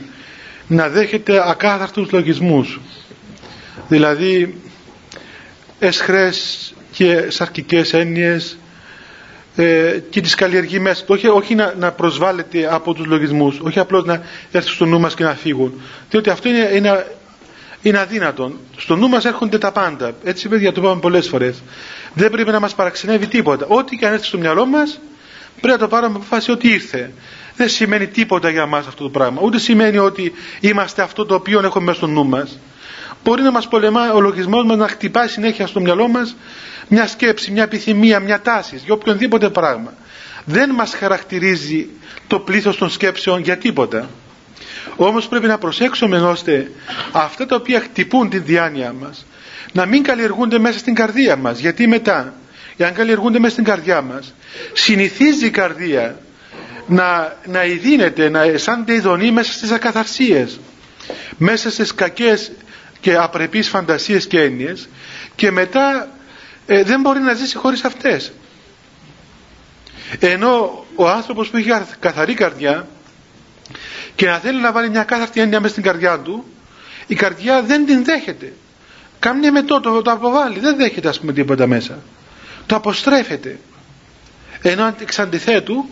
να 0.67 0.89
δέχεται 0.89 1.51
ακάθαρτους 1.51 2.11
λογισμούς. 2.13 2.81
Δηλαδή 3.89 4.61
εσχρές 5.79 6.73
και 6.93 7.25
σαρκικές 7.31 7.93
έννοιες 7.93 8.59
ε, 9.57 9.99
και 10.11 10.21
τις 10.21 10.35
καλλιεργεί 10.35 10.79
μέσα 10.81 11.05
όχι, 11.09 11.29
όχι 11.29 11.55
να, 11.55 11.75
να 11.79 11.93
προσβάλλεται 11.93 12.69
από 12.75 12.95
τους 12.95 13.07
λογισμούς 13.07 13.59
όχι 13.61 13.79
απλώς 13.79 14.05
να 14.05 14.23
έρθουν 14.51 14.73
στο 14.73 14.85
νου 14.85 15.01
μας 15.01 15.15
και 15.15 15.25
να 15.25 15.35
φύγουν. 15.35 15.81
Διότι 16.11 16.31
αυτό 16.31 16.49
είναι, 16.49 16.71
είναι, 16.75 17.07
είναι 17.83 17.99
αδύνατον. 17.99 18.59
Στο 18.77 18.97
νου 18.97 19.09
μας 19.09 19.25
έρχονται 19.25 19.59
τα 19.59 19.73
πάντα. 19.73 20.15
Έτσι 20.25 20.49
παιδιά 20.49 20.73
το 20.73 20.81
είπαμε 20.81 21.01
πολλές 21.01 21.29
φορές 21.29 21.63
δεν 22.15 22.31
πρέπει 22.31 22.51
να 22.51 22.61
μας 22.61 22.75
παραξενεύει 22.75 23.27
τίποτα 23.27 23.67
ό,τι 23.69 23.97
και 23.97 24.07
αν 24.07 24.13
έρθει 24.13 24.27
στο 24.27 24.39
μυαλό 24.39 24.67
μας 24.67 25.01
πρέπει 25.61 25.81
να 25.81 25.89
το 25.89 25.89
πάρουμε 25.89 26.15
αποφάση 26.17 26.51
ότι 26.51 26.69
ήρθε 26.69 27.13
δεν 27.57 27.69
σημαίνει 27.69 28.07
τίποτα 28.07 28.51
για 28.51 28.67
μας 28.67 28.87
αυτό 28.87 29.03
το 29.03 29.11
πράγμα 29.11 29.41
ούτε 29.43 29.59
σημαίνει 29.59 29.99
ότι 29.99 30.33
είμαστε 30.61 31.03
αυτό 31.03 31.27
το 31.27 31.35
οποίο 31.35 31.61
έχουμε 31.65 31.85
μέσα 31.85 31.97
στο 31.99 32.07
νου 32.07 32.27
μας 32.27 32.59
μπορεί 33.25 33.43
να 33.43 33.51
μας 33.51 33.69
πολεμά 33.69 34.13
ο 34.13 34.21
λογισμός 34.21 34.65
μας 34.65 34.77
να 34.77 34.89
χτυπάει 34.89 35.29
συνέχεια 35.29 35.67
στο 35.67 35.81
μυαλό 35.81 36.09
μας 36.09 36.37
μια 36.89 37.07
σκέψη, 37.07 37.51
μια 37.53 37.63
επιθυμία, 37.63 38.21
μια 38.21 38.41
τάση 38.41 38.77
για 38.85 38.95
οποιονδήποτε 38.95 39.51
πράγμα. 39.51 39.93
Δεν 40.45 40.71
μας 40.71 40.95
χαρακτηρίζει 40.95 41.89
το 42.27 42.39
πλήθος 42.39 42.77
των 42.77 42.91
σκέψεων 42.91 43.41
για 43.41 43.59
τίποτα. 43.59 44.09
Όμως 44.97 45.29
πρέπει 45.29 45.47
να 45.47 45.59
προσέξουμε 45.59 46.21
ώστε 46.21 46.71
αυτά 47.13 47.47
τα 47.47 47.57
οποία 47.57 47.81
χτυπούν 47.81 48.29
τη 48.29 48.39
διάνοια 48.39 48.93
μας 48.93 49.27
να 49.75 49.87
μην 49.87 50.03
καλλιεργούνται 50.03 50.59
μέσα 50.59 50.79
στην 50.79 50.95
καρδία 50.95 51.37
μας. 51.37 51.59
Γιατί 51.59 51.87
μετά, 51.87 52.35
εάν 52.77 52.95
καλλιεργούνται 52.95 53.39
μέσα 53.39 53.53
στην 53.53 53.65
καρδιά 53.65 54.01
μας, 54.03 54.35
συνηθίζει 54.73 55.47
η 55.47 55.51
καρδία 55.51 56.19
να, 56.87 57.37
να 57.47 57.65
ειδύνεται, 57.65 58.29
να 58.29 58.59
σαν 58.59 58.85
ειδονή 58.89 59.31
μέσα 59.31 59.53
στις 59.53 59.71
ακαθαρσίες, 59.71 60.61
μέσα 61.37 61.71
στις 61.71 61.95
κακές 61.95 62.53
και 63.01 63.17
απρεπείς 63.17 63.69
φαντασίες 63.69 64.27
και 64.27 64.41
έννοιες 64.41 64.89
και 65.35 65.51
μετά 65.51 66.09
ε, 66.67 66.83
δεν 66.83 67.01
μπορεί 67.01 67.21
να 67.21 67.35
ζήσει 67.35 67.57
χωρίς 67.57 67.85
αυτές 67.85 68.33
ενώ 70.21 70.85
ο 70.95 71.09
άνθρωπος 71.09 71.49
που 71.49 71.57
έχει 71.57 71.71
καθαρή 72.01 72.35
καρδιά 72.35 72.87
και 74.15 74.27
να 74.27 74.39
θέλει 74.39 74.61
να 74.61 74.73
βάλει 74.73 74.91
μια 74.91 75.05
κάθαρτη 75.05 75.41
έννοια 75.41 75.61
μέσα 75.61 75.73
στην 75.73 75.85
καρδιά 75.85 76.19
του 76.19 76.45
η 77.07 77.15
καρδιά 77.15 77.63
δεν 77.63 77.87
την 77.87 78.05
δέχεται 78.05 78.53
κάμια 79.25 79.53
με 79.53 79.63
το, 79.63 79.81
το, 79.81 80.03
το 80.03 80.11
αποβάλλει 80.11 80.59
δεν 80.59 80.77
δέχεται 80.77 81.09
ας 81.09 81.21
πούμε 81.21 81.33
τίποτα 81.33 81.67
μέσα. 81.67 81.99
Το 82.67 82.77
αποστρέφεται. 82.77 83.59
Ενώ 84.63 84.95
εξ 85.01 85.19
αντιθέτου 85.19 85.89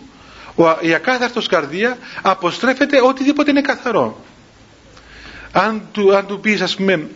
η 0.79 0.93
ακάθαρτος 0.93 1.47
καρδία 1.47 1.97
αποστρέφεται 2.21 3.01
οτιδήποτε 3.01 3.51
είναι 3.51 3.61
καθαρό. 3.61 4.23
Αν 5.51 5.81
του, 5.91 6.15
αν 6.15 6.25
του 6.25 6.39
πεις 6.39 6.61
ας 6.61 6.75
πούμε 6.75 7.07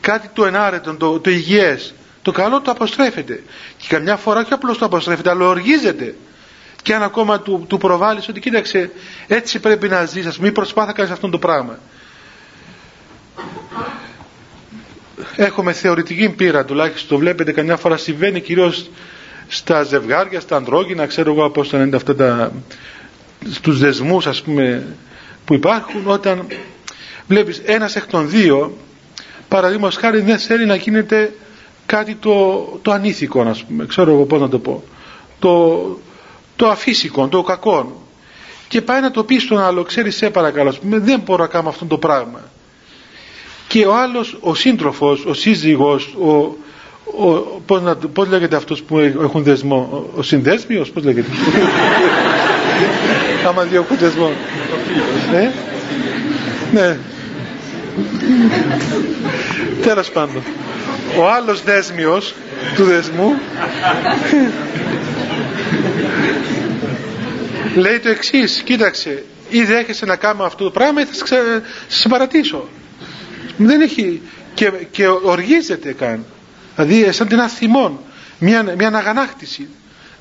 κάτι 0.00 0.28
το 0.32 0.46
ενάρετο, 0.46 0.94
το, 0.94 1.20
το 1.20 1.30
υγιές 1.30 1.94
το 2.22 2.32
καλό 2.32 2.60
το 2.60 2.70
αποστρέφεται. 2.70 3.42
Και 3.76 3.86
καμιά 3.88 4.16
φορά 4.16 4.44
και 4.44 4.54
απλώς 4.54 4.78
το 4.78 4.84
αποστρέφεται 4.84 5.30
αλλά 5.30 5.46
οργίζεται. 5.46 6.14
Και 6.82 6.94
αν 6.94 7.02
ακόμα 7.02 7.40
του, 7.40 7.64
του 7.68 7.78
προβάλλεις 7.78 8.28
ότι 8.28 8.40
κοίταξε 8.40 8.90
έτσι 9.26 9.58
πρέπει 9.58 9.88
να 9.88 10.04
ζεις 10.04 10.26
ας 10.26 10.38
μην 10.38 10.52
προσπάθα 10.52 10.92
κάνεις 10.92 11.10
αυτό 11.12 11.28
το 11.28 11.38
πράγμα 11.38 11.78
έχουμε 15.36 15.72
θεωρητική 15.72 16.28
πείρα 16.28 16.64
τουλάχιστον 16.64 17.08
το 17.08 17.18
βλέπετε 17.18 17.52
καμιά 17.52 17.76
φορά 17.76 17.96
συμβαίνει 17.96 18.40
κυρίως 18.40 18.90
στα 19.48 19.82
ζευγάρια, 19.82 20.40
στα 20.40 20.56
ανδρόγυνα 20.56 21.06
ξέρω 21.06 21.32
εγώ 21.32 21.50
πώς 21.50 21.68
θα 21.68 21.78
είναι 21.82 21.96
αυτά 21.96 22.14
τα 22.14 22.52
στους 23.52 23.78
δεσμούς 23.78 24.26
ας 24.26 24.42
πούμε 24.42 24.86
που 25.44 25.54
υπάρχουν 25.54 26.02
όταν 26.06 26.46
βλέπεις 27.28 27.62
ένας 27.64 27.96
εκ 27.96 28.06
των 28.06 28.28
δύο 28.30 28.76
παραδείγματος 29.48 29.96
χάρη 29.96 30.20
δεν 30.20 30.38
θέλει 30.38 30.66
να 30.66 30.74
γίνεται 30.74 31.32
κάτι 31.86 32.14
το, 32.14 32.62
το 32.82 32.90
ανήθικο 32.92 33.44
να 33.44 33.56
πούμε, 33.68 33.86
ξέρω 33.86 34.12
εγώ 34.12 34.24
πώς 34.24 34.40
να 34.40 34.48
το 34.48 34.58
πω. 34.58 34.82
Το, 35.38 35.98
το 36.56 36.68
αφύσικο, 36.68 37.28
το 37.28 37.42
κακό 37.42 38.02
και 38.68 38.82
πάει 38.82 39.00
να 39.00 39.10
το 39.10 39.24
πει 39.24 39.38
στον 39.38 39.58
άλλο 39.58 39.82
ξέρεις 39.82 40.16
σε 40.16 40.30
παρακαλώ 40.30 40.74
πούμε, 40.80 40.98
δεν 40.98 41.20
μπορώ 41.24 41.42
να 41.42 41.48
κάνω 41.48 41.68
αυτό 41.68 41.84
το 41.84 41.98
πράγμα 41.98 42.40
και 43.76 43.86
ο 43.86 43.96
άλλος 43.96 44.36
ο 44.40 44.54
σύντροφος, 44.54 45.24
ο 45.24 45.34
σύζυγος 45.34 46.14
ο, 46.18 46.56
ο, 47.24 47.60
πώς, 47.66 47.82
να, 47.82 47.96
πώς 47.96 48.28
λέγεται 48.28 48.56
αυτός 48.56 48.82
που 48.82 48.98
έχουν 48.98 49.42
δεσμό 49.42 49.88
ο, 49.92 50.18
ο 50.18 50.22
συνδέσμιος 50.22 50.90
πώς 50.90 51.04
λέγεται; 51.04 51.30
Άμα 53.48 53.62
διώκουν 53.62 53.96
δεσμό. 53.96 54.32
Ε; 55.34 55.48
ναι. 56.72 56.98
Τέλος 59.82 60.10
πάντων. 60.10 60.42
Ο 61.18 61.28
άλλος 61.28 61.62
δέσμιος 61.62 62.34
του 62.76 62.84
δεσμού 62.84 63.34
λέει 67.74 67.98
το 67.98 68.08
εξής. 68.08 68.62
Κοίταξε 68.64 69.24
ή 69.48 69.64
δέχεσαι 69.64 70.06
να 70.06 70.16
κάνω 70.16 70.44
αυτό 70.44 70.64
το 70.64 70.70
πράγμα 70.70 71.00
ή 71.00 71.04
θα 71.04 71.26
σε 71.88 72.08
παρατήσω 72.08 72.68
δεν 73.56 73.80
έχει 73.80 74.20
και, 74.54 74.72
και 74.90 75.06
οργίζεται 75.08 75.92
καν. 75.92 76.24
Δηλαδή 76.76 77.12
σαν 77.12 77.28
την 77.28 77.40
αθυμών 77.40 77.98
μια, 78.38 78.62
μια 78.62 78.86
αναγανάκτηση. 78.86 79.68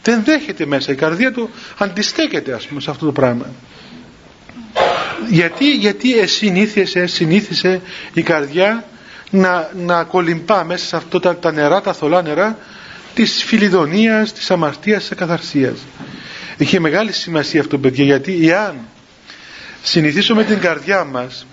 Δεν 0.01 0.23
δέχεται 0.23 0.65
μέσα. 0.65 0.91
Η 0.91 0.95
καρδία 0.95 1.31
του 1.31 1.49
αντιστέκεται 1.77 2.53
ας 2.53 2.65
πούμε 2.67 2.81
σε 2.81 2.89
αυτό 2.89 3.05
το 3.05 3.11
πράγμα. 3.11 3.45
Γιατί, 5.29 5.75
γιατί 5.75 6.17
εσυνήθισε, 6.19 7.05
συνήθισε 7.05 7.81
η 8.13 8.21
καρδιά 8.21 8.83
να, 9.29 9.69
να 9.75 10.03
κολυμπά 10.03 10.63
μέσα 10.63 10.85
σε 10.85 10.95
αυτό 10.95 11.19
τα, 11.19 11.37
τα 11.37 11.51
νερά, 11.51 11.81
τα 11.81 11.93
θολά 11.93 12.21
νερά 12.21 12.57
της 13.13 13.43
φιλιδονίας, 13.43 14.33
της 14.33 14.51
αμαρτίας, 14.51 15.01
της 15.01 15.11
ακαθαρσίας. 15.11 15.77
Έχει 16.57 16.79
μεγάλη 16.79 17.11
σημασία 17.11 17.61
αυτό 17.61 17.77
παιδιά 17.77 18.03
γιατί 18.03 18.49
εάν 18.49 18.75
συνηθίσουμε 19.83 20.43
την 20.43 20.59
καρδιά 20.59 21.03
μας 21.03 21.45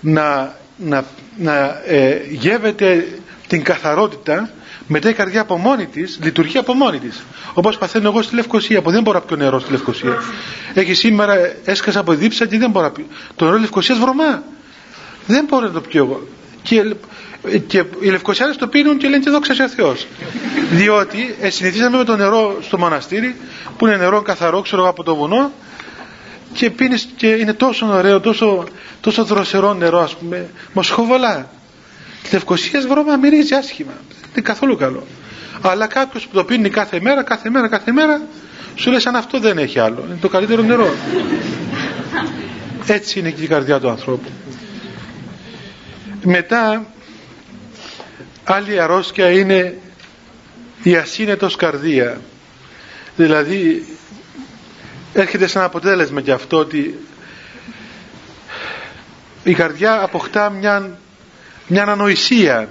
να, 0.00 0.56
να, 0.84 1.04
να 1.38 1.82
ε, 1.86 2.20
γεύεται 2.30 3.06
την 3.46 3.62
καθαρότητα 3.62 4.50
μετά 4.86 5.08
η 5.08 5.12
καρδιά 5.12 5.40
από 5.40 5.56
μόνη 5.56 5.86
της 5.86 6.18
λειτουργεί 6.22 6.58
από 6.58 6.74
μόνη 6.74 6.98
της. 6.98 7.22
Όπως 7.54 7.78
παθαίνω 7.78 8.08
εγώ 8.08 8.22
στη 8.22 8.34
Λευκοσία 8.34 8.82
που 8.82 8.90
δεν 8.90 9.02
μπορώ 9.02 9.18
να 9.18 9.24
πιω 9.24 9.36
νερό 9.36 9.60
στη 9.60 9.70
Λευκοσία. 9.70 10.16
Έχει 10.74 10.94
σήμερα 10.94 11.34
έσκασα 11.64 12.00
από 12.00 12.12
δίψα 12.12 12.46
και 12.46 12.58
δεν 12.58 12.70
μπορώ 12.70 12.84
να 12.86 12.92
πιω. 12.92 13.04
Το 13.36 13.44
νερό 13.44 13.58
Λευκοσίας 13.58 13.98
βρωμά. 13.98 14.42
Δεν 15.26 15.44
μπορώ 15.48 15.66
να 15.66 15.72
το 15.72 15.80
πιω 15.80 16.04
εγώ. 16.04 16.26
Και, 16.62 16.94
και 17.66 17.84
οι 18.00 18.08
Λευκοσιάδες 18.10 18.56
το 18.56 18.66
πίνουν 18.66 18.96
και 18.98 19.08
λένε 19.08 19.22
και 19.22 19.30
δόξα 19.30 19.64
ο 19.64 19.68
Θεός. 19.68 20.06
Διότι 20.72 21.34
ε, 21.40 21.50
συνηθίσαμε 21.50 21.96
με 21.96 22.04
το 22.04 22.16
νερό 22.16 22.56
στο 22.62 22.78
μοναστήρι 22.78 23.36
που 23.78 23.86
είναι 23.86 23.96
νερό 23.96 24.22
καθαρό 24.22 24.60
ξέρω 24.60 24.88
από 24.88 25.02
το 25.02 25.14
βουνό 25.14 25.52
και 26.52 26.70
πίνεις 26.70 27.08
και 27.16 27.26
είναι 27.26 27.52
τόσο 27.52 27.86
ωραίο 27.86 28.20
τόσο, 28.20 28.64
τόσο 29.00 29.24
δροσερό 29.24 29.74
νερό 29.74 30.00
ας 30.00 30.16
πούμε. 30.16 30.48
Μοσχοβολά. 30.72 31.50
Λευκοσίας 32.32 32.86
βρώμα 32.86 33.16
μυρίζει 33.16 33.54
άσχημα. 33.54 33.92
Δεν 34.08 34.30
είναι 34.32 34.40
καθόλου 34.42 34.76
καλό. 34.76 35.06
Αλλά 35.62 35.86
κάποιος 35.86 36.26
που 36.26 36.34
το 36.34 36.44
πίνει 36.44 36.68
κάθε 36.68 37.00
μέρα 37.00 37.22
κάθε 37.22 37.50
μέρα 37.50 37.68
κάθε 37.68 37.92
μέρα 37.92 38.22
σου 38.74 38.90
λέει 38.90 39.00
σαν 39.00 39.16
αυτό 39.16 39.38
δεν 39.38 39.58
έχει 39.58 39.78
άλλο. 39.78 40.04
Είναι 40.06 40.18
το 40.20 40.28
καλύτερο 40.28 40.62
νερό. 40.62 40.94
Έτσι 42.86 43.18
είναι 43.18 43.30
και 43.30 43.42
η 43.42 43.46
καρδιά 43.46 43.80
του 43.80 43.88
ανθρώπου. 43.88 44.28
Μετά 46.24 46.86
άλλη 48.44 48.80
αρρώστια 48.80 49.30
είναι 49.30 49.78
η 50.82 50.96
ασύνετος 50.96 51.56
καρδία. 51.56 52.20
Δηλαδή 53.16 53.86
έρχεται 55.12 55.46
σαν 55.46 55.62
αποτέλεσμα 55.62 56.20
και 56.20 56.32
αυτό 56.32 56.56
ότι 56.56 56.98
η 59.44 59.54
καρδιά 59.54 60.02
αποκτά 60.02 60.50
μια, 60.50 60.98
μια 61.66 61.82
ανοησία. 61.82 62.68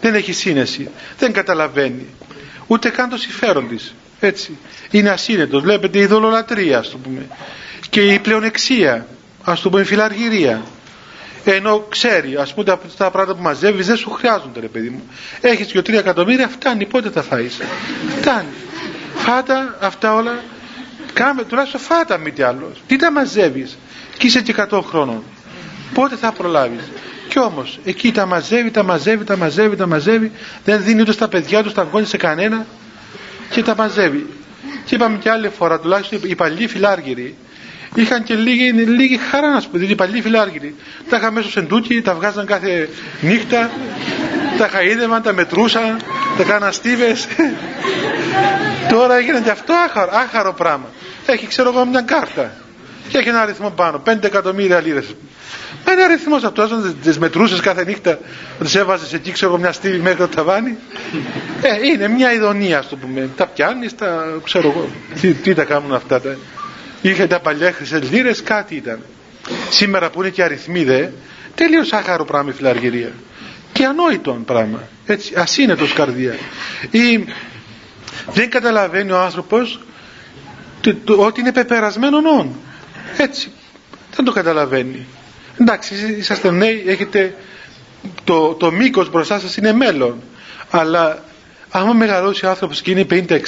Δεν 0.00 0.14
έχει 0.14 0.32
σύνεση. 0.32 0.90
Δεν 1.18 1.32
καταλαβαίνει. 1.32 2.06
Ούτε 2.66 2.88
καν 2.88 3.08
το 3.08 3.16
συμφέρον 3.16 3.68
της. 3.68 3.94
Έτσι. 4.20 4.58
Είναι 4.90 5.10
ασύνετος. 5.10 5.62
Βλέπετε 5.62 5.98
η 5.98 6.06
δολολατρία 6.06 6.78
ας 6.78 6.90
το 6.90 6.98
πούμε. 6.98 7.26
Και 7.90 8.00
η 8.00 8.18
πλεονεξία 8.18 9.06
ας 9.44 9.60
το 9.60 9.70
πούμε 9.70 9.82
η 9.82 9.84
φιλαργυρία. 9.84 10.62
Ενώ 11.44 11.86
ξέρει 11.88 12.36
ας 12.36 12.54
πούμε 12.54 12.64
τα, 12.96 13.10
πράγματα 13.10 13.34
που 13.34 13.42
μαζεύεις 13.42 13.86
δεν 13.86 13.96
σου 13.96 14.10
χρειάζονται 14.10 14.60
ρε 14.60 14.66
παιδί 14.66 14.90
μου. 14.90 15.02
Έχεις 15.40 15.66
και 15.66 15.82
τρία 15.82 15.98
εκατομμύρια 15.98 16.48
φτάνει. 16.48 16.86
Πότε 16.86 17.10
τα 17.10 17.22
φάεις; 17.22 17.58
Φτάνει. 18.18 18.48
Φάτα 19.14 19.76
αυτά 19.80 20.14
όλα 20.14 20.42
κάμε 21.12 21.44
τουλάχιστον 21.44 21.80
φάτα 21.80 22.18
μη 22.18 22.30
τι 22.32 22.42
άλλο. 22.42 22.72
Τι 22.86 22.96
τα 22.96 23.12
μαζεύεις; 23.12 23.78
Και 24.18 24.26
είσαι 24.26 24.40
και 24.40 24.54
100 24.70 24.80
χρόνων. 24.82 25.22
Πότε 25.94 26.16
θα 26.16 26.32
προλάβεις; 26.32 26.90
Κι 27.28 27.38
όμως 27.38 27.78
εκεί 27.84 28.12
τα 28.12 28.26
μαζεύει, 28.26 28.70
τα 28.70 28.82
μαζεύει, 28.82 29.24
τα 29.24 29.36
μαζεύει, 29.36 29.76
τα 29.76 29.86
μαζεύει. 29.86 30.32
Δεν 30.64 30.82
δίνει 30.82 31.00
ούτε 31.00 31.12
στα 31.12 31.28
παιδιά 31.28 31.62
του, 31.62 31.72
τα 31.72 31.84
βγώνει 31.84 32.06
σε 32.06 32.16
κανένα. 32.16 32.66
Και 33.50 33.62
τα 33.62 33.74
μαζεύει. 33.76 34.26
Και 34.84 34.94
είπαμε 34.94 35.18
και 35.18 35.30
άλλη 35.30 35.48
φορά 35.48 35.80
τουλάχιστον 35.80 36.20
οι 36.24 36.34
παλιοί 36.34 36.66
φιλάργυροι 36.68 37.36
είχαν 37.94 38.22
και 38.22 38.34
λίγη, 38.34 38.70
λίγη 38.72 39.16
χαρά 39.30 39.48
να 39.48 39.60
σου 39.60 39.68
οι 39.72 39.94
παλιοί 39.94 40.20
φιλάργυροι 40.20 40.74
τα 41.08 41.16
είχαν 41.16 41.32
μέσα 41.32 41.50
σεντούκι, 41.50 42.00
τα 42.02 42.14
βγάζαν 42.14 42.46
κάθε 42.46 42.88
νύχτα 43.20 43.70
τα 44.58 44.68
χαΐδευαν, 44.68 45.22
τα 45.22 45.32
μετρούσαν 45.32 45.96
τα 46.36 46.42
κάναν 46.42 46.72
στίβες 46.72 47.26
τώρα 48.92 49.16
έγινε 49.16 49.40
και 49.40 49.50
αυτό 49.50 49.72
άχαρο, 49.72 50.10
άχαρο 50.14 50.52
πράγμα 50.52 50.86
έχει 51.26 51.46
ξέρω 51.46 51.68
εγώ 51.68 51.84
μια 51.84 52.00
κάρτα 52.00 52.52
και 53.08 53.18
έχει 53.18 53.28
ένα 53.28 53.40
αριθμό 53.40 53.70
πάνω 53.70 54.02
5 54.06 54.22
εκατομμύρια 54.22 54.80
λίρες 54.80 55.14
Μα 55.86 55.92
είναι 55.92 56.02
αριθμός 56.02 56.44
αυτός, 56.44 56.72
αν 56.72 56.96
τις 57.02 57.18
μετρούσες 57.18 57.60
κάθε 57.60 57.84
νύχτα, 57.84 58.18
τις 58.58 58.74
έβαζες 58.74 59.12
εκεί, 59.12 59.32
ξέρω 59.32 59.58
μια 59.58 59.72
στήλη 59.72 60.00
μέχρι 60.00 60.18
το 60.18 60.28
ταβάνι. 60.28 60.76
Ε, 61.62 61.86
είναι 61.86 62.08
μια 62.08 62.32
ειδονία, 62.32 62.78
ας 62.78 62.88
το 62.88 62.96
πούμε. 62.96 63.28
Τα 63.36 63.46
πιάνεις, 63.46 63.94
τα 63.94 64.24
ξέρω 64.44 64.68
εγώ. 64.68 64.88
Τι, 65.20 65.32
τι 65.32 65.54
τα 65.54 65.64
κάνουν 65.64 65.94
αυτά. 65.94 66.20
Τα... 66.20 66.36
Είχε 67.02 67.26
τα 67.26 67.40
παλιά 67.40 67.72
χρυσές 67.72 68.10
λίρες, 68.10 68.42
κάτι 68.42 68.74
ήταν. 68.74 69.00
Σήμερα 69.70 70.10
που 70.10 70.20
είναι 70.20 70.30
και 70.30 70.42
αριθμοί 70.42 70.84
δε, 70.84 71.06
τελείως 71.54 71.92
άχαρο 71.92 72.24
πράγμα 72.24 72.50
η 72.50 72.54
φιλαργυρία. 72.54 73.12
Και 73.72 73.84
ανόητο 73.84 74.42
πράγμα. 74.46 74.82
Έτσι, 75.06 75.32
ασύνετος 75.36 75.92
καρδία. 75.92 76.34
Ή 76.90 77.24
δεν 78.32 78.50
καταλαβαίνει 78.50 79.10
ο 79.10 79.18
άνθρωπος 79.18 79.80
ότι 81.16 81.40
είναι 81.40 81.52
πεπερασμένο 81.52 82.20
νόν. 82.20 82.56
Έτσι. 83.16 83.50
Δεν 84.14 84.24
το 84.24 84.32
καταλαβαίνει 84.32 85.06
εντάξει 85.60 85.94
είσαστε 86.18 86.50
νέοι 86.50 86.84
έχετε 86.86 87.34
το, 88.24 88.54
το 88.54 88.72
μήκος 88.72 89.10
μπροστά 89.10 89.38
σας 89.38 89.56
είναι 89.56 89.72
μέλλον 89.72 90.20
αλλά 90.70 91.24
άμα 91.70 91.92
μεγαλώσει 91.92 92.46
ο 92.46 92.48
άνθρωπος 92.48 92.82
και 92.82 92.90
είναι 92.90 93.06
50-60 93.10 93.38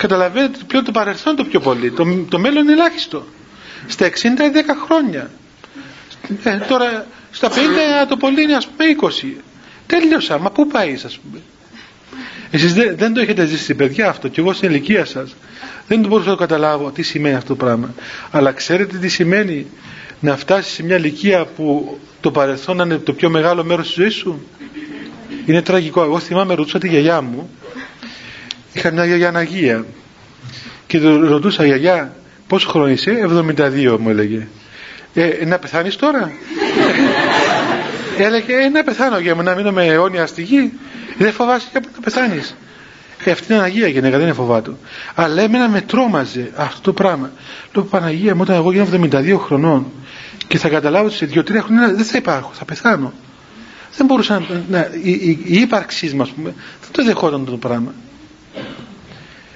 καταλαβαίνετε 0.00 0.52
ότι 0.56 0.64
πλέον 0.64 0.84
το 0.84 0.90
παρελθόν 0.90 1.36
το 1.36 1.44
πιο 1.44 1.60
πολύ. 1.60 1.90
Το, 1.90 2.04
το 2.28 2.38
μέλλον 2.38 2.62
είναι 2.62 2.72
ελάχιστο. 2.72 3.26
Στα 3.86 4.06
60 4.08 4.24
είναι 4.24 4.36
10 4.54 4.58
χρόνια. 4.86 5.30
Ε, 6.44 6.56
τώρα 6.68 7.06
στα 7.30 7.48
50 7.50 7.52
το 8.08 8.16
πολύ 8.16 8.42
είναι 8.42 8.54
ας 8.54 8.66
πούμε 8.66 8.84
20 9.00 9.40
τέλειωσα 9.86 10.38
μα 10.38 10.50
πού 10.50 10.66
πάει 10.66 10.94
ας 11.04 11.18
πούμε. 11.18 11.40
Εσείς 12.50 12.74
δεν, 12.74 12.96
δεν 12.96 13.12
το 13.14 13.20
έχετε 13.20 13.44
ζήσει 13.46 13.74
παιδιά 13.74 14.08
αυτό 14.08 14.28
και 14.28 14.40
εγώ 14.40 14.52
στην 14.52 14.70
ηλικία 14.70 15.04
σας. 15.04 15.34
Δεν 15.86 16.00
μπορούσα 16.00 16.28
να 16.28 16.34
το 16.36 16.40
καταλάβω 16.40 16.90
τι 16.90 17.02
σημαίνει 17.02 17.34
αυτό 17.34 17.48
το 17.48 17.54
πράγμα. 17.64 17.94
Αλλά 18.30 18.52
ξέρετε 18.52 18.96
τι 18.96 19.08
σημαίνει 19.08 19.66
να 20.20 20.36
φτάσεις 20.36 20.72
σε 20.72 20.82
μια 20.82 20.96
ηλικία 20.96 21.44
που 21.44 21.98
το 22.20 22.30
παρελθόν 22.30 22.78
είναι 22.78 22.96
το 22.98 23.12
πιο 23.12 23.30
μεγάλο 23.30 23.64
μέρος 23.64 23.86
της 23.86 23.94
ζωής 23.94 24.14
σου; 24.14 24.46
Είναι 25.46 25.62
τραγικό. 25.62 26.02
Εγώ 26.02 26.18
θυμάμαι 26.18 26.54
ρωτούσα 26.54 26.78
τη 26.78 26.88
γιαγιά 26.88 27.20
μου 27.20 27.50
είχα 28.72 28.90
μια 28.90 29.04
γιαγιά 29.04 29.28
Αναγία 29.28 29.84
και 30.86 30.98
ρωτούσα 30.98 31.64
γιαγιά 31.64 32.14
πόσο 32.46 32.68
χρόνο 32.68 32.88
είσαι; 32.88 33.28
72 33.56 33.96
μου 33.98 34.08
έλεγε 34.08 34.46
ε, 35.14 35.44
να 35.44 35.58
πεθάνεις 35.58 35.96
τώρα; 35.96 36.32
Έλεγε 38.18 38.54
ε, 38.54 38.68
να 38.68 38.82
πεθάνω 38.82 39.18
για 39.18 39.34
να 39.34 39.54
μείνω 39.54 39.72
με 39.72 39.86
αιώνια 39.86 40.26
στη 40.26 40.42
γη 40.42 40.72
δεν 41.18 41.32
φοβάσαι 41.32 41.68
για 41.70 41.80
να 41.94 42.00
πεθάνεις; 42.00 42.56
Ε, 43.24 43.30
αυτή 43.30 43.52
είναι 43.52 43.62
Αγία 43.62 43.88
γυναίκα, 43.88 44.16
δεν 44.16 44.26
είναι 44.26 44.34
φοβάτο. 44.34 44.76
Αλλά 45.14 45.42
εμένα 45.42 45.68
με 45.68 45.80
τρόμαζε 45.80 46.50
αυτό 46.56 46.80
το 46.80 46.92
πράγμα. 46.92 47.30
Λέω 47.74 47.84
Παναγία 47.84 48.34
μου, 48.34 48.40
όταν 48.42 48.56
εγώ 48.56 48.72
γίνω 48.72 48.86
72 48.92 49.36
χρονών 49.38 49.86
και 50.46 50.58
θα 50.58 50.68
καταλάβω 50.68 51.06
ότι 51.06 51.14
σε 51.14 51.28
2-3 51.34 51.58
χρόνια 51.62 51.94
δεν 51.94 52.04
θα 52.04 52.18
υπάρχω, 52.18 52.50
θα 52.54 52.64
πεθάνω. 52.64 53.12
Δεν 53.96 54.06
μπορούσα 54.06 54.38
να. 54.38 54.62
να 54.68 54.88
η, 55.02 55.10
η, 55.10 55.38
η 55.44 55.60
ύπαρξή 55.60 56.14
μα, 56.14 56.24
πούμε, 56.36 56.54
δεν 56.80 56.90
το 56.92 57.04
δεχόταν 57.04 57.44
το 57.44 57.56
πράγμα. 57.56 57.94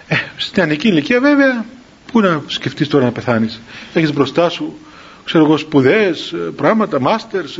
Ε, 0.09 0.17
στην 0.37 0.63
ανική 0.63 0.89
ηλικία, 0.89 1.21
βέβαια, 1.21 1.65
πού 2.13 2.21
να 2.21 2.43
σκεφτείς 2.47 2.89
τώρα 2.89 3.05
να 3.05 3.13
πεθάνεις. 3.13 3.61
Έχεις 3.95 4.13
μπροστά 4.13 4.49
σου 4.49 4.79
ξέρω 5.25 5.45
εγώ 5.45 5.57
σπουδές, 5.57 6.35
πράγματα, 6.57 7.01
μάστερς, 7.01 7.59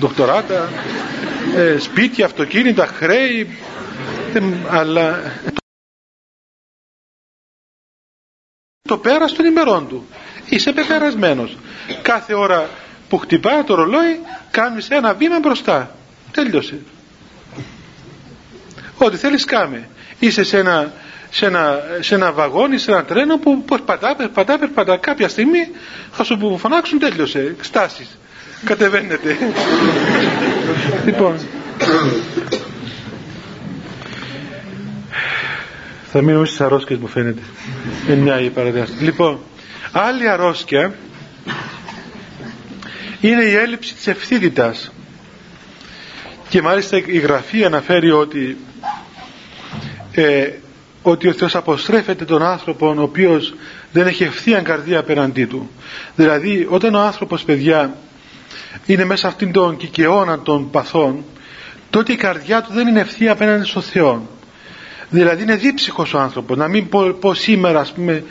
δοκτοράτα, 0.00 0.68
ε, 1.56 1.78
σπίτια, 1.78 2.24
αυτοκίνητα, 2.24 2.86
χρέη, 2.86 3.48
αλλά 4.68 5.20
το 8.82 8.98
πέρας 8.98 9.32
των 9.32 9.44
ημερών 9.44 9.88
του. 9.88 10.06
Είσαι 10.48 10.72
πεπερασμένος. 10.72 11.56
Κάθε 12.02 12.34
ώρα 12.34 12.68
που 13.08 13.18
χτυπάει 13.18 13.62
το 13.62 13.74
ρολόι 13.74 14.20
κάνεις 14.50 14.88
ένα 14.90 15.14
βήμα 15.14 15.38
μπροστά. 15.38 15.96
Τέλειωσε. 16.32 16.80
Ό,τι 18.98 19.16
θέλεις 19.16 19.44
κάμε. 19.44 19.88
Είσαι 20.18 20.44
σε 20.44 20.58
ένα, 20.58 20.92
σε 21.30 21.46
ένα, 21.46 21.80
σε 22.00 22.14
ένα 22.14 22.32
βαγόνι, 22.32 22.78
σε 22.78 22.90
ένα 22.90 23.04
τρένο 23.04 23.38
που 23.38 23.62
περπατά, 23.62 24.14
περπατά, 24.16 24.58
περπατά. 24.58 24.96
Κάποια 24.96 25.28
στιγμή 25.28 25.68
θα 26.12 26.24
σου 26.24 26.56
φωνάξουν 26.58 26.98
τέλειωσε. 26.98 27.54
Στάσεις. 27.60 28.18
Κατεβαίνετε. 28.64 29.36
λοιπόν. 31.06 31.38
Θα 36.12 36.22
μείνουμε 36.22 36.46
στις 36.46 36.60
αρρώσκες 36.60 36.96
μου 36.96 37.06
φαίνεται. 37.06 37.42
Είναι 38.08 38.16
μια 38.16 38.40
η 38.40 38.52
Λοιπόν, 39.00 39.38
άλλη 39.92 40.28
αρρώσκια 40.28 40.94
είναι 43.20 43.42
η 43.42 43.54
έλλειψη 43.54 43.94
της 43.94 44.06
ευθύτητας. 44.06 44.92
Και 46.48 46.62
μάλιστα 46.62 46.96
η 47.06 47.18
Γραφή 47.18 47.64
αναφέρει 47.64 48.10
ότι 48.10 48.56
ε, 50.16 50.50
ότι 51.02 51.28
ο 51.28 51.32
Θεός 51.32 51.54
αποστρέφεται 51.54 52.24
τον 52.24 52.42
άνθρωπο 52.42 52.94
ο 52.98 53.02
οποίος 53.02 53.54
δεν 53.92 54.06
έχει 54.06 54.24
ευθεία 54.24 54.60
καρδία 54.60 54.98
απέναντί 54.98 55.44
του. 55.44 55.70
Δηλαδή 56.16 56.66
όταν 56.70 56.94
ο 56.94 57.00
άνθρωπος 57.00 57.44
παιδιά 57.44 57.96
είναι 58.86 59.04
μέσα 59.04 59.28
αυτήν 59.28 59.52
τον 59.52 59.76
κικαιώνα 59.76 60.40
των 60.40 60.70
παθών 60.70 61.24
τότε 61.90 62.12
η 62.12 62.16
καρδιά 62.16 62.62
του 62.62 62.72
δεν 62.72 62.86
είναι 62.86 63.00
ευθεία 63.00 63.32
απέναντι 63.32 63.64
στον 63.64 63.82
Θεό. 63.82 64.28
Δηλαδή 65.10 65.42
είναι 65.42 65.56
δίψυχος 65.56 66.14
ο 66.14 66.18
άνθρωπος. 66.18 66.56
Να 66.56 66.68
μην 66.68 66.88
πω, 66.88 67.00
πω 67.20 67.34
σήμερα 67.34 67.80
ας 67.80 67.92
πούμε 67.92 68.24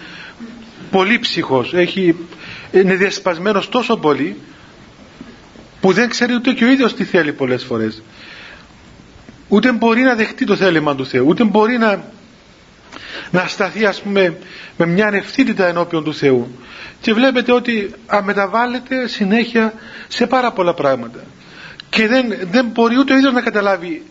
πολύ 0.92 1.20
ψυχος. 1.20 1.74
Έχει, 1.74 2.16
είναι 2.72 2.96
διασπασμένος 2.96 3.70
τόσο 3.70 3.98
πολύ 3.98 4.36
που 5.82 5.92
δεν 5.92 6.10
ξέρει 6.10 6.34
ούτε 6.34 6.52
και 6.52 6.66
ο 6.66 6.68
ίδιος 6.68 6.94
τι 6.94 7.04
θέλει 7.04 7.34
πολλές 7.34 7.64
φορές. 7.64 8.02
Ούτε 9.48 9.72
μπορεί 9.72 10.02
να 10.02 10.16
δεχτεί 10.16 10.46
το 10.46 10.56
θέλημα 10.56 10.96
του 10.96 11.06
Θεού. 11.06 11.26
Ούτε 11.28 11.44
μπορεί 11.44 11.78
να, 11.78 12.04
να 13.32 13.48
σταθεί 13.48 13.86
ας 13.86 14.02
πούμε 14.02 14.38
με 14.78 14.86
μια 14.86 15.08
ανευθύτητα 15.08 15.68
ενώπιον 15.68 16.04
του 16.04 16.14
Θεού. 16.14 16.60
Και 17.02 17.14
βλέπετε 17.14 17.52
ότι 17.52 17.94
αμεταβάλλεται 18.08 19.08
συνέχεια 19.08 19.74
σε 20.08 20.28
πάρα 20.28 20.52
πολλά 20.52 20.74
πράγματα. 20.74 21.20
Και 21.90 22.08
δεν, 22.08 22.26
δεν 22.52 22.66
μπορεί 22.66 22.98
ούτε 22.98 23.14
ο 23.14 23.18
ίδιος 23.18 23.34
να 23.34 23.42
καταλάβει 23.42 24.04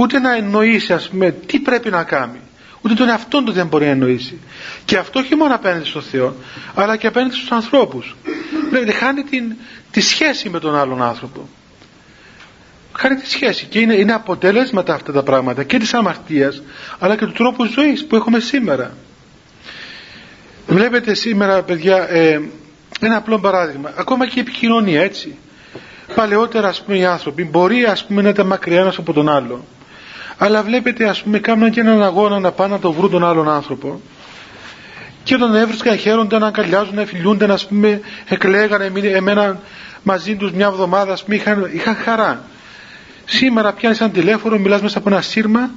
ούτε 0.00 0.18
να 0.18 0.34
εννοήσει 0.36 0.92
ας 0.92 1.08
πούμε 1.08 1.30
τι 1.30 1.58
πρέπει 1.58 1.90
να 1.90 2.04
κάνει 2.04 2.38
ούτε 2.80 2.94
τον 2.94 3.08
εαυτόν 3.08 3.44
του 3.44 3.52
δεν 3.52 3.66
μπορεί 3.66 3.84
να 3.84 3.90
εννοήσει 3.90 4.38
και 4.84 4.96
αυτό 4.96 5.18
όχι 5.18 5.34
μόνο 5.34 5.54
απέναντι 5.54 5.84
στον 5.84 6.02
Θεό 6.02 6.36
αλλά 6.74 6.96
και 6.96 7.06
απέναντι 7.06 7.34
στους 7.34 7.50
ανθρώπους 7.50 8.16
βλέπετε 8.70 8.92
χάνει 8.92 9.22
την, 9.22 9.56
τη 9.90 10.00
σχέση 10.00 10.48
με 10.48 10.58
τον 10.58 10.76
άλλον 10.76 11.02
άνθρωπο 11.02 11.48
χάνει 12.98 13.14
τη 13.14 13.30
σχέση. 13.30 13.66
Και 13.66 13.78
είναι, 13.78 13.94
είναι 13.94 14.12
αποτέλεσματα 14.12 14.94
αυτά 14.94 15.12
τα 15.12 15.22
πράγματα 15.22 15.62
και 15.64 15.78
της 15.78 15.94
αμαρτίας 15.94 16.62
αλλά 16.98 17.16
και 17.16 17.24
του 17.24 17.32
τρόπου 17.32 17.64
ζωής 17.64 18.06
που 18.06 18.16
έχουμε 18.16 18.40
σήμερα. 18.40 18.94
Βλέπετε 20.66 21.14
σήμερα 21.14 21.62
παιδιά 21.62 22.10
ε, 22.10 22.40
ένα 23.00 23.16
απλό 23.16 23.38
παράδειγμα. 23.38 23.92
Ακόμα 23.96 24.26
και 24.26 24.34
η 24.36 24.40
επικοινωνία 24.40 25.02
έτσι. 25.02 25.36
Παλαιότερα 26.14 26.68
ας 26.68 26.82
πούμε 26.82 26.98
οι 26.98 27.04
άνθρωποι 27.04 27.44
μπορεί 27.44 27.84
ας 27.84 28.04
πούμε 28.04 28.22
να 28.22 28.28
ήταν 28.28 28.46
μακριά 28.46 28.80
ένας 28.80 28.98
από 28.98 29.12
τον 29.12 29.28
άλλο 29.28 29.64
αλλά 30.38 30.62
βλέπετε 30.62 31.08
ας 31.08 31.22
πούμε 31.22 31.38
κάνουν 31.38 31.70
και 31.70 31.80
έναν 31.80 32.02
αγώνα 32.02 32.38
να 32.38 32.52
πάνε 32.52 32.72
να 32.72 32.80
το 32.80 32.92
βρουν 32.92 33.10
τον 33.10 33.24
άλλον 33.24 33.48
άνθρωπο. 33.48 34.00
Και 35.22 35.34
όταν 35.34 35.54
έβρισκαν 35.54 35.96
χαίρονταν 35.98 36.40
να 36.40 36.46
αγκαλιάζουν, 36.46 36.94
να 36.94 37.04
φιλούνται, 37.04 37.52
ας 37.52 37.66
πούμε, 37.66 38.00
εκλέγανε 38.28 38.92
εμένα 39.02 39.60
μαζί 40.02 40.36
τους 40.36 40.52
μια 40.52 40.66
εβδομάδα, 40.66 41.12
ας 41.12 41.24
πούμε, 41.24 41.36
είχαν, 41.36 41.70
είχαν 41.72 41.94
χαρά. 41.94 42.42
Σήμερα 43.30 43.72
πιάνεις 43.72 44.00
ένα 44.00 44.10
τηλέφωνο, 44.10 44.58
μιλάς 44.58 44.82
μέσα 44.82 44.98
από 44.98 45.08
ένα 45.08 45.20
σύρμα, 45.20 45.70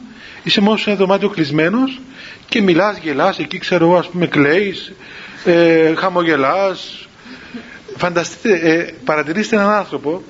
είσαι 0.44 0.62
μόνο 0.62 0.78
σε 0.78 0.90
ένα 0.90 1.00
δωμάτιο 1.00 1.30
κλεισμένος 1.30 2.02
και 2.48 2.62
μιλάς, 2.62 2.98
γελάς, 2.98 3.40
εκεί 3.40 3.58
ξέρω 3.58 3.86
εγώ, 3.86 3.98
ας 3.98 4.08
πούμε, 4.08 4.28
κλαίεις, 4.28 4.92
ε, 5.46 5.96
χαμογελάς. 5.96 7.08
Φανταστείτε, 7.98 8.54
ε, 8.54 8.94
παρατηρήστε 9.06 9.56
έναν 9.56 9.70
άνθρωπο, 9.70 10.24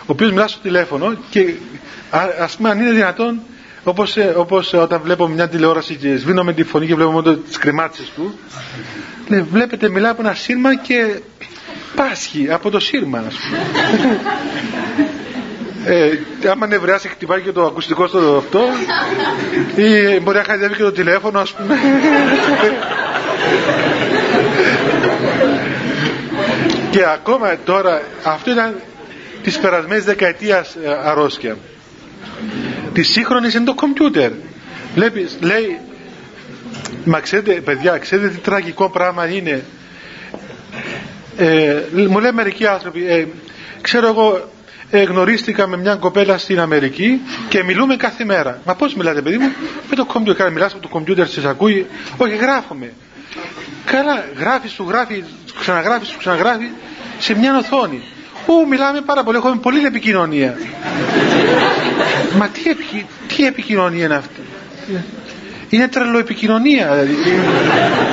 ο 0.00 0.04
οποίος 0.06 0.30
μιλά 0.30 0.48
στο 0.48 0.58
τηλέφωνο 0.62 1.16
και 1.30 1.54
ας 2.40 2.56
πούμε 2.56 2.70
αν 2.70 2.80
είναι 2.80 2.92
δυνατόν 2.92 3.40
όπως, 3.84 4.16
ε, 4.16 4.34
όπως 4.36 4.72
όταν 4.72 5.00
βλέπω 5.04 5.28
μια 5.28 5.48
τηλεόραση 5.48 5.94
και 5.94 6.16
σβήνω 6.16 6.44
με 6.44 6.52
τη 6.52 6.62
φωνή 6.64 6.86
και 6.86 6.94
βλέπω 6.94 7.10
μόνο 7.10 7.34
τις 7.34 7.58
κρυμάτσες 7.58 8.12
του 8.14 8.38
ναι, 9.28 9.42
βλέπετε 9.42 9.88
μιλάει 9.88 10.10
από 10.10 10.22
ένα 10.22 10.34
σύρμα 10.34 10.76
και 10.76 11.20
πάσχει 11.94 12.52
από 12.52 12.70
το 12.70 12.80
σύρμα 12.80 13.18
ας 13.18 13.34
πούμε. 13.34 14.20
Ε, 15.88 16.48
άμα 16.50 16.66
νευριάσει 16.66 17.08
χτυπάει 17.08 17.40
και 17.40 17.52
το 17.52 17.64
ακουστικό 17.64 18.06
στο 18.06 18.36
αυτό. 18.36 18.60
Ή 19.76 20.20
μπορεί 20.20 20.36
να 20.36 20.44
χαϊδεύει 20.44 20.74
και 20.74 20.82
το 20.82 20.92
τηλέφωνο 20.92 21.40
ας 21.40 21.52
πούμε. 21.52 21.74
Και 26.90 27.04
ακόμα 27.06 27.56
τώρα 27.64 28.02
αυτό 28.24 28.50
ήταν 28.50 28.74
της 29.42 29.58
περασμένης 29.58 30.04
δεκαετίας 30.04 30.76
ε, 30.84 30.90
αρρώστια. 31.04 31.56
Της 32.92 33.08
σύγχρονης 33.08 33.54
είναι 33.54 33.64
το 33.64 33.74
κομπιούτερ. 33.74 34.30
Βλέπεις, 34.94 35.38
λέει 35.40 35.78
μα 37.04 37.20
ξέρετε 37.20 37.52
παιδιά 37.52 37.98
ξέρετε 37.98 38.28
τι 38.28 38.38
τραγικό 38.38 38.90
πράγμα 38.90 39.26
είναι. 39.26 39.64
Ε, 41.36 41.76
μου 41.92 42.18
λέει 42.18 42.32
μερικοί 42.32 42.66
άνθρωποι 42.66 43.06
ε, 43.08 43.26
ξέρω 43.80 44.06
εγώ 44.08 44.48
ε, 44.90 45.02
γνωρίστηκα 45.02 45.66
με 45.66 45.76
μια 45.76 45.94
κοπέλα 45.94 46.38
στην 46.38 46.60
Αμερική 46.60 47.20
και 47.48 47.62
μιλούμε 47.62 47.96
κάθε 47.96 48.24
μέρα 48.24 48.60
μα 48.64 48.74
πως 48.74 48.94
μιλάτε 48.94 49.22
παιδί 49.22 49.38
μου; 49.38 49.52
Με 49.90 49.96
το 49.96 50.04
κομπιούτερ 50.04 50.52
μιλάς 50.52 50.72
από 50.72 50.82
το 50.82 50.88
κομπιούτερ 50.88 51.28
σας 51.28 51.44
ακούει 51.44 51.86
όχι 52.16 52.36
γράφουμε 52.36 52.92
καλά 53.84 54.24
γράφεις 54.38 54.70
σου 54.72 54.84
γράφει 54.88 55.24
ξαναγράφεις 55.60 56.08
σου 56.08 56.18
ξαναγράφει 56.18 56.68
σε 57.18 57.34
μια 57.38 57.56
οθόνη 57.56 58.02
Ού, 58.48 58.68
μιλάμε 58.68 59.00
πάρα 59.00 59.22
πολύ, 59.24 59.36
έχουμε 59.36 59.56
πολλή 59.56 59.84
επικοινωνία. 59.84 60.56
Μα 62.38 62.48
τι, 62.48 62.70
επι, 62.70 63.06
τι 63.36 63.46
επικοινωνία 63.46 64.04
είναι 64.04 64.14
αυτή; 64.14 64.40
Είναι 65.68 65.88
τρελοεπικοινωνία. 65.88 66.94
Δηλαδή. 66.94 67.14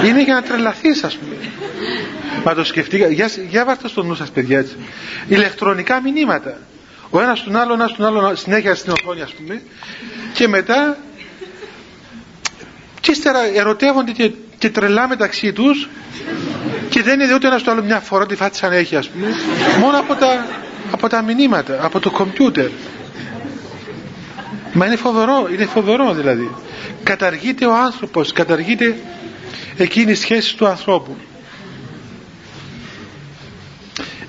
Είναι 0.08 0.24
για 0.24 0.34
να 0.34 0.42
τρελαθείς 0.42 1.04
ας 1.04 1.16
πούμε. 1.18 1.36
Μα 2.46 2.54
το 2.54 2.64
σκεφτήκα. 2.64 3.08
Για, 3.08 3.30
για 3.50 3.66
βάρτε 3.66 3.88
στο 3.88 4.04
νου 4.04 4.16
σας 4.16 4.30
παιδιά 4.30 4.60
έτσι. 4.60 4.76
Ηλεκτρονικά 5.28 6.02
μηνύματα. 6.02 6.58
Ο 7.10 7.22
ένας 7.22 7.44
τον 7.44 7.56
άλλο, 7.56 7.72
ο 7.72 7.74
ένας 7.74 7.94
τον 7.96 8.06
άλλο 8.06 8.36
συνέχεια 8.36 8.76
στην 8.76 8.92
οθόνη 8.92 9.22
ας 9.22 9.32
πούμε. 9.34 9.62
Και 10.34 10.48
μετά 10.48 10.98
και 13.06 13.12
ύστερα 13.12 13.40
ερωτεύονται 13.56 14.12
και, 14.12 14.32
και 14.58 14.70
τρελά 14.70 15.08
μεταξύ 15.08 15.54
τους 15.54 15.90
και 16.90 17.02
δεν 17.02 17.20
είναι 17.20 17.34
ούτε 17.34 17.48
ένας 17.48 17.62
στο 17.62 17.72
άλλο 17.72 17.84
μια 17.84 18.00
φορά 18.00 18.26
τη 18.26 18.36
φάτσα 18.36 18.70
να 18.70 18.76
έχει 18.76 18.96
ας 18.96 19.10
πούμε 19.10 19.28
μόνο 19.80 20.00
από 20.00 20.16
τα, 20.16 20.46
από 20.92 21.08
τα 21.08 21.22
μηνύματα 21.22 21.80
από 21.86 22.00
το 22.00 22.12
κομπιούτερ 22.12 22.70
μα 24.74 24.86
είναι 24.86 24.96
φοβερό 24.96 25.48
είναι 25.54 25.66
φοβερό 25.66 26.14
δηλαδή 26.14 26.50
καταργείται 27.04 27.66
ο 27.66 27.76
άνθρωπος 27.76 28.32
καταργείται 28.32 28.96
εκείνη 29.78 30.12
η 30.12 30.16
σχέση 30.16 30.58
του 30.58 30.68
ανθρώπου 30.68 31.16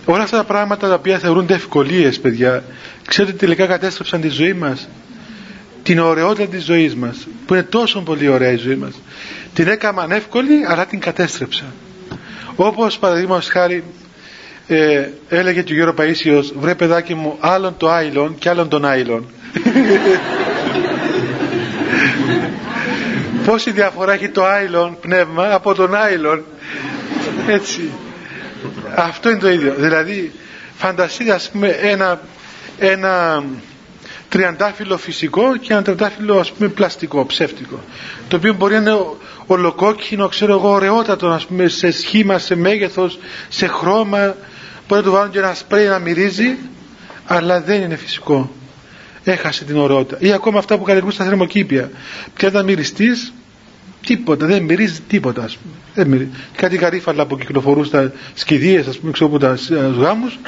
όλα 0.07 0.23
αυτά 0.23 0.37
τα 0.37 0.45
πράγματα 0.45 0.89
τα 0.89 0.95
οποία 0.95 1.19
θεωρούνται 1.19 1.55
ευκολίες 1.55 2.21
παιδιά 2.21 2.65
ξέρετε 3.07 3.37
τελικά 3.37 3.67
κατέστρεψαν 3.67 4.21
τη 4.21 4.29
ζωή 4.29 4.53
μας 4.53 4.89
την 5.87 5.99
ωραιότητα 5.99 6.47
της 6.49 6.65
ζωής 6.65 6.95
μας 6.95 7.27
που 7.47 7.55
είναι 7.55 7.63
τόσο 7.63 8.01
πολύ 8.01 8.29
ωραία 8.29 8.51
η 8.51 8.57
ζωή 8.57 8.75
μας. 8.77 9.01
Την 9.55 9.69
έκαναν 9.69 10.11
εύκολη 10.11 10.65
αλλά 10.69 10.87
την 10.87 11.01
κατέστρεψαν. 11.01 11.73
Όπως 12.57 12.99
παραδείγματος 12.99 13.49
χάρη 13.49 13.85
ε, 14.67 15.09
έλεγε 15.29 15.63
και 15.63 15.73
ο 15.73 15.77
Γιώργος 15.77 16.07
Παΐσιος 16.07 16.53
βρε 16.61 16.75
παιδάκι 16.75 17.15
μου 17.15 17.37
άλλον 17.41 17.77
το 17.77 17.91
άιλον 17.91 18.35
και 18.39 18.49
άλλον 18.49 18.69
τον 18.69 18.85
άιλον 18.85 19.27
πόση 23.47 23.71
διαφορά 23.71 24.13
έχει 24.13 24.29
το 24.29 24.45
άιλον 24.45 24.97
πνεύμα 25.01 25.55
από 25.55 25.75
τον 25.75 25.95
άιλον 25.95 26.45
έτσι 27.47 27.91
αυτό 28.97 29.31
είναι 29.31 29.39
το 29.39 29.49
ίδιο. 29.51 29.75
Δηλαδή 29.79 30.33
φανταστείτε 30.77 31.33
ας 31.33 31.51
πούμε 31.51 31.69
ένα, 31.69 32.21
ένα 32.79 33.45
τριαντάφυλλο 34.29 34.97
φυσικό 34.99 35.57
και 35.57 35.73
ένα 35.73 35.83
τριαντάφυλλο 35.83 36.39
ας 36.39 36.53
πούμε 36.53 36.69
πλαστικό, 36.69 37.27
ψεύτικο 37.27 37.81
το 38.29 38.37
οποίο 38.37 38.55
μπορεί 38.55 38.73
να 38.75 38.81
είναι 38.81 38.97
ολοκόκκινο, 39.47 40.29
ξέρω 40.29 40.53
εγώ, 40.53 40.69
ωραιότατο 40.71 41.29
ας 41.29 41.47
πούμε 41.47 41.69
σε 41.69 41.91
σχήμα, 41.91 42.39
σε 42.39 42.55
μέγεθος, 42.57 43.19
σε 43.49 43.67
χρώμα. 43.67 44.37
Μπορεί 44.89 45.01
να 45.01 45.03
του 45.03 45.13
βάλουν 45.13 45.31
και 45.31 45.39
ένα 45.39 45.55
σπρέι 45.55 45.87
να 45.87 45.99
μυρίζει 45.99 46.57
αλλά 47.27 47.61
δεν 47.61 47.83
είναι 47.83 47.97
φυσικό. 47.97 48.51
Έχασε 49.25 49.65
την 49.65 49.77
ωραιότητα. 49.77 50.17
Ή 50.21 50.33
ακόμα 50.33 50.59
αυτά 50.59 50.77
που 50.79 50.83
καλλιεργούν 50.85 51.13
στα 51.13 51.25
θερμοκήπια. 51.25 51.91
Πια 52.35 52.51
τα 52.51 52.63
μυριστείς 52.63 53.33
τίποτα, 54.07 54.47
δεν 54.47 54.63
μυρίζει 54.63 55.01
τίποτα 55.09 55.43
ας 55.43 55.57
πούμε. 55.57 55.75
Δεν 55.95 56.09
μυρίζει. 56.09 56.31
κάτι 56.57 56.77
γαρίφαλα 56.77 57.27
που 57.27 57.39
κυκλοφορούν 57.39 57.85
στα 57.85 58.13
σκηδίες 58.35 58.87
ας 58.87 58.99
πούμε 58.99 59.13
ξέρω 59.13 59.29
από 59.29 59.39
τα 59.39 59.59
γάμους 59.99 60.39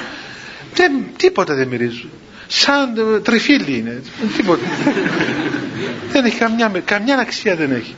δεν, 0.75 0.93
τίποτα 1.17 1.55
δεν 1.55 1.69
μυρίζουν. 1.69 2.11
Σαν 2.47 2.95
ε, 3.15 3.21
τριφύλι 3.21 3.77
είναι 3.77 4.03
τίποτα. 4.37 4.67
Δεν 6.13 6.25
έχει 6.25 6.37
καμιά, 6.37 6.73
καμιά 6.85 7.19
αξία 7.19 7.57
δεν 7.57 7.73
έχει. 7.73 7.95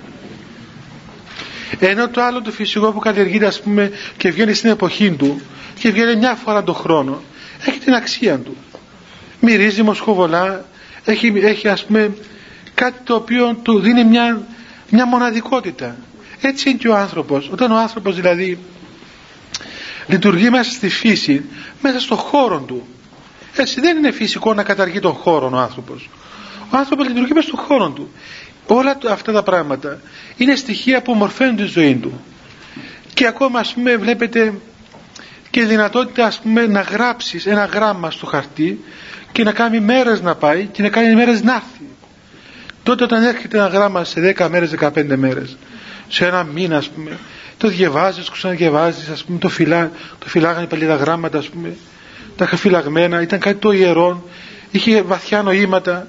Ενώ 1.78 2.08
το 2.08 2.22
άλλο 2.22 2.42
το 2.42 2.50
φυσικό 2.50 2.92
που 2.92 2.98
καλλιεργείται 2.98 3.46
ας 3.46 3.60
πούμε 3.60 3.90
και 4.16 4.30
βγαίνει 4.30 4.54
στην 4.54 4.70
εποχή 4.70 5.10
του 5.10 5.40
και 5.78 5.90
βγαίνει 5.90 6.16
μια 6.16 6.34
φορά 6.34 6.64
το 6.64 6.72
χρόνο 6.72 7.22
έχει 7.66 7.78
την 7.78 7.94
αξία 7.94 8.38
του. 8.38 8.56
Μυρίζει 9.40 9.82
μοσχοβολά 9.82 10.64
έχει, 11.04 11.32
έχει 11.36 11.68
ας 11.68 11.84
πούμε 11.84 12.14
κάτι 12.74 12.98
το 13.04 13.14
οποίο 13.14 13.54
του 13.62 13.80
δίνει 13.80 14.04
μια, 14.04 14.42
μια 14.90 15.06
μοναδικότητα. 15.06 15.96
Έτσι 16.40 16.68
είναι 16.68 16.78
και 16.78 16.88
ο 16.88 16.96
άνθρωπος. 16.96 17.48
Όταν 17.52 17.70
ο 17.72 17.78
άνθρωπος 17.78 18.14
δηλαδή 18.14 18.58
λειτουργεί 20.06 20.50
μέσα 20.50 20.70
στη 20.70 20.88
φύση 20.88 21.44
μέσα 21.82 22.00
στο 22.00 22.16
χώρο 22.16 22.58
του 22.60 22.86
έτσι 23.56 23.80
δεν 23.80 23.96
είναι 23.96 24.10
φυσικό 24.10 24.54
να 24.54 24.62
καταργεί 24.62 25.00
τον 25.00 25.12
χώρο 25.12 25.50
ο 25.52 25.56
άνθρωπος. 25.56 26.08
Ο 26.72 26.76
άνθρωπος 26.76 27.06
λειτουργεί 27.08 27.32
μέσα 27.32 27.46
στον 27.46 27.58
χώρο 27.58 27.90
του. 27.90 28.10
Όλα 28.66 28.98
αυτά 29.10 29.32
τα 29.32 29.42
πράγματα 29.42 30.00
είναι 30.36 30.54
στοιχεία 30.54 31.02
που 31.02 31.14
μορφαίνουν 31.14 31.56
τη 31.56 31.62
ζωή 31.64 31.96
του. 31.96 32.20
Και 33.14 33.26
ακόμα 33.26 33.58
ας 33.58 33.72
πούμε 33.72 33.96
βλέπετε 33.96 34.54
και 35.50 35.64
δυνατότητα 35.64 36.26
ας 36.26 36.38
πούμε 36.40 36.66
να 36.66 36.80
γράψεις 36.80 37.46
ένα 37.46 37.64
γράμμα 37.64 38.10
στο 38.10 38.26
χαρτί 38.26 38.84
και 39.32 39.44
να 39.44 39.52
κάνει 39.52 39.80
μέρες 39.80 40.20
να 40.20 40.34
πάει 40.34 40.66
και 40.66 40.82
να 40.82 40.88
κάνει 40.88 41.14
μέρες 41.14 41.42
να 41.42 41.54
έρθει 41.54 41.89
τότε 42.90 43.04
όταν 43.04 43.22
έρχεται 43.22 43.56
ένα 43.56 43.66
γράμμα 43.66 44.04
σε 44.04 44.34
10 44.38 44.48
μέρες, 44.50 44.74
15 44.80 45.16
μέρες 45.16 45.56
σε 46.08 46.26
ένα 46.26 46.44
μήνα 46.44 46.76
ας 46.76 46.88
πούμε 46.88 47.18
το 47.56 47.68
διαβάζεις, 47.68 48.24
το 48.24 48.32
ξαναδιαβάζεις 48.32 49.08
ας 49.08 49.24
πούμε 49.24 49.38
το, 49.38 49.48
φυλά, 49.48 49.90
το 50.18 50.28
φυλάγανε 50.28 50.66
πάλι 50.66 50.86
τα 50.86 50.94
γράμματα 50.94 51.38
ας 51.38 51.48
πούμε 51.48 51.76
τα 52.36 52.44
είχα 52.44 52.56
φυλαγμένα, 52.56 53.22
ήταν 53.22 53.38
κάτι 53.38 53.56
το 53.56 53.72
ιερό 53.72 54.28
είχε 54.70 55.02
βαθιά 55.02 55.42
νοήματα 55.42 56.06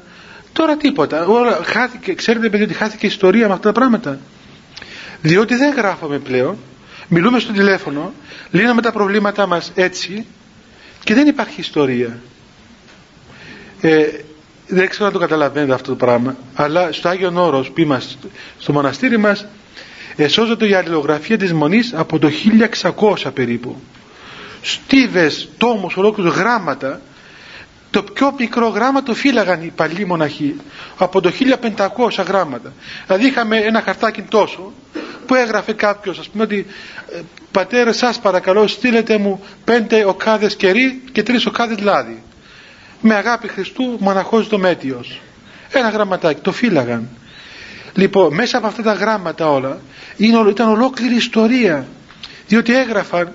Τώρα 0.54 0.78
τίποτα. 0.78 1.26
Όλα, 1.26 1.60
χάθηκε, 1.64 2.14
ξέρετε 2.14 2.50
παιδί 2.50 2.64
ότι 2.64 2.74
χάθηκε 2.74 3.06
η 3.06 3.10
ιστορία 3.10 3.48
με 3.48 3.54
αυτά 3.54 3.72
τα 3.72 3.80
πράγματα. 3.80 4.20
Διότι 5.22 5.56
δεν 5.56 5.74
γράφουμε 5.74 6.20
πλέον. 6.20 6.58
Μιλούμε 7.08 7.40
στο 7.40 7.54
τηλέφωνο, 7.54 8.14
λύνουμε 8.52 8.82
τα 8.82 8.92
προβλήματά 8.92 9.48
μας 9.48 9.72
έτσι 9.76 10.26
και 11.04 11.14
δεν 11.14 11.28
υπάρχει 11.28 11.60
ιστορία. 11.60 12.20
Ε, 13.82 14.08
δεν 14.74 14.90
ξέρω 14.90 15.06
αν 15.06 15.12
το 15.14 15.20
καταλαβαίνετε 15.20 15.74
αυτό 15.74 15.90
το 15.90 15.96
πράγμα 15.96 16.36
αλλά 16.56 16.92
στο 16.92 17.10
Άγιο 17.10 17.32
Όρος 17.36 17.72
που 17.72 17.80
είμαστε 17.82 18.28
στο 18.60 18.74
μοναστήρι 18.74 19.18
μας 19.18 19.46
εσώζεται 20.16 20.68
η 20.68 20.74
αλληλογραφία 20.74 21.38
της 21.38 21.54
Μονής 21.54 21.94
από 21.94 22.20
το 22.20 22.30
1600 23.26 23.32
περίπου. 23.34 23.76
Στίβες, 24.62 25.50
τόμους, 25.58 25.96
ολόκληρους 25.98 26.34
γράμματα 26.36 27.02
το 27.92 28.04
πιο 28.04 28.34
μικρό 28.40 28.68
γράμμα 28.68 29.04
το 29.04 29.14
φύλαγαν 29.14 29.62
οι 29.62 29.72
παλιοί 29.76 30.06
μοναχοί 30.08 30.56
από 30.98 31.22
το 31.22 31.32
1500 32.18 32.24
γράμματα. 32.28 32.74
Δηλαδή 33.06 33.26
είχαμε 33.26 33.58
ένα 33.58 33.82
χαρτάκι 33.82 34.22
τόσο 34.22 34.72
που 35.26 35.36
έγραφε 35.36 35.74
κάποιος 35.74 36.20
ας 36.20 36.30
πούμε 36.30 36.44
ότι 36.44 36.66
ε, 37.16 37.20
πατέρα 37.52 37.94
σας 37.94 38.20
παρακαλώ 38.20 38.68
στείλετε 38.68 39.18
μου 39.18 39.44
πέντε 39.64 40.06
οκάδες 40.06 40.56
κερί 40.56 41.02
και 41.12 41.24
τρεις 41.24 41.46
οκάδες 41.46 41.80
λάδι 41.80 42.24
με 43.02 43.16
αγάπη 43.16 43.48
Χριστού 43.48 43.98
μοναχός 44.00 44.48
Δομέτιος 44.48 45.22
ένα 45.72 45.90
γραμματάκι 45.90 46.42
το 46.42 46.52
φύλαγαν. 46.52 47.10
Λοιπόν 47.94 48.34
μέσα 48.34 48.58
από 48.58 48.68
αυτά 48.68 48.82
τα 48.82 48.94
γράμματα 48.94 49.50
όλα 49.50 49.80
ήταν 50.50 50.70
ολόκληρη 50.70 51.16
ιστορία. 51.16 51.88
Διότι 52.48 52.76
έγραφαν 52.76 53.32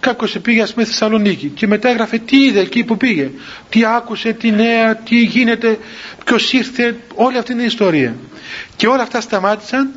κάποιος 0.00 0.38
πήγε 0.42 0.62
ας 0.62 0.72
πούμε 0.72 0.84
στη 0.84 0.92
Θεσσαλονίκη 0.92 1.48
και 1.48 1.66
μετά 1.66 1.88
έγραφε 1.88 2.18
τι 2.18 2.44
είδε 2.44 2.60
εκεί 2.60 2.84
που 2.84 2.96
πήγε; 2.96 3.30
Τι 3.68 3.84
άκουσε, 3.84 4.32
τι 4.32 4.50
νέα, 4.50 4.96
τι 4.96 5.16
γίνεται 5.16 5.78
ποιος 6.24 6.52
ήρθε, 6.52 6.96
όλη 7.14 7.38
αυτή 7.38 7.52
είναι 7.52 7.62
η 7.62 7.66
ιστορία. 7.66 8.14
Και 8.76 8.86
όλα 8.86 9.02
αυτά 9.02 9.20
σταμάτησαν. 9.20 9.90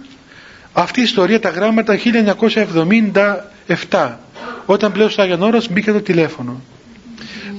Αυτή 0.73 0.99
η 0.99 1.03
ιστορία 1.03 1.39
τα 1.39 1.49
γράμματα 1.49 1.99
1977 3.89 4.15
όταν 4.65 4.91
πλέον 4.91 5.09
στο 5.09 5.21
Άγιον 5.21 5.41
Όρος 5.41 5.69
μπήκε 5.69 5.91
το 5.91 6.01
τηλέφωνο 6.01 6.61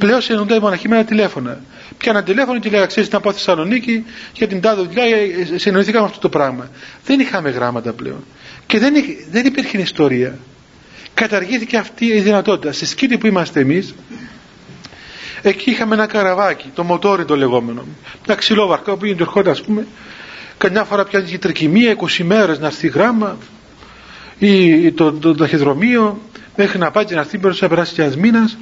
πλέον 0.00 0.20
συναντούνται 0.20 0.54
οι 0.54 0.58
μοναχοί 0.58 0.88
με 0.88 0.96
ένα 0.96 1.04
τηλέφωνο 1.04 1.56
πιάνα 1.98 2.22
τηλέφωνο 2.22 2.58
και 2.58 2.70
λέγα 2.70 2.86
ξέρεις 2.86 3.10
να 3.10 3.20
πάω 3.20 3.32
Θεσσαλονίκη 3.32 4.04
για 4.34 4.46
την 4.46 4.60
τάδε 4.60 4.82
δουλειά 4.82 5.04
ε, 5.04 5.58
συνοηθήκαμε 5.58 6.06
αυτό 6.06 6.18
το 6.18 6.28
πράγμα 6.28 6.70
δεν 7.04 7.20
είχαμε 7.20 7.50
γράμματα 7.50 7.92
πλέον 7.92 8.24
και 8.66 8.78
δεν, 8.78 8.94
δεν 9.30 9.46
υπήρχε 9.46 9.78
ιστορία 9.78 10.38
καταργήθηκε 11.14 11.76
αυτή 11.76 12.06
η 12.06 12.20
δυνατότητα. 12.20 12.72
Στη 12.72 12.86
σκήτη 12.86 13.18
που 13.18 13.26
είμαστε 13.26 13.60
εμείς, 13.60 13.94
εκεί 15.42 15.70
είχαμε 15.70 15.94
ένα 15.94 16.06
καραβάκι, 16.06 16.70
το 16.74 16.82
μοτόρι 16.84 17.24
το 17.24 17.36
λεγόμενο. 17.36 17.84
Ένα 18.26 18.36
ξυλόβαρκα 18.36 18.96
που 18.96 19.04
είναι 19.04 19.16
ερχόταν 19.20 19.52
ας 19.52 19.60
πούμε, 19.62 19.86
καμιά 20.58 20.84
φορά 20.84 21.04
πιάνει 21.04 21.38
τρικυμία, 21.38 21.96
20 21.96 22.22
μέρες 22.24 22.58
να 22.58 22.66
έρθει 22.66 22.88
γράμμα, 22.88 23.38
ή 24.38 24.92
το, 24.92 25.12
το, 25.12 25.34
ταχυδρομείο, 25.34 26.20
μέχρι 26.56 26.78
να 26.78 26.90
πάει 26.90 27.04
και 27.04 27.14
να 27.14 27.20
έρθει 27.20 27.38
πέρα 27.38 27.54
να 27.60 27.68
περάσει 27.68 27.94
και 27.94 28.02
ένας 28.02 28.16
μήνας. 28.16 28.56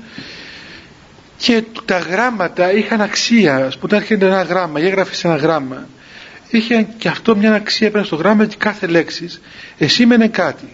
Και 1.39 1.62
τα 1.84 1.99
γράμματα 1.99 2.72
είχαν 2.72 3.01
αξία. 3.01 3.55
Α 3.55 3.59
πούμε, 3.59 3.78
όταν 3.80 3.99
έρχεται 3.99 4.26
ένα 4.26 4.43
γράμμα 4.43 4.80
ή 4.80 4.86
έγραφες 4.86 5.24
ένα 5.24 5.36
γράμμα, 5.36 5.89
είχε 6.51 6.86
και 6.99 7.09
αυτό 7.09 7.36
μια 7.36 7.55
αξία 7.55 7.91
πέρα 7.91 8.05
στο 8.05 8.16
γράμμα 8.16 8.47
και 8.47 8.57
κάθε 8.59 8.86
λέξης 8.86 9.41
εσήμενε 9.78 10.28
κάτι. 10.28 10.68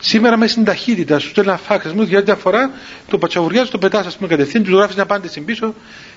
Σήμερα 0.00 0.36
μέσα 0.36 0.52
στην 0.52 0.64
ταχύτητα 0.64 1.18
σου 1.18 1.28
στέλνει 1.28 1.50
ένα 1.50 1.58
φάξ, 1.58 1.92
μου 1.92 2.02
για 2.02 2.22
μια 2.24 2.34
φορά 2.34 2.70
το 3.08 3.18
πατσαβουριάζεις, 3.18 3.70
το 3.70 3.78
πετάς, 3.78 4.06
ας 4.06 4.16
πούμε 4.16 4.28
κατευθείαν, 4.28 4.64
του 4.64 4.76
γράφεις 4.76 4.94
μια 4.94 5.04
απάντηση 5.04 5.40
πίσω 5.40 5.74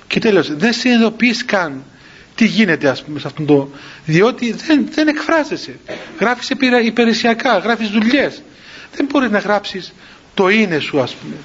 και 0.07 0.19
τέλος. 0.19 0.55
Δεν 0.55 0.73
συνειδητοποιεί 0.73 1.35
καν 1.45 1.83
τι 2.35 2.45
γίνεται, 2.45 2.89
ας 2.89 3.03
πούμε, 3.03 3.19
σε 3.19 3.27
αυτόν 3.27 3.45
το. 3.45 3.69
Διότι 4.05 4.51
δεν, 4.51 4.87
δεν 4.91 5.07
εκφράζεσαι. 5.07 5.79
Γράφεις 6.19 6.49
υπηρεσιακά, 6.83 7.57
γράφεις 7.57 7.89
δουλειές. 7.89 8.41
Δεν 8.95 9.07
μπορείς 9.11 9.29
να 9.29 9.39
γράψεις 9.39 9.93
το 10.33 10.49
είναι 10.49 10.79
σου, 10.79 10.99
ας 10.99 11.13
πούμε. 11.13 11.35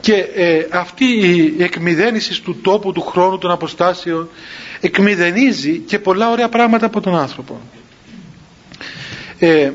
Και 0.00 0.14
ε, 0.14 0.66
αυτή 0.70 1.04
η 1.04 1.62
εκμυδένιση 1.62 2.42
του 2.42 2.56
τόπου, 2.62 2.92
του 2.92 3.00
χρόνου, 3.00 3.38
των 3.38 3.50
αποστάσεων 3.50 4.28
εκμυδενίζει 4.80 5.78
και 5.78 5.98
πολλά 5.98 6.30
ωραία 6.30 6.48
πράγματα 6.48 6.86
από 6.86 7.00
τον 7.00 7.16
άνθρωπο. 7.16 7.60
Ε, 9.38 9.70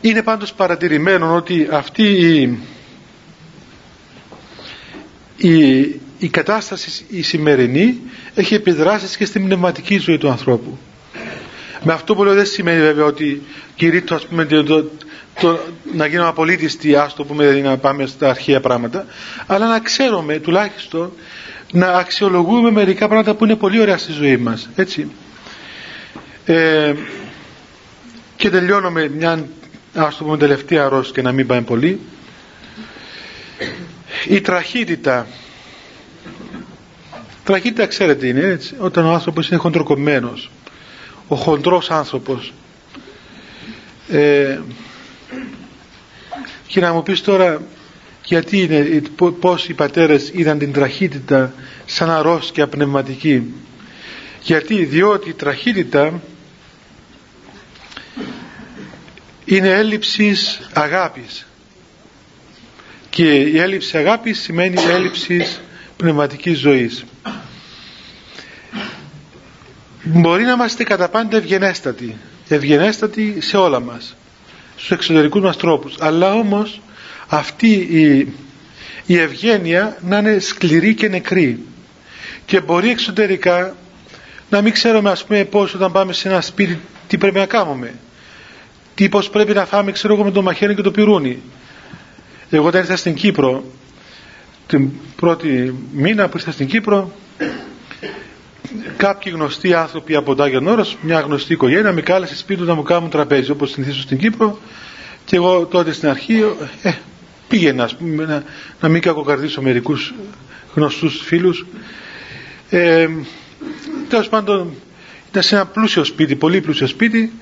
είναι 0.00 0.22
πάντως 0.22 0.52
παρατηρημένο 0.52 1.34
ότι 1.34 1.68
αυτή 1.70 2.02
η, 2.02 2.58
η, 5.48 5.78
η 6.18 6.28
κατάσταση 6.30 7.04
η 7.08 7.22
σημερινή 7.22 8.00
έχει 8.34 8.54
επιδράσεις 8.54 9.16
και 9.16 9.24
στην 9.24 9.44
πνευματική 9.44 9.98
ζωή 9.98 10.18
του 10.18 10.28
ανθρώπου. 10.28 10.78
Με 11.82 11.92
αυτό 11.92 12.14
που 12.14 12.24
λέω 12.24 12.34
δεν 12.34 12.46
σημαίνει 12.46 12.80
βέβαια 12.80 13.04
ότι 13.04 13.42
κηρύττω 13.74 14.14
ας 14.14 14.26
πούμε 14.26 14.44
το, 14.44 14.64
το, 14.64 14.90
το, 15.40 15.58
να 15.94 16.06
γίνουμε 16.06 16.28
απολύτιστοι 16.28 16.94
ας 16.96 17.14
το 17.14 17.24
πούμε 17.24 17.42
δηλαδή 17.44 17.62
να 17.62 17.76
πάμε 17.76 18.06
στα 18.06 18.28
αρχαία 18.30 18.60
πράγματα 18.60 19.06
αλλά 19.46 19.66
να 19.68 19.80
ξέρουμε 19.80 20.38
τουλάχιστον 20.38 21.12
να 21.72 21.86
αξιολογούμε 21.88 22.70
μερικά 22.70 23.08
πράγματα 23.08 23.34
που 23.34 23.44
είναι 23.44 23.56
πολύ 23.56 23.80
ωραία 23.80 23.98
στη 23.98 24.12
ζωή 24.12 24.36
μας 24.36 24.68
έτσι. 24.76 25.10
Ε, 26.44 26.94
και 28.36 28.50
τελειώνω 28.50 28.90
με 28.90 29.08
μια 29.08 29.46
ας 29.94 30.16
το 30.16 30.24
πούμε 30.24 30.36
τελευταία 30.36 30.84
αρρώστια 30.84 31.14
και 31.14 31.22
να 31.22 31.32
μην 31.32 31.46
πάμε 31.46 31.62
πολύ. 31.62 32.00
Η 34.28 34.40
τραχύτητα. 34.40 35.26
Τραχύτητα 37.44 37.86
ξέρετε 37.86 38.26
είναι 38.26 38.40
έτσι 38.40 38.74
όταν 38.78 39.04
ο 39.04 39.12
άνθρωπος 39.12 39.48
είναι 39.48 39.58
χοντροκομμένος 39.58 40.50
ο 41.28 41.36
χοντρός 41.36 41.90
άνθρωπος. 41.90 42.52
Ε, 44.08 44.58
και 46.66 46.80
να 46.80 46.92
μου 46.92 47.02
πεις 47.02 47.20
τώρα 47.20 47.62
γιατί 48.24 48.58
είναι, 48.62 49.02
πώς 49.40 49.68
οι 49.68 49.74
πατέρες 49.74 50.30
είδαν 50.34 50.58
την 50.58 50.72
τραχύτητα 50.72 51.52
σαν 51.86 52.10
αρρώστια 52.10 52.66
πνευματική 52.68 53.52
γιατί 54.42 54.84
διότι 54.84 55.28
η 55.28 55.32
τραχύτητα 55.32 56.22
είναι 59.44 59.68
έλλειψης 59.68 60.68
αγάπης. 60.72 61.46
Και 63.10 63.34
η 63.34 63.58
έλλειψη 63.58 63.96
αγάπης 63.98 64.40
σημαίνει 64.40 64.82
έλλειψης 64.82 65.60
πνευματικής 65.96 66.58
ζωής 66.58 67.04
μπορεί 70.08 70.44
να 70.44 70.52
είμαστε 70.52 70.84
κατά 70.84 71.08
πάντα 71.08 71.36
ευγενέστατοι 71.36 72.16
ευγενέστατοι 72.48 73.36
σε 73.40 73.56
όλα 73.56 73.80
μας 73.80 74.16
στους 74.76 74.90
εξωτερικούς 74.90 75.42
μας 75.42 75.56
τρόπους. 75.56 75.94
Αλλά 76.00 76.34
όμως 76.34 76.80
αυτή 77.28 77.72
η, 77.72 78.32
η 79.06 79.18
ευγένεια 79.18 79.96
να 80.02 80.18
είναι 80.18 80.38
σκληρή 80.38 80.94
και 80.94 81.08
νεκρή. 81.08 81.64
Και 82.46 82.60
μπορεί 82.60 82.90
εξωτερικά 82.90 83.76
να 84.50 84.60
μην 84.62 84.72
ξέρουμε 84.72 85.10
ας 85.10 85.24
πούμε 85.24 85.44
πώς 85.44 85.74
όταν 85.74 85.92
πάμε 85.92 86.12
σε 86.12 86.28
ένα 86.28 86.40
σπίτι 86.40 86.78
τι 87.08 87.18
πρέπει 87.18 87.38
να 87.38 87.46
κάνουμε. 87.46 87.94
Τι 88.94 89.08
πως 89.08 89.30
πρέπει 89.30 89.52
να 89.52 89.64
φάμε 89.66 89.92
ξέρω 89.92 90.14
εγώ 90.14 90.24
με 90.24 90.30
το 90.30 90.42
μαχαίρι 90.42 90.74
και 90.74 90.82
το 90.82 90.90
πυρούνι. 90.90 91.42
Εγώ 92.50 92.66
όταν 92.66 92.80
ήρθα 92.80 92.96
στην 92.96 93.14
Κύπρο 93.14 93.64
την 94.66 94.90
πρώτη 95.16 95.74
μήνα 95.92 96.28
που 96.28 96.36
ήρθα 96.36 96.50
στην 96.50 96.66
Κύπρο 96.66 97.12
κάποιοι 98.96 99.32
γνωστοί 99.36 99.74
άνθρωποι 99.74 100.14
από 100.14 100.34
το 100.34 100.42
Άγιον 100.42 100.66
Όρος 100.66 100.96
μια 101.00 101.20
γνωστή 101.20 101.52
οικογένεια 101.52 101.92
με 101.92 102.00
κάλεσε 102.00 102.36
σπίτι 102.36 102.58
τους 102.58 102.68
να 102.68 102.74
μου 102.74 102.82
κάνουν 102.82 103.10
τραπέζι 103.10 103.50
όπως 103.50 103.70
συνηθίζω 103.70 104.00
στην 104.00 104.18
Κύπρο. 104.18 104.58
Και 105.24 105.36
εγώ 105.36 105.66
τότε 105.66 105.92
στην 105.92 106.08
αρχή 106.08 106.44
ε, 106.82 106.92
πήγαινα 107.48 107.84
ας 107.84 107.96
πούμε, 107.96 108.24
να, 108.24 108.42
να 108.80 108.88
μην 108.88 109.02
κακοκαρδίσω 109.02 109.62
μερικούς 109.62 110.14
γνωστούς 110.74 111.20
φίλους. 111.24 111.66
Ε, 112.70 113.08
τέλος 114.08 114.28
πάντων 114.28 114.74
ήταν 115.30 115.42
σε 115.42 115.54
ένα 115.54 115.66
πλούσιο 115.66 116.04
σπίτι, 116.04 116.36
πολύ 116.36 116.60
πλούσιο 116.60 116.86
σπίτι. 116.86 117.32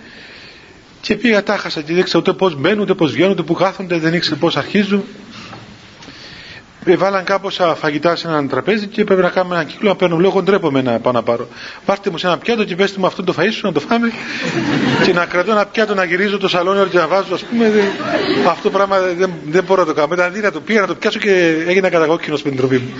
Και 1.01 1.15
πήγα 1.15 1.43
τάχασα 1.43 1.81
και 1.81 1.87
δεν 1.93 1.99
ήξερα 1.99 2.19
ούτε 2.19 2.33
πώς 2.33 2.55
μπαίνουν, 2.57 2.81
ούτε 2.81 2.95
πώς 2.95 3.13
βγαίνουν, 3.13 3.31
ούτε 3.33 3.43
που 3.43 3.55
κάθονται, 3.55 3.99
δεν 3.99 4.15
ήξερα 4.15 4.37
πώς 4.37 4.57
αρχίζουν. 4.57 5.05
Ε, 6.89 6.97
βάλαν 6.97 7.25
κάπως 7.25 7.61
φαγητά 7.77 8.17
σε 8.17 8.29
έναν 8.29 8.49
τραπέζι 8.49 8.87
και 8.87 9.05
πρέπει 9.05 9.23
να 9.23 9.29
κάνουμε 9.31 9.55
ένα 9.55 9.65
κύκλο 9.65 9.89
να 9.89 9.97
παίρνω. 9.97 10.17
Λέω, 10.17 10.43
ντρέπομαι 10.43 10.83
να 10.83 10.99
πάω 10.99 11.13
να 11.13 11.23
πάρω. 11.23 11.49
Πάρτε 11.85 12.11
μου 12.11 12.19
σε 12.19 12.27
ένα 12.27 12.39
πιάτο 12.39 12.65
και 12.65 12.75
πέστε 12.77 13.01
μου 13.01 13.07
αυτό 13.07 13.25
το 13.25 13.35
φαΐ 13.39 13.49
σου 13.53 13.67
να 13.67 13.73
το 13.73 13.81
φάμε 13.81 14.13
και 15.05 15.13
να 15.13 15.27
κρατώ 15.27 15.51
ένα 15.51 15.67
πιάτο 15.67 15.95
να 15.95 16.05
γυρίζω 16.05 16.39
το 16.39 16.49
σαλόνι 16.49 16.89
και 16.89 16.99
να 16.99 17.07
βάζω, 17.07 17.35
ας 17.35 17.45
πούμε. 17.45 17.71
Δε, 17.71 17.81
αυτό 18.49 18.63
το 18.63 18.71
πράγμα 18.71 18.99
δεν, 19.01 19.33
δεν 19.47 19.65
μπορώ 19.65 19.81
να 19.81 19.87
το 19.87 19.95
κάνω. 19.95 20.15
Ήταν 20.15 20.33
δύνατο, 20.33 20.61
πήγα 20.61 20.81
να 20.81 20.87
το 20.87 20.95
πιάσω 20.95 21.19
και 21.19 21.65
έγινα 21.67 21.89
καταγόκκινος 21.89 22.43
με 22.43 22.49
την 22.51 22.59
τροπή 22.59 22.77
μου. 22.77 22.91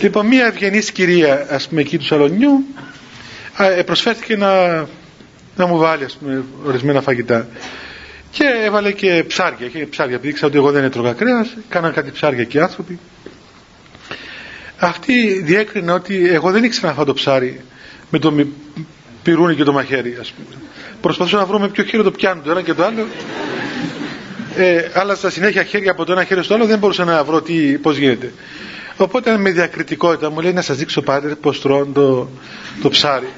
λοιπόν, 0.00 0.26
μία 0.26 0.46
ευγενή 0.46 0.78
κυρία, 0.78 1.46
ας 1.50 1.68
πούμε, 1.68 1.80
εκεί 1.80 1.98
του 1.98 2.04
σαλονιού, 2.04 2.64
ε, 3.76 3.82
προσφέρθηκε 3.82 4.36
να 4.36 4.52
να 5.56 5.66
μου 5.66 5.78
βάλει 5.78 6.04
ας 6.04 6.16
πούμε, 6.20 6.44
ορισμένα 6.66 7.00
φαγητά. 7.00 7.46
Και 8.34 8.44
έβαλε 8.64 8.92
και 8.92 9.24
ψάρια. 9.28 9.68
Και 9.68 9.86
ψάρια. 9.86 10.14
Επειδή 10.14 10.28
ήξερα 10.28 10.46
ότι 10.46 10.56
εγώ 10.56 10.70
δεν 10.70 10.84
έτρωγα 10.84 11.12
κρέας, 11.12 11.54
κάναν 11.68 11.92
κάτι 11.92 12.10
ψάρια 12.10 12.44
και 12.44 12.58
οι 12.58 12.60
άνθρωποι. 12.60 12.98
Αυτή 14.78 15.42
διέκρινε 15.42 15.92
ότι 15.92 16.28
εγώ 16.28 16.50
δεν 16.50 16.64
ήξερα 16.64 16.86
να 16.88 16.94
φάω 16.94 17.04
το 17.04 17.12
ψάρι 17.14 17.60
με 18.10 18.18
το 18.18 18.34
πυρούνι 19.22 19.54
και 19.54 19.64
το 19.64 19.72
μαχαίρι, 19.72 20.16
ας 20.20 20.32
πούμε. 20.32 20.62
Προσπαθούσα 21.00 21.36
να 21.36 21.44
βρω 21.44 21.58
με 21.58 21.68
ποιο 21.68 21.84
χέρι 21.84 22.02
το 22.02 22.10
πιάνω 22.10 22.40
το 22.44 22.50
ένα 22.50 22.62
και 22.62 22.74
το 22.74 22.84
άλλο. 22.84 23.06
Ε, 24.56 24.88
αλλά 24.94 25.14
στα 25.14 25.30
συνέχεια 25.30 25.62
χέρια 25.64 25.90
από 25.90 26.04
το 26.04 26.12
ένα 26.12 26.24
χέρι 26.24 26.42
στο 26.44 26.54
άλλο 26.54 26.66
δεν 26.66 26.78
μπορούσα 26.78 27.04
να 27.04 27.24
βρω 27.24 27.42
τι, 27.42 27.78
πώς 27.78 27.96
γίνεται. 27.96 28.32
Οπότε 28.96 29.36
με 29.36 29.50
διακριτικότητα 29.50 30.30
μου 30.30 30.40
λέει 30.40 30.52
να 30.52 30.62
σας 30.62 30.76
δείξω 30.76 31.02
πάτερ 31.02 31.34
πως 31.36 31.60
τρώνε 31.60 31.92
το, 31.92 32.28
το 32.82 32.88
ψάρι. 32.88 33.28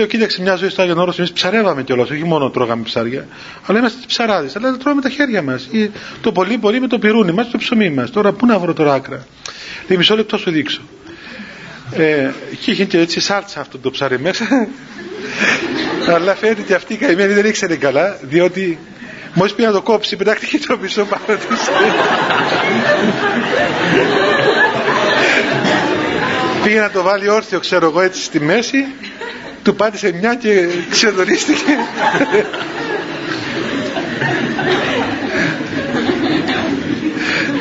Λέω, 0.00 0.08
κοίταξε 0.08 0.42
μια 0.42 0.54
ζωή 0.54 0.68
στο 0.68 0.82
Άγιον 0.82 0.98
Όρος, 0.98 1.18
εμείς 1.18 1.32
ψαρεύαμε 1.32 1.82
κιόλας, 1.82 2.10
όχι 2.10 2.24
μόνο 2.24 2.50
τρώγαμε 2.50 2.82
ψάρια, 2.82 3.26
αλλά 3.66 3.78
είμαστε 3.78 3.98
ψαράδες, 4.06 4.56
αλλά 4.56 4.76
τρώμε 4.76 4.94
με 4.94 5.00
τα 5.02 5.08
χέρια 5.08 5.42
μας. 5.42 5.68
Ή 5.70 5.90
το 6.20 6.32
πολύ 6.32 6.58
πολύ 6.58 6.80
με 6.80 6.86
το 6.86 6.98
πυρούνι 6.98 7.32
μας, 7.32 7.50
το 7.50 7.58
ψωμί 7.58 7.90
μας. 7.90 8.10
Τώρα 8.10 8.32
πού 8.32 8.46
να 8.46 8.58
βρω 8.58 8.72
τώρα 8.72 8.94
άκρα; 8.94 9.26
Λέει, 9.88 9.98
μισό 9.98 10.16
λεπτό 10.16 10.38
σου 10.38 10.50
δείξω. 10.50 10.80
Ε, 11.92 12.30
και 12.60 12.70
είχε 12.70 12.84
και 12.84 12.98
έτσι 12.98 13.20
σάλτσα 13.20 13.60
αυτό 13.60 13.78
το 13.78 13.90
ψάρι 13.90 14.18
μέσα. 14.18 14.46
αλλά 16.14 16.34
φαίνεται 16.34 16.60
ότι 16.60 16.74
αυτή 16.74 16.92
η 16.92 16.96
καημένη 16.96 17.32
δεν 17.32 17.44
ήξερε 17.44 17.76
καλά, 17.76 18.18
διότι 18.22 18.78
μόλις 19.34 19.54
πήγε 19.54 19.68
να 19.68 19.74
το 19.74 19.82
κόψει, 19.82 20.16
πετάχτηκε 20.16 20.58
το 20.58 20.78
μισό 20.80 21.04
πάνω 21.04 21.38
της. 21.38 21.58
πήγε 26.64 26.80
να 26.80 26.90
το 26.90 27.02
βάλει 27.02 27.28
όρθιο, 27.28 27.60
ξέρω 27.60 27.86
εγώ, 27.86 28.00
έτσι 28.00 28.22
στη 28.22 28.40
μέση 28.40 28.84
του 29.62 29.74
πάτησε 29.76 30.12
μια 30.20 30.34
και 30.34 30.68
ξεδονίστηκε 30.90 31.72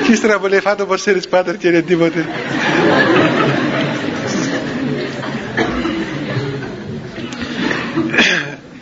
και 0.06 0.12
ύστερα 0.12 0.40
μου 0.40 0.48
λέει 0.48 0.60
φάτο 0.60 0.86
πως 0.86 1.08
έρεις 1.08 1.28
πάτερ 1.28 1.58
και 1.58 1.68
είναι 1.68 1.82
τίποτε 1.82 2.26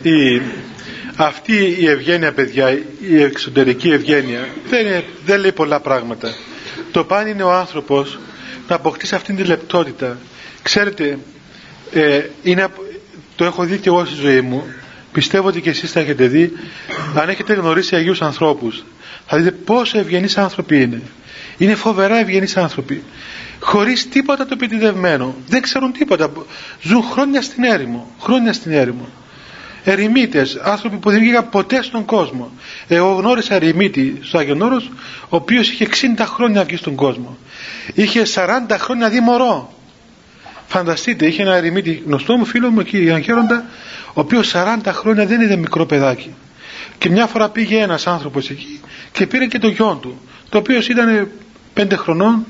η, 0.02 0.42
αυτή 1.16 1.76
η 1.80 1.88
ευγένεια 1.90 2.32
παιδιά 2.32 2.80
η 3.10 3.22
εξωτερική 3.22 3.90
ευγένεια 3.90 4.48
δεν, 4.70 5.04
δεν 5.26 5.40
λέει 5.40 5.52
πολλά 5.52 5.80
πράγματα. 5.80 6.36
Το 6.92 7.04
πάνε 7.04 7.30
είναι 7.30 7.44
ο 7.44 7.52
άνθρωπος 7.52 8.20
να 8.68 8.76
αποκτήσει 8.76 9.16
αυτήν 9.16 9.36
την 9.36 9.46
λεπτότητα. 9.46 10.18
Ξέρετε 10.62 11.18
ε, 11.94 12.22
είναι, 12.44 12.68
το 13.38 13.46
έχω 13.46 13.64
δει 13.64 13.78
και 13.78 13.90
εγώ 13.90 14.06
στη 14.06 14.16
ζωή 14.16 14.42
μου. 14.42 14.64
Πιστεύω 15.12 15.48
ότι 15.48 15.62
και 15.62 15.70
εσείς 15.70 15.92
θα 15.92 16.00
έχετε 16.00 16.28
δει. 16.28 16.52
Αν 17.16 17.30
έχετε 17.30 17.54
γνωρίσει 17.54 17.96
Αγίους 17.96 18.22
ανθρώπους 18.22 18.84
θα 19.28 19.38
δείτε 19.38 19.52
πόσο 19.52 20.00
ευγενείς 20.00 20.38
άνθρωποι 20.38 20.82
είναι. 20.82 21.02
Είναι 21.58 21.76
φοβερά 21.76 22.18
ευγενείς 22.18 22.58
άνθρωποι. 22.58 23.04
Χωρίς 23.60 24.10
τίποτα 24.10 24.46
το 24.46 24.50
επιτιδευμένο. 24.54 25.36
Δεν 25.48 25.62
ξέρουν 25.62 25.92
τίποτα. 25.92 26.32
Ζουν 26.82 27.04
χρόνια 27.04 27.42
στην 27.42 27.64
έρημο. 27.64 28.12
Χρόνια 28.20 28.54
στην 28.54 28.72
έρημο. 28.72 29.08
Ερημίτες, 29.84 30.56
άνθρωποι 30.64 30.98
που 30.98 31.10
δεν 31.10 31.20
βγήκαν 31.20 31.50
ποτέ 31.50 31.82
στον 31.84 32.06
κόσμο. 32.06 32.52
Εγώ 32.88 33.14
γνώρισα 33.14 33.56
ερημίτη 33.56 34.20
στο 34.24 34.38
Άγιον 34.38 34.62
Όρος 34.62 34.90
ο 35.22 35.36
οποίος 35.36 35.70
είχε 35.70 35.88
60 36.18 36.24
χρόνια 36.26 36.64
βγει 36.64 36.76
στον 36.76 36.96
κόσμο. 36.96 37.38
Είχε 37.94 38.24
40 38.36 38.78
χρόνια 38.78 39.10
δει 39.10 39.20
μωρό 39.20 39.74
Φανταστείτε, 40.68 41.26
είχε 41.26 41.42
ένα 41.42 41.56
ερημίτη 41.56 42.04
γνωστό 42.06 42.38
μου 42.38 42.46
φίλο 42.46 42.70
μου 42.70 42.80
εκεί, 42.80 43.04
Ιαν 43.04 43.24
Χέροντα, 43.24 43.66
ο 44.08 44.20
οποίος 44.20 44.54
40 44.56 44.78
χρόνια 44.88 45.26
δεν 45.26 45.42
είδε 45.42 45.56
μικρό 45.56 45.86
παιδάκι. 45.86 46.34
Και 46.98 47.10
μια 47.10 47.28
φορά 47.28 47.50
πήγε 47.50 47.82
ένας 47.82 48.08
άνθρωπος 48.08 48.50
εκεί 48.50 48.80
και 49.12 49.28
πήρε 49.28 49.46
και 49.46 49.60
το 49.60 49.68
γιο 49.68 50.00
του, 50.02 50.22
το 50.50 50.58
οποίος 50.58 50.88
ήταν 50.88 51.30
5 51.74 51.88
χρονών 51.96 52.46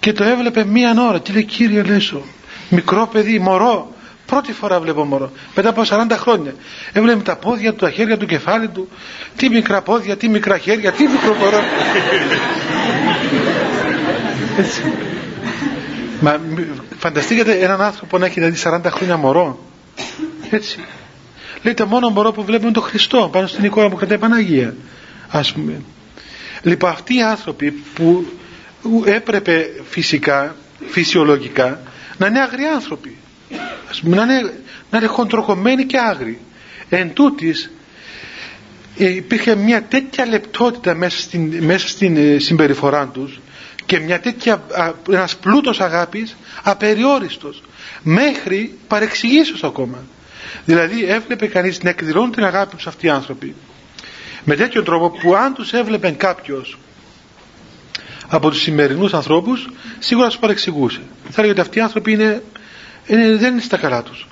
και 0.00 0.12
το 0.12 0.24
έβλεπε 0.24 0.64
μία 0.64 0.94
ώρα. 1.08 1.20
Τι 1.20 1.32
λέει, 1.32 1.44
κύριε 1.44 1.82
Λέσο, 1.82 2.22
μικρό 2.68 3.08
παιδί, 3.12 3.38
μωρό. 3.38 3.94
Πρώτη 4.26 4.52
φορά 4.52 4.80
βλέπω 4.80 5.04
μωρό. 5.04 5.32
Μετά 5.54 5.68
από 5.68 5.82
40 5.88 6.06
χρόνια. 6.10 6.54
Έβλεπε 6.92 7.22
τα 7.22 7.36
πόδια 7.36 7.70
του, 7.70 7.76
τα 7.76 7.90
χέρια 7.90 8.16
του, 8.16 8.26
κεφάλι 8.26 8.68
του. 8.68 8.88
Τι 9.36 9.48
μικρά 9.48 9.82
πόδια, 9.82 10.16
τι 10.16 10.28
μικρά 10.28 10.58
χέρια, 10.58 10.92
τι 10.92 11.06
μικρό 11.06 11.34
μωρό. 11.34 11.60
Έτσι. 14.58 14.82
Μα 16.20 16.40
φανταστείτε 16.98 17.52
έναν 17.58 17.80
άνθρωπο 17.82 18.18
να 18.18 18.26
έχει 18.26 18.40
δηλαδή 18.40 18.60
40 18.64 18.90
χρόνια 18.90 19.16
μωρό. 19.16 19.64
Έτσι. 20.50 20.78
Λέει 21.62 21.74
το 21.74 21.86
μόνο 21.86 22.08
μωρό 22.08 22.32
που 22.32 22.44
βλέπουμε 22.44 22.72
το 22.72 22.80
Χριστό 22.80 23.28
πάνω 23.32 23.46
στην 23.46 23.64
εικόνα 23.64 23.88
που 23.88 23.96
κρατάει 23.96 24.18
Παναγία. 24.18 24.74
Ας 25.28 25.52
πούμε. 25.52 25.82
Λοιπόν 26.62 26.90
αυτοί 26.90 27.14
οι 27.16 27.22
άνθρωποι 27.22 27.70
που 27.70 28.24
έπρεπε 29.04 29.70
φυσικά, 29.88 30.56
φυσιολογικά 30.88 31.80
να 32.18 32.26
είναι 32.26 32.40
άγριοι 32.40 32.66
άνθρωποι. 32.66 33.16
Ας 33.90 34.00
πούμε, 34.00 34.16
να 34.16 34.22
είναι, 34.22 34.52
να 34.90 34.98
είναι 34.98 35.06
χοντροκομμένοι 35.06 35.84
και 35.84 35.98
άγριοι. 35.98 36.38
Εν 36.88 37.12
τούτης, 37.12 37.70
υπήρχε 38.96 39.54
μια 39.54 39.82
τέτοια 39.82 40.26
λεπτότητα 40.26 40.94
μέσα 40.94 41.18
στην, 41.20 41.64
μέσα 41.64 41.88
στην 41.88 42.16
ε, 42.16 42.38
συμπεριφορά 42.38 43.06
τους 43.06 43.40
και 43.90 43.98
μια 43.98 44.20
τέτοια, 44.20 44.62
ένας 45.10 45.36
πλούτος 45.36 45.80
αγάπης 45.80 46.36
απεριόριστος 46.62 47.62
μέχρι 48.02 48.78
παρεξηγήσεως 48.88 49.64
ακόμα. 49.64 49.98
Δηλαδή 50.64 51.04
έβλεπε 51.04 51.46
κανείς 51.46 51.82
να 51.82 51.90
εκδηλώνουν 51.90 52.30
την 52.30 52.44
αγάπη 52.44 52.76
τους 52.76 52.86
αυτοί 52.86 53.06
οι 53.06 53.08
άνθρωποι. 53.08 53.54
Με 54.44 54.54
τέτοιο 54.56 54.82
τρόπο 54.82 55.10
που 55.10 55.34
αν 55.34 55.54
τους 55.54 55.72
έβλεπε 55.72 56.10
κάποιος 56.10 56.78
από 58.28 58.50
τους 58.50 58.60
σημερινούς 58.60 59.14
ανθρώπους 59.14 59.68
σίγουρα 59.98 60.28
τους 60.28 60.38
παρεξηγούσε. 60.38 61.00
Θα 61.30 61.34
έλεγε 61.42 61.50
ότι 61.50 61.60
αυτοί 61.60 61.78
οι 61.78 61.82
άνθρωποι 61.82 62.12
είναι, 62.12 62.42
είναι, 63.06 63.36
δεν 63.36 63.52
είναι 63.52 63.62
στα 63.62 63.76
καλά 63.76 64.02
τους. 64.02 64.26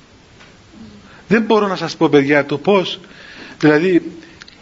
Δεν 1.29 1.43
μπορώ 1.43 1.67
να 1.67 1.77
σας 1.77 1.97
πω 1.97 2.09
παιδιά 2.09 2.47
το 2.47 2.59
πως 2.59 3.01
δηλαδή 3.59 4.13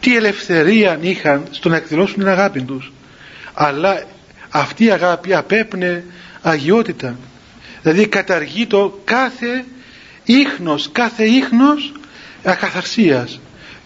τι 0.01 0.17
ελευθερία 0.17 0.99
είχαν 1.01 1.43
στο 1.51 1.69
να 1.69 1.77
εκδηλώσουν 1.77 2.17
την 2.17 2.29
αγάπη 2.29 2.63
τους. 2.63 2.93
Αλλά 3.55 4.15
αυτή 4.59 4.85
η 4.85 4.91
αγάπη 4.91 5.35
απέπνε 5.35 6.05
αγιότητα. 6.43 7.17
Δηλαδή 7.83 8.07
καταργεί 8.07 8.67
το 8.67 9.01
κάθε 9.05 9.65
ίχνος 10.25 10.89
κάθε 10.93 11.25
ίχνος 11.25 11.93
ακαθαρσίας 12.45 13.41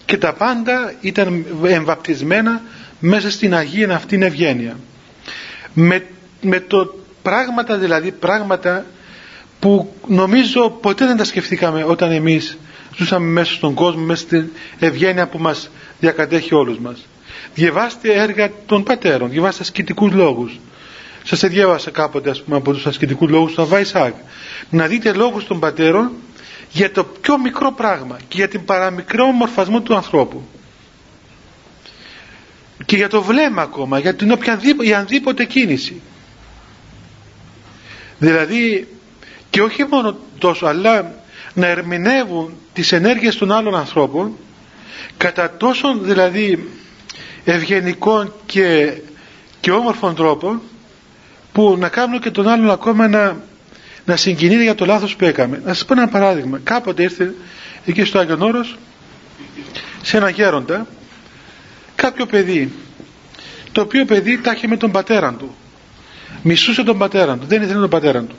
και 0.05 0.17
τα 0.17 0.33
πάντα 0.33 0.93
ήταν 1.01 1.45
εμβαπτισμένα 1.65 2.61
μέσα 2.99 3.31
στην 3.31 3.55
Αγία 3.55 3.95
αυτήν 3.95 4.21
ευγένεια. 4.21 4.77
Με, 5.73 6.05
με 6.41 6.59
το 6.59 6.99
πράγματα 7.21 7.77
δηλαδή 7.77 8.11
πράγματα 8.11 8.85
που 9.59 9.95
νομίζω 10.07 10.69
ποτέ 10.69 11.05
δεν 11.05 11.17
τα 11.17 11.23
σκεφτήκαμε 11.23 11.83
όταν 11.83 12.11
εμείς 12.11 12.57
ζούσαμε 12.97 13.25
μέσα 13.27 13.53
στον 13.53 13.73
κόσμο 13.73 14.01
μέσα 14.03 14.21
στην 14.21 14.49
ευγένεια 14.79 15.27
που 15.27 15.37
μας 15.37 15.69
διακατέχει 15.99 16.53
όλους 16.55 16.79
μας 16.79 17.05
διαβάστε 17.53 18.13
έργα 18.13 18.51
των 18.65 18.83
πατέρων, 18.83 19.29
διαβάστε 19.29 19.61
ασκητικούς 19.63 20.11
λόγους. 20.11 20.59
Σας 21.23 21.39
διάβασα 21.39 21.91
κάποτε 21.91 22.29
ας 22.29 22.41
πούμε 22.43 22.57
από 22.57 22.71
τους 22.73 22.85
ασκητικούς 22.85 23.29
λόγους 23.29 23.53
του 23.53 23.61
Αβάισάκ. 23.61 24.13
Να 24.69 24.87
δείτε 24.87 25.13
λόγους 25.13 25.45
των 25.45 25.59
πατέρων 25.59 26.11
για 26.71 26.91
το 26.91 27.03
πιο 27.03 27.37
μικρό 27.39 27.71
πράγμα 27.71 28.17
και 28.27 28.37
για 28.37 28.47
την 28.47 28.65
παραμικρό 28.65 29.25
μορφασμό 29.25 29.81
του 29.81 29.95
ανθρώπου. 29.95 30.41
Και 32.85 32.95
για 32.95 33.09
το 33.09 33.21
βλέμμα 33.21 33.61
ακόμα, 33.61 33.99
για 33.99 34.15
την 34.15 34.31
οποιαδήποτε 34.31 35.45
κίνηση. 35.45 36.01
Δηλαδή 38.19 38.87
και 39.49 39.61
όχι 39.61 39.85
μόνο 39.89 40.17
τόσο 40.37 40.65
αλλά 40.65 41.13
να 41.53 41.67
ερμηνεύουν 41.67 42.53
τις 42.73 42.91
ενέργειες 42.91 43.35
των 43.37 43.51
άλλων 43.51 43.75
ανθρώπων 43.75 44.37
κατά 45.17 45.57
τόσο 45.57 45.97
δηλαδή 45.97 46.69
ευγενικών 47.43 48.33
και, 48.45 48.93
και 49.59 49.71
όμορφων 49.71 50.15
τρόπων 50.15 50.61
που 51.51 51.75
να 51.79 51.89
κάνουν 51.89 52.19
και 52.21 52.31
τον 52.31 52.47
άλλον 52.47 52.69
ακόμα 52.71 53.07
να, 53.07 53.37
να 54.05 54.15
συγκινείται 54.15 54.63
για 54.63 54.75
το 54.75 54.85
λάθος 54.85 55.15
που 55.15 55.25
έκαμε. 55.25 55.61
Να 55.65 55.73
σας 55.73 55.85
πω 55.85 55.93
ένα 55.93 56.07
παράδειγμα. 56.07 56.59
Κάποτε 56.63 57.03
ήρθε 57.03 57.33
εκεί 57.85 58.03
στο 58.03 58.19
Άγιον 58.19 58.41
Όρος 58.41 58.77
σε 60.01 60.17
ένα 60.17 60.29
γέροντα 60.29 60.87
κάποιο 61.95 62.25
παιδί 62.25 62.71
το 63.71 63.81
οποίο 63.81 64.05
παιδί 64.05 64.37
τα 64.37 64.51
είχε 64.51 64.67
με 64.67 64.77
τον 64.77 64.91
πατέρα 64.91 65.33
του. 65.33 65.55
Μισούσε 66.43 66.83
τον 66.83 66.97
πατέρα 66.97 67.37
του. 67.37 67.45
Δεν 67.47 67.61
ήθελε 67.61 67.79
τον 67.79 67.89
πατέρα 67.89 68.21
του. 68.23 68.35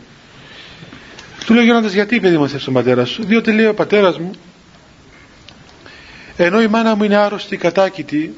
Του 1.46 1.55
λέει 1.55 1.62
ο 1.62 1.66
Γέροντας 1.66 1.92
γιατί 1.92 2.20
παιδί 2.20 2.36
μου 2.36 2.48
θες 2.48 2.64
τον 2.64 2.74
πατέρα 2.74 3.05
σου; 3.05 3.24
Διότι 3.24 3.53
λέει 3.53 3.66
ο 3.66 3.74
πατέρας 3.74 4.18
μου 4.18 4.30
ενώ 6.36 6.62
η 6.62 6.66
μάνα 6.66 6.94
μου 6.94 7.05
είναι 7.05 7.16
άρρωστη 7.16 7.57
κατάκητη 7.57 8.34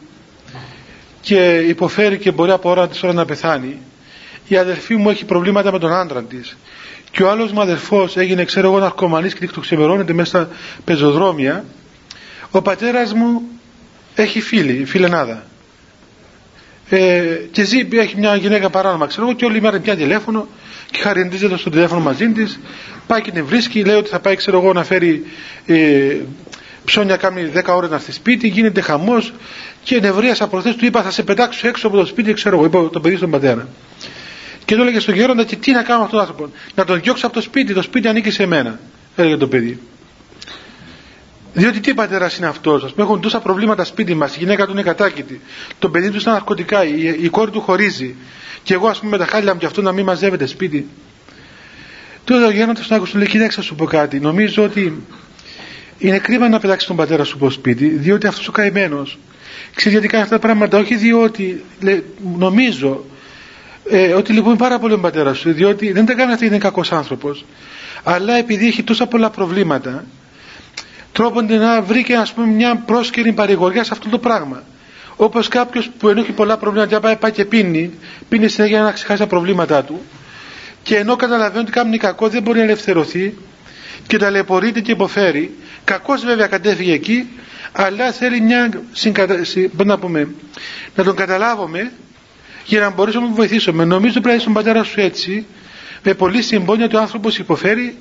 και 1.24 1.56
υποφέρει 1.68 2.18
και 2.18 2.30
μπορεί 2.30 2.50
από 2.50 2.70
ώρα 2.70 2.88
της 2.88 3.02
ώρα 3.02 3.12
να 3.12 3.24
πεθάνει. 3.24 3.78
Η 4.48 4.56
αδερφή 4.56 4.96
μου 4.96 5.10
έχει 5.10 5.24
προβλήματα 5.24 5.72
με 5.72 5.78
τον 5.78 5.92
άντρα 5.92 6.22
της. 6.22 6.56
Και 7.10 7.22
ο 7.22 7.30
άλλος 7.30 7.52
μου 7.52 7.60
αδερφός 7.60 8.16
έγινε 8.16 8.44
ξέρω 8.44 8.66
εγώ 8.66 8.78
ναρκωμανής 8.78 9.34
και 9.34 9.46
το 9.46 9.60
ξεμερώνεται 9.60 10.12
μέσα 10.12 10.28
στα 10.28 10.48
πεζοδρόμια. 10.84 11.64
Ο 12.50 12.62
πατέρας 12.62 13.12
μου 13.14 13.42
έχει 14.14 14.40
φίλη, 14.40 14.84
φιλενάδα. 14.84 15.44
Ε, 16.88 17.22
και 17.52 17.62
ζει, 17.64 17.88
έχει 17.92 18.16
μια 18.18 18.36
γυναίκα 18.36 18.70
παράνομα 18.70 19.06
ξέρω 19.06 19.26
εγώ 19.26 19.36
και 19.36 19.44
όλη 19.44 19.56
η 19.56 19.60
μέρα 19.60 19.78
πια 19.80 19.96
τηλέφωνο 19.96 20.46
και 20.90 20.98
χαριντίζεται 21.00 21.56
στο 21.56 21.70
τηλέφωνο 21.70 22.00
μαζί 22.00 22.28
της. 22.28 22.60
Πάει 23.06 23.20
και 23.20 23.30
την 23.30 23.44
βρίσκει 23.46 23.84
λέει 23.84 23.96
ότι 23.96 24.08
θα 24.08 24.20
πάει 24.20 24.36
ξέρω 24.36 24.58
εγώ 24.58 24.72
να 24.72 24.84
φέρει 24.84 25.22
ε, 25.66 26.16
ψώνια 26.84 27.16
κάνει 27.16 27.50
10 27.54 27.62
ώρες 27.66 27.90
να 27.90 27.98
στη 27.98 28.12
σπίτι 28.12 28.48
γίνεται 28.48 28.80
χαμός 28.80 29.32
και 29.84 30.00
νευρίασα 30.00 30.48
προχθές 30.48 30.76
του 30.76 30.84
είπα 30.84 31.02
θα 31.02 31.10
σε 31.10 31.22
πετάξω 31.22 31.68
έξω 31.68 31.86
από 31.86 31.96
το 31.96 32.04
σπίτι 32.04 32.32
ξέρω 32.32 32.56
εγώ 32.56 32.64
είπα 32.64 32.90
το 32.90 33.00
παιδί 33.00 33.16
στον 33.16 33.30
πατέρα 33.30 33.68
Και 34.64 34.74
του 34.74 34.80
έλεγε 34.80 35.00
στον 35.00 35.14
γέροντα 35.14 35.44
και 35.44 35.56
τι 35.56 35.72
να 35.72 35.82
κάνω 35.82 35.98
με 35.98 36.04
αυτόν 36.04 36.20
τον 36.20 36.28
άνθρωπο. 36.28 36.52
Να 36.74 36.84
τον 36.84 37.00
διώξω 37.00 37.26
από 37.26 37.34
το 37.34 37.40
σπίτι, 37.40 37.74
το 37.74 37.82
σπίτι 37.82 38.08
ανήκει 38.08 38.30
σε 38.30 38.46
μένα, 38.46 38.78
έλεγε 39.16 39.36
το 39.36 39.48
παιδί. 39.48 39.80
Διότι 41.54 41.80
τι 41.80 41.94
πατέρας 41.94 42.36
είναι 42.36 42.46
αυτός, 42.46 42.84
ας 42.84 42.92
πούμε, 42.92 43.06
έχουν 43.06 43.20
τόσα 43.20 43.40
προβλήματα 43.40 43.84
σπίτι 43.84 44.14
μας, 44.14 44.34
η 44.34 44.38
γυναίκα 44.38 44.66
του 44.66 44.72
είναι 44.72 44.82
κατάκητη, 44.82 45.40
το 45.78 45.88
παιδί 45.88 46.10
του 46.10 46.20
είναι 46.20 46.32
ναρκωτικά, 46.32 46.84
η, 46.84 47.16
η 47.20 47.28
κόρη 47.28 47.50
του 47.50 47.60
χωρίζει. 47.60 48.14
Και 48.62 48.74
εγώ, 48.74 48.88
ας 48.88 48.98
πούμε, 48.98 49.10
με 49.10 49.18
τα 49.24 49.26
χάλια 49.30 49.52
μου 49.52 49.60
και 49.60 49.66
αυτό 49.66 49.82
να 49.82 49.92
μην 49.92 50.04
μαζεύεται 50.04 50.46
σπίτι. 50.46 50.88
Τότε 52.24 52.44
ο 52.44 52.50
γέροντας 52.50 52.86
τον 52.86 52.96
άκουσε, 52.96 53.18
λέει: 53.18 53.26
Κοίταξε, 53.26 53.62
σου 53.62 53.74
πω 53.74 53.84
κάτι. 53.84 54.20
Νομίζω 54.20 54.62
ότι 54.62 55.02
είναι 55.98 56.18
κρίμα 56.18 56.48
να 56.48 56.58
πετάξεις 56.58 56.88
τον 56.88 56.96
πατέρα 56.96 57.24
σου 57.24 57.34
από 57.36 57.50
σπίτι, 57.50 57.86
διότι 57.88 58.26
αυτός 58.26 58.48
ο 58.48 58.52
καημένος 58.52 59.18
ξέρεις 59.74 59.92
γιατί 59.92 60.06
κάνει 60.08 60.22
αυτά 60.22 60.34
τα 60.38 60.46
πράγματα, 60.46 60.78
όχι 60.78 60.94
διότι 60.96 61.64
λέει, 61.80 62.04
νομίζω 62.38 63.04
ε, 63.90 64.12
ότι 64.12 64.32
λοιπόν 64.32 64.56
πάρα 64.56 64.78
πολύ 64.78 64.92
ο 64.92 64.98
πατέρα 64.98 65.34
σου, 65.34 65.52
διότι 65.52 65.92
δεν 65.92 66.06
τα 66.06 66.14
κάνει 66.14 66.32
αυτή 66.32 66.46
είναι 66.46 66.58
κακός 66.58 66.92
άνθρωπος, 66.92 67.44
αλλά 68.02 68.34
επειδή 68.34 68.66
έχει 68.66 68.82
τόσα 68.82 69.06
πολλά 69.06 69.30
προβλήματα, 69.30 70.04
τρόπονται 71.12 71.56
να 71.56 71.82
βρει 71.82 72.02
και 72.02 72.16
ας 72.16 72.32
πούμε 72.32 72.46
μια 72.46 72.76
πρόσκαιρη 72.86 73.32
παρηγοριά 73.32 73.84
σε 73.84 73.90
αυτό 73.92 74.08
το 74.08 74.18
πράγμα. 74.18 74.62
Όπως 75.16 75.48
κάποιος 75.48 75.90
που 75.98 76.08
ενώ 76.08 76.20
έχει 76.20 76.32
πολλά 76.32 76.56
προβλήματα, 76.56 77.00
πάει, 77.00 77.16
πάει 77.16 77.30
και 77.30 77.44
πίνει, 77.44 77.90
πίνει 78.28 78.48
συνέχεια 78.48 78.82
να 78.82 78.92
ξεχάσει 78.92 79.20
τα 79.20 79.26
προβλήματά 79.26 79.84
του, 79.84 80.00
και 80.82 80.96
ενώ 80.96 81.16
καταλαβαίνει 81.16 81.60
ότι 81.62 81.72
κάνει 81.72 81.96
κακό, 81.96 82.28
δεν 82.28 82.42
μπορεί 82.42 82.58
να 82.58 82.64
ελευθερωθεί 82.64 83.34
και 84.06 84.16
ταλαιπωρείται 84.18 84.80
και 84.80 84.92
υποφέρει. 84.92 85.54
Κακός 85.84 86.24
βέβαια 86.24 86.46
κατέφυγε 86.46 86.92
εκεί, 86.92 87.28
αλλά 87.76 88.12
θέλει 88.12 88.40
μια 88.40 88.82
συγκατα... 88.92 89.40
να, 89.84 89.98
πούμε, 89.98 90.28
να 90.94 91.04
τον 91.04 91.14
καταλάβουμε 91.16 91.92
για 92.64 92.80
να 92.80 92.90
μπορέσουμε 92.90 93.22
να 93.22 93.28
τον 93.28 93.36
βοηθήσουμε. 93.36 93.84
Νομίζω 93.84 94.12
πρέπει 94.20 94.36
να 94.36 94.40
στον 94.40 94.52
πατέρα 94.52 94.82
σου 94.82 95.00
έτσι, 95.00 95.46
με 96.02 96.14
πολύ 96.14 96.42
συμπόνια 96.42 96.84
ότι 96.84 96.96
ο 96.96 97.00
άνθρωπο 97.00 97.28
υποφέρει 97.38 97.96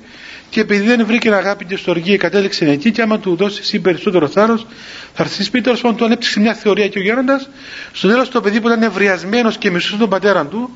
και 0.50 0.60
επειδή 0.60 0.86
δεν 0.86 1.06
βρήκε 1.06 1.30
αγάπη 1.34 1.64
και 1.64 1.76
στοργή 1.76 2.16
κατέληξε 2.16 2.64
εκεί 2.70 2.90
και 2.90 3.02
άμα 3.02 3.18
του 3.18 3.36
δώσει 3.36 3.58
εσύ 3.62 3.80
περισσότερο 3.80 4.28
θάρρος, 4.28 4.66
θα 5.14 5.22
έρθει 5.22 5.42
σπίτι 5.42 5.64
τέλο 5.64 5.76
πάντων 5.76 5.96
του 5.96 6.04
ανέπτυξε 6.04 6.40
μια 6.40 6.54
θεωρία 6.54 6.88
και 6.88 6.98
ο 6.98 7.02
γέροντας. 7.02 7.48
Στο 7.92 8.08
τέλος 8.08 8.28
το 8.28 8.40
παιδί 8.40 8.60
που 8.60 8.66
ήταν 8.68 8.82
ευριασμένος 8.82 9.58
και 9.58 9.70
μισούσε 9.70 9.96
τον 9.96 10.08
πατέρα 10.08 10.46
του, 10.46 10.70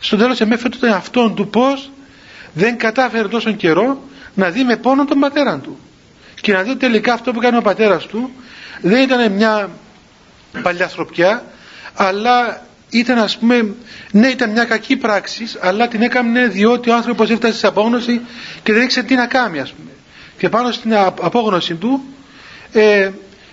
στο 0.00 0.16
τέλος 0.16 0.40
εμέφερε 0.40 0.76
τον 0.80 0.88
εαυτόν 0.88 1.34
του 1.34 1.48
πώς 1.48 1.90
δεν 2.52 2.76
κατάφερε 2.78 3.28
τόσο 3.28 3.52
καιρό 3.52 4.02
να 4.34 4.50
δει 4.50 4.64
με 4.64 4.76
πόνο 4.76 5.04
τον 5.04 5.18
πατέρα 5.18 5.58
του. 5.58 5.78
Και 6.46 6.52
να 6.52 6.62
δει 6.62 6.76
τελικά 6.76 7.12
αυτό 7.12 7.32
που 7.32 7.38
έκανε 7.38 7.56
ο 7.56 7.62
πατέρας 7.62 8.06
του 8.06 8.30
δεν 8.80 9.02
ήταν 9.02 9.32
μια 9.32 9.70
παλιαθροπιά, 10.62 11.44
αλλά 11.94 12.66
ήταν 12.90 13.18
ας 13.18 13.38
πούμε, 13.38 13.74
ναι 14.10 14.28
ήταν 14.28 14.50
μια 14.50 14.64
κακή 14.64 14.96
πράξη, 14.96 15.44
αλλά 15.60 15.88
την 15.88 16.02
έκανε 16.02 16.46
διότι 16.46 16.90
ο 16.90 16.94
άνθρωπος 16.94 17.30
έφτασε 17.30 17.58
σε 17.58 17.66
απόγνωση 17.66 18.20
και 18.62 18.72
δεν 18.72 18.82
ήξερε 18.82 19.06
τι 19.06 19.14
να 19.14 19.26
κάνει 19.26 19.60
ας 19.60 19.72
πούμε. 19.72 19.90
Και 20.38 20.48
πάνω 20.48 20.72
στην 20.72 20.94
απόγνωση 20.96 21.74
του 21.74 22.04
ε, 22.72 23.10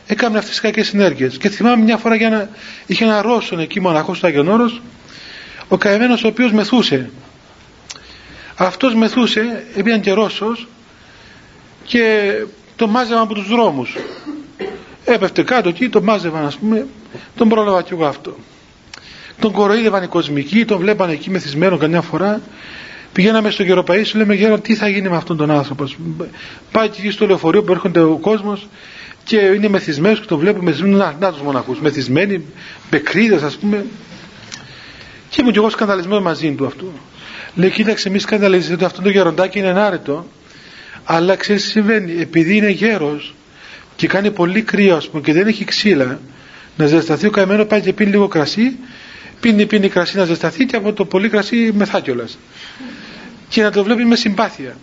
έκανε 0.07 0.37
αυτές 0.37 0.51
τις 0.51 0.59
κακές 0.61 0.87
συνέργειες. 0.87 1.37
Και 1.37 1.49
θυμάμαι 1.49 1.83
μια 1.83 1.97
φορά 1.97 2.15
για 2.15 2.29
να, 2.29 2.49
είχε 2.85 3.03
ένα 3.03 3.21
Ρώσον 3.21 3.59
εκεί 3.59 3.79
μοναχός 3.79 4.17
στο 4.17 4.27
Άγιον 4.27 4.47
Όρος, 4.47 4.81
ο 5.67 5.77
καημένος 5.77 6.23
ο 6.23 6.27
οποίος 6.27 6.51
μεθούσε. 6.51 7.09
Αυτός 8.55 8.95
μεθούσε, 8.95 9.65
έπιαν 9.75 10.01
και 10.01 10.11
Ρώσος 10.11 10.67
και 11.85 12.33
τον 12.75 12.89
μάζευαν 12.89 13.21
από 13.21 13.33
τους 13.33 13.47
δρόμους. 13.47 13.97
Έπεφτε 15.05 15.43
κάτω 15.43 15.69
εκεί, 15.69 15.89
τον 15.89 16.03
μάζευαν 16.03 16.45
ας 16.45 16.57
πούμε, 16.57 16.85
τον 17.35 17.49
πρόλαβα 17.49 17.81
κι 17.81 17.93
εγώ 17.93 18.05
αυτό. 18.05 18.35
Τον 19.39 19.51
κοροϊδεύαν 19.51 20.03
οι 20.03 20.07
κοσμικοί, 20.07 20.65
τον 20.65 20.77
βλέπαν 20.77 21.09
εκεί 21.09 21.29
μεθυσμένο 21.29 21.77
καμιά 21.77 22.01
φορά. 22.01 22.41
Πηγαίναμε 23.13 23.49
στο 23.49 23.63
Γεροπαΐσιο, 23.63 24.13
λέμε 24.15 24.35
γέρο 24.35 24.59
τι 24.59 24.75
θα 24.75 24.87
γίνει 24.87 25.09
με 25.09 25.15
αυτόν 25.15 25.37
τον 25.37 25.51
άνθρωπο. 25.51 25.85
Πάει 26.71 26.85
εκεί 26.85 27.11
στο 27.11 27.25
λεωφορείο 27.25 27.63
που 27.63 27.71
έρχονται 27.71 27.99
ο 27.99 28.17
κόσμος 28.17 28.67
και 29.23 29.37
είναι 29.37 29.67
μεθυσμένος 29.67 30.19
και 30.19 30.25
τον 30.25 30.39
βλέπουμε 30.39 30.63
μεθυσμένο. 30.63 30.97
Να, 30.97 31.15
να 31.19 31.31
τους 31.31 31.41
μοναχούς, 31.41 31.79
μεθυσμένοι, 31.79 32.45
με 32.91 32.97
κρίδε 32.97 33.45
ας 33.45 33.55
πούμε. 33.55 33.85
Και 35.29 35.37
ήμουν 35.41 35.51
κι 35.51 35.57
εγώ 35.57 35.69
σκανδαλισμένος 35.69 36.23
μαζί 36.23 36.51
του 36.51 36.65
αυτού. 36.65 36.91
Λέει, 37.55 37.69
κοίταξε, 37.69 38.09
μη 38.09 38.19
σκανδαλίζετε 38.19 38.73
ότι 38.73 38.83
αυτό 38.83 39.01
το 39.01 39.09
γεροντάκι 39.09 39.59
είναι 39.59 39.67
ενάρετο. 39.67 40.25
Αλλά 41.03 41.35
ξέρεις 41.35 41.63
τι 41.63 41.69
συμβαίνει, 41.69 42.21
επειδή 42.21 42.55
είναι 42.55 42.69
γέρος 42.69 43.33
και 43.95 44.07
κάνει 44.07 44.31
πολύ 44.31 44.61
κρύο, 44.61 44.95
ας 44.95 45.09
πούμε, 45.09 45.21
και 45.21 45.33
δεν 45.33 45.47
έχει 45.47 45.65
ξύλα, 45.65 46.19
να 46.77 46.85
ζεσταθεί 46.85 47.25
ο 47.27 47.29
καημένος 47.29 47.67
πάει 47.67 47.81
και 47.81 47.93
πίνει 47.93 48.09
λίγο 48.09 48.27
κρασί 48.27 48.77
πίνει, 49.43 49.65
πίνει 49.65 49.89
κρασί 49.89 50.17
να 50.17 50.25
ζεσταθεί 50.25 50.65
και 50.65 50.75
από 50.75 50.93
το 50.93 51.05
πολύ 51.05 51.29
κρασί 51.29 51.71
μεθά 51.73 51.99
κιόλας. 51.99 52.37
Και 53.49 53.61
να 53.61 53.71
το 53.71 53.83
βλέπει 53.83 54.05
με 54.05 54.15
συμπάθεια. 54.15 54.77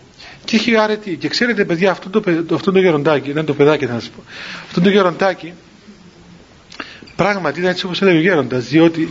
Και 0.45 0.57
έχει 0.57 0.77
αρετή. 0.77 1.17
Και 1.17 1.29
ξέρετε, 1.29 1.65
παιδιά, 1.65 1.91
αυτό 1.91 2.11
το, 2.11 2.23
αυτό 2.55 2.73
το 2.73 2.79
γεροντάκι, 2.79 3.31
είναι 3.31 3.43
το 3.43 3.55
παιδάκι, 3.55 3.87
θα 3.87 3.93
σας 3.93 4.09
πω. 4.09 4.23
Αυτό 4.67 4.81
το 4.81 4.89
γεροντάκι, 4.89 5.53
πράγματι 7.17 7.59
ήταν 7.59 7.71
έτσι 7.71 7.85
όπως 7.85 8.03
έλεγε 8.03 8.17
ο 8.17 8.21
γέροντας, 8.21 8.65
διότι 8.65 9.09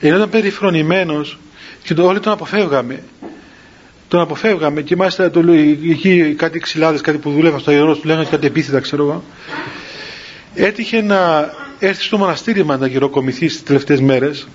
ενώ 0.00 0.16
ήταν 0.16 0.28
περιφρονημένος 0.28 1.38
και 1.82 1.94
το, 1.94 2.06
όλοι 2.06 2.20
τον 2.20 2.32
αποφεύγαμε, 2.32 3.02
τον 4.10 4.20
αποφεύγαμε 4.20 4.82
και 4.82 4.96
μάλιστα 4.96 5.30
το, 5.30 5.52
εκεί 5.90 6.34
κάτι 6.38 6.58
ξυλάδες, 6.58 7.00
κάτι 7.00 7.18
που 7.18 7.30
δουλεύαν 7.30 7.60
στο 7.60 7.70
αερό, 7.70 7.96
του 7.96 8.06
λέγανε 8.06 8.24
κάτι 8.30 8.46
επίθετα, 8.46 8.80
ξέρω 8.80 9.02
εγώ. 9.02 9.24
Έτυχε 10.54 11.02
να 11.02 11.50
έρθει 11.78 12.02
στο 12.02 12.18
μοναστήρι 12.18 12.64
μας 12.64 12.78
να 12.78 12.86
γυροκομηθεί 12.86 13.48
στις 13.48 13.62
τελευταίες 13.62 14.00
μέρες 14.00 14.48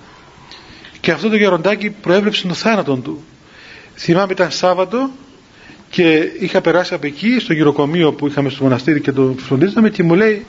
και 1.00 1.10
αυτό 1.10 1.28
το 1.28 1.36
γεροντάκι 1.36 1.90
προέβλεψε 1.90 2.46
τον 2.46 2.56
θάνατο 2.56 2.96
του. 2.96 3.24
Θυμάμαι 3.96 4.32
ήταν 4.32 4.50
Σάββατο 4.50 5.10
και 5.90 6.30
είχα 6.38 6.60
περάσει 6.60 6.94
από 6.94 7.06
εκεί 7.06 7.38
στο 7.40 7.52
γυροκομείο 7.52 8.12
που 8.12 8.26
είχαμε 8.26 8.48
στο 8.50 8.62
μοναστήρι 8.62 9.00
και 9.00 9.12
το 9.12 9.34
φροντίζαμε 9.38 9.90
και 9.90 10.02
μου 10.02 10.14
λέει 10.14 10.46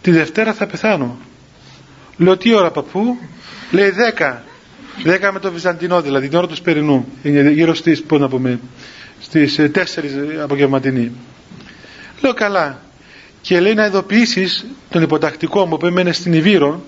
τη 0.00 0.10
Δευτέρα 0.10 0.52
θα 0.52 0.66
πεθάνω. 0.66 1.18
Λέω 2.16 2.36
τι 2.36 2.54
ώρα 2.54 2.70
παππού, 2.70 3.18
λέει 3.70 3.92
10. 4.18 4.36
10 5.04 5.30
με 5.32 5.38
το 5.38 5.52
Βυζαντινό 5.52 6.02
δηλαδή, 6.02 6.28
την 6.28 6.38
ώρα 6.38 6.46
του 6.46 6.56
Σπερινού. 6.56 7.08
Είναι 7.22 7.50
γύρω 7.50 7.74
στις, 7.74 8.02
πώ 8.02 8.18
να 8.18 8.28
πούμε, 8.28 8.60
στις 9.20 9.60
4 9.74 9.80
απογευματινή. 10.42 11.12
Λέω 12.20 12.34
καλά. 12.34 12.80
Και 13.40 13.60
λέει 13.60 13.74
να 13.74 13.86
ειδοποιήσεις 13.86 14.66
τον 14.90 15.02
υποτακτικό 15.02 15.66
μου 15.66 15.76
που 15.76 15.86
έμενε 15.86 16.12
στην 16.12 16.32
Ιβύρο 16.32 16.84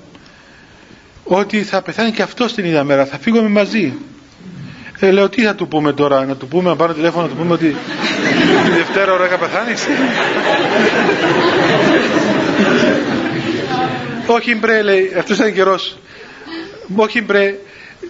ότι 1.25 1.63
θα 1.63 1.83
πεθάνει 1.83 2.11
και 2.11 2.23
αυτός 2.23 2.55
την 2.55 2.65
ίδια 2.65 2.85
μέρα, 2.85 3.07
θα 3.07 3.19
φύγουμε 3.19 3.49
μαζί. 3.49 3.93
Ε, 5.01 5.11
λέω 5.11 5.29
τι 5.29 5.43
θα 5.43 5.55
του 5.55 5.69
πούμε 5.69 5.93
τώρα, 5.93 6.25
να 6.25 6.37
του 6.37 6.49
πούμε, 6.49 6.69
να 6.69 6.77
πάρω 6.77 6.93
τηλέφωνο 6.93 7.23
να 7.23 7.29
του 7.29 7.37
πούμε 7.37 7.53
ότι 7.53 7.77
τη 8.65 8.71
Δευτέρα 8.71 9.13
ώρα 9.13 9.27
θα 9.27 9.37
πεθάνεις. 9.37 9.87
Όχι 14.37 14.55
μπρε 14.55 14.83
λέει, 14.83 15.13
αυτός 15.19 15.39
ήταν 15.39 15.53
καιρός. 15.53 15.99
Όχι 16.97 17.23
μπρε, 17.23 17.55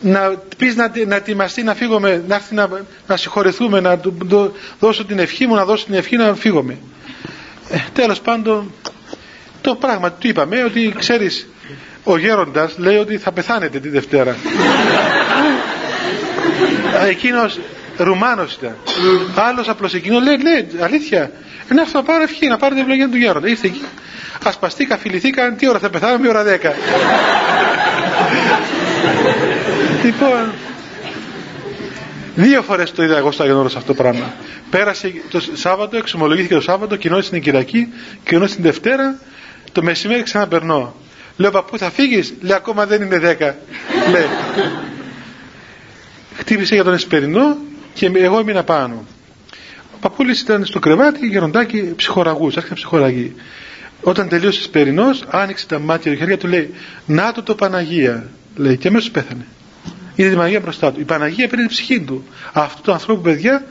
να 0.01 0.33
πεις 0.57 0.77
να, 0.77 0.91
να 1.07 1.15
ετοιμαστεί 1.17 1.63
να 1.63 1.75
φύγουμε, 1.75 2.23
να 2.29 2.35
έρθει 2.35 2.55
να, 2.55 2.69
να 3.07 3.17
συγχωρεθούμε, 3.17 3.81
να 3.81 3.99
του 3.99 4.17
δώσω 4.81 5.05
την 5.05 5.19
ευχή 5.19 5.47
μου, 5.47 5.55
να 5.55 5.65
δώσω 5.65 5.85
την 5.85 5.95
ευχή 5.95 6.17
να 6.17 6.35
φύγουμε. 6.35 6.77
Ε, 7.71 7.77
τέλος 7.93 8.21
πάντων, 8.21 8.73
το 9.61 9.75
πράγμα 9.75 10.13
του 10.13 10.27
είπαμε 10.29 10.65
ότι 10.65 10.95
ξέρεις 10.99 11.47
ο 12.05 12.17
γέροντας 12.19 12.75
λέει 12.79 12.97
ότι 12.97 13.19
θα 13.19 13.33
πεθάνετε 13.33 13.79
τη 13.81 13.89
Δευτέρα. 13.89 14.37
Εκείνος 17.09 17.59
Ρουμάνος 17.97 18.55
ήταν. 18.55 18.77
Άλλος 19.35 19.69
απλώς 19.69 19.95
εκείνος 19.95 20.23
λέει 20.23 20.37
ναι 20.37 20.83
αλήθεια 20.85 21.31
είναι 21.73 21.81
αυτό 21.81 21.99
να 21.99 22.05
πάρω 22.05 22.23
ευχή 22.23 22.47
να 22.47 22.57
πάρω 22.57 22.75
την 22.75 22.83
ευλογία 22.83 23.09
του 23.09 23.17
γέροντα. 23.17 23.49
Ήρθε 23.49 23.67
εκεί. 23.67 23.83
Ασπαστήκα, 24.45 24.97
φιληθήκα 24.99 25.53
τι 25.53 25.69
ώρα 25.69 25.79
θα 25.79 25.91
πεθάνω 25.91 26.19
μια 26.19 26.31
ώρα 26.31 26.43
δέκα 26.43 26.73
λοιπόν 30.05 30.53
Δύο 32.41 32.63
φορές 32.63 32.93
το 32.93 33.03
είδα 33.03 33.17
εγώ 33.17 33.33
στο 33.33 33.43
Άγιον 33.43 33.67
αυτό 33.67 33.83
το 33.83 33.95
πράγμα. 33.95 34.35
Πέρασε 34.71 35.13
το 35.31 35.41
Σάββατο, 35.53 35.97
εξομολογήθηκε 35.97 36.55
το 36.55 36.61
Σάββατο, 36.61 36.97
κοινώνησε 36.97 37.31
την 37.31 37.43
Κυριακή, 37.43 37.89
κοινώνησε 38.25 38.55
την 38.55 38.65
Δευτέρα, 38.65 39.19
το 39.73 39.83
μεσημέρι 39.83 40.23
ξαναπερνώ. 40.23 40.95
Λέω 41.37 41.51
παππού 41.51 41.79
θα 41.79 41.91
φύγεις; 41.91 42.35
Λέει 42.41 42.57
ακόμα 42.57 42.87
δεν 42.87 43.03
είναι 43.03 43.19
δέκα. 43.19 43.57
Λέει. 44.13 44.27
Χτύπησε 46.35 46.75
για 46.75 46.85
τον 46.85 46.95
Εσπερινό 46.95 47.57
και 47.95 48.11
εγώ 48.15 48.39
έμεινα 48.39 48.63
πάνω. 48.65 49.05
Ο 49.95 49.97
παππούλης 50.01 50.41
ήταν 50.41 50.65
στο 50.65 50.79
κρεβάτι, 50.79 51.27
γεροντάκι, 51.27 51.93
ψυχοραγούς, 51.97 52.57
άρχισε 52.57 52.75
ψυχοραγή. 52.75 53.35
Όταν 54.03 54.29
τελείωσε 54.29 54.59
ο 54.59 54.63
Εσπερινός, 54.63 55.25
άνοιξε 55.29 55.67
τα 55.67 55.79
μάτια 55.79 56.13
του 56.13 56.19
χέρια 56.19 56.39
του, 56.39 56.47
λέει, 56.47 56.75
Να 57.07 57.33
το 57.33 57.43
το 57.43 57.55
Παναγία. 57.55 58.29
Λέει, 58.59 58.77
και 58.77 58.89
αμέσως 58.89 59.11
πέθανε. 59.11 59.47
Είδε 60.15 60.29
τη 60.31 60.37
Παναγία 60.37 60.61
μπροστά 60.61 60.93
του. 60.93 61.01
Η 61.01 61.05
Παναγία 61.05 61.49
πήρε 61.49 61.61
την 61.61 61.71
ψυχή 61.71 62.01
του. 62.01 62.25
Αυτού 62.53 62.83
του 62.83 62.93
ανθρώπου, 62.93 63.21
παιδιά, 63.21 63.67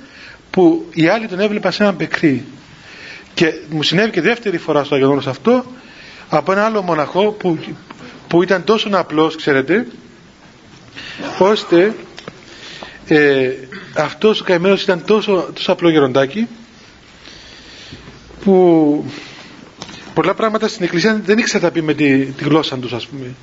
που 0.50 0.86
οι 0.94 1.08
άλλοι 1.08 1.28
τον 1.28 1.40
έβλεπαν 1.40 1.72
σε 1.72 1.84
έναν 1.84 1.96
πεκρή. 1.96 2.46
Και 3.34 3.54
μου 3.70 3.84
συνέβη 3.84 4.12
και 4.12 4.22
δεύτερη 4.22 4.58
φορά 4.58 4.84
στο 4.84 4.96
Αγιονόλο 4.96 5.22
αυτό, 5.28 5.66
από 6.30 6.52
ένα 6.52 6.66
άλλο 6.66 6.82
μοναχό 6.82 7.32
που, 7.32 7.60
που 8.28 8.44
ήταν 8.44 8.64
τόσο 8.64 8.90
απλός 8.92 9.36
ξέρετε 9.36 9.88
ώστε 11.40 11.94
ε, 13.08 13.50
αυτός 13.96 14.42
ο 14.42 14.44
καημένος 14.44 14.84
ήταν 14.84 15.04
τόσο, 15.06 15.50
τόσο 15.54 15.72
απλό 15.72 15.90
γεροντάκι 15.90 16.48
που 18.44 19.06
πολλά 20.18 20.34
πράγματα 20.34 20.68
στην 20.68 20.84
εκκλησία 20.86 21.22
δεν 21.26 21.38
ήξερα 21.38 21.64
τα 21.64 21.72
πει 21.72 21.82
με 21.82 21.94
τη, 21.94 22.26
τη 22.26 22.44
γλώσσα 22.44 22.78
τους 22.78 22.94
ας 22.94 23.08
πούμε. 23.08 23.36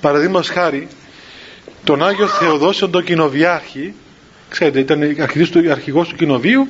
Παραδείγματος 0.00 0.48
χάρη 0.48 0.88
τον 1.84 2.04
Άγιο 2.04 2.26
Θεοδόσιο 2.26 2.88
τον 2.88 3.04
κοινοβιάρχη 3.04 3.94
ξέρετε 4.48 4.78
ήταν 4.78 5.16
αρχηγός 5.70 6.08
του 6.08 6.16
κοινοβίου 6.16 6.68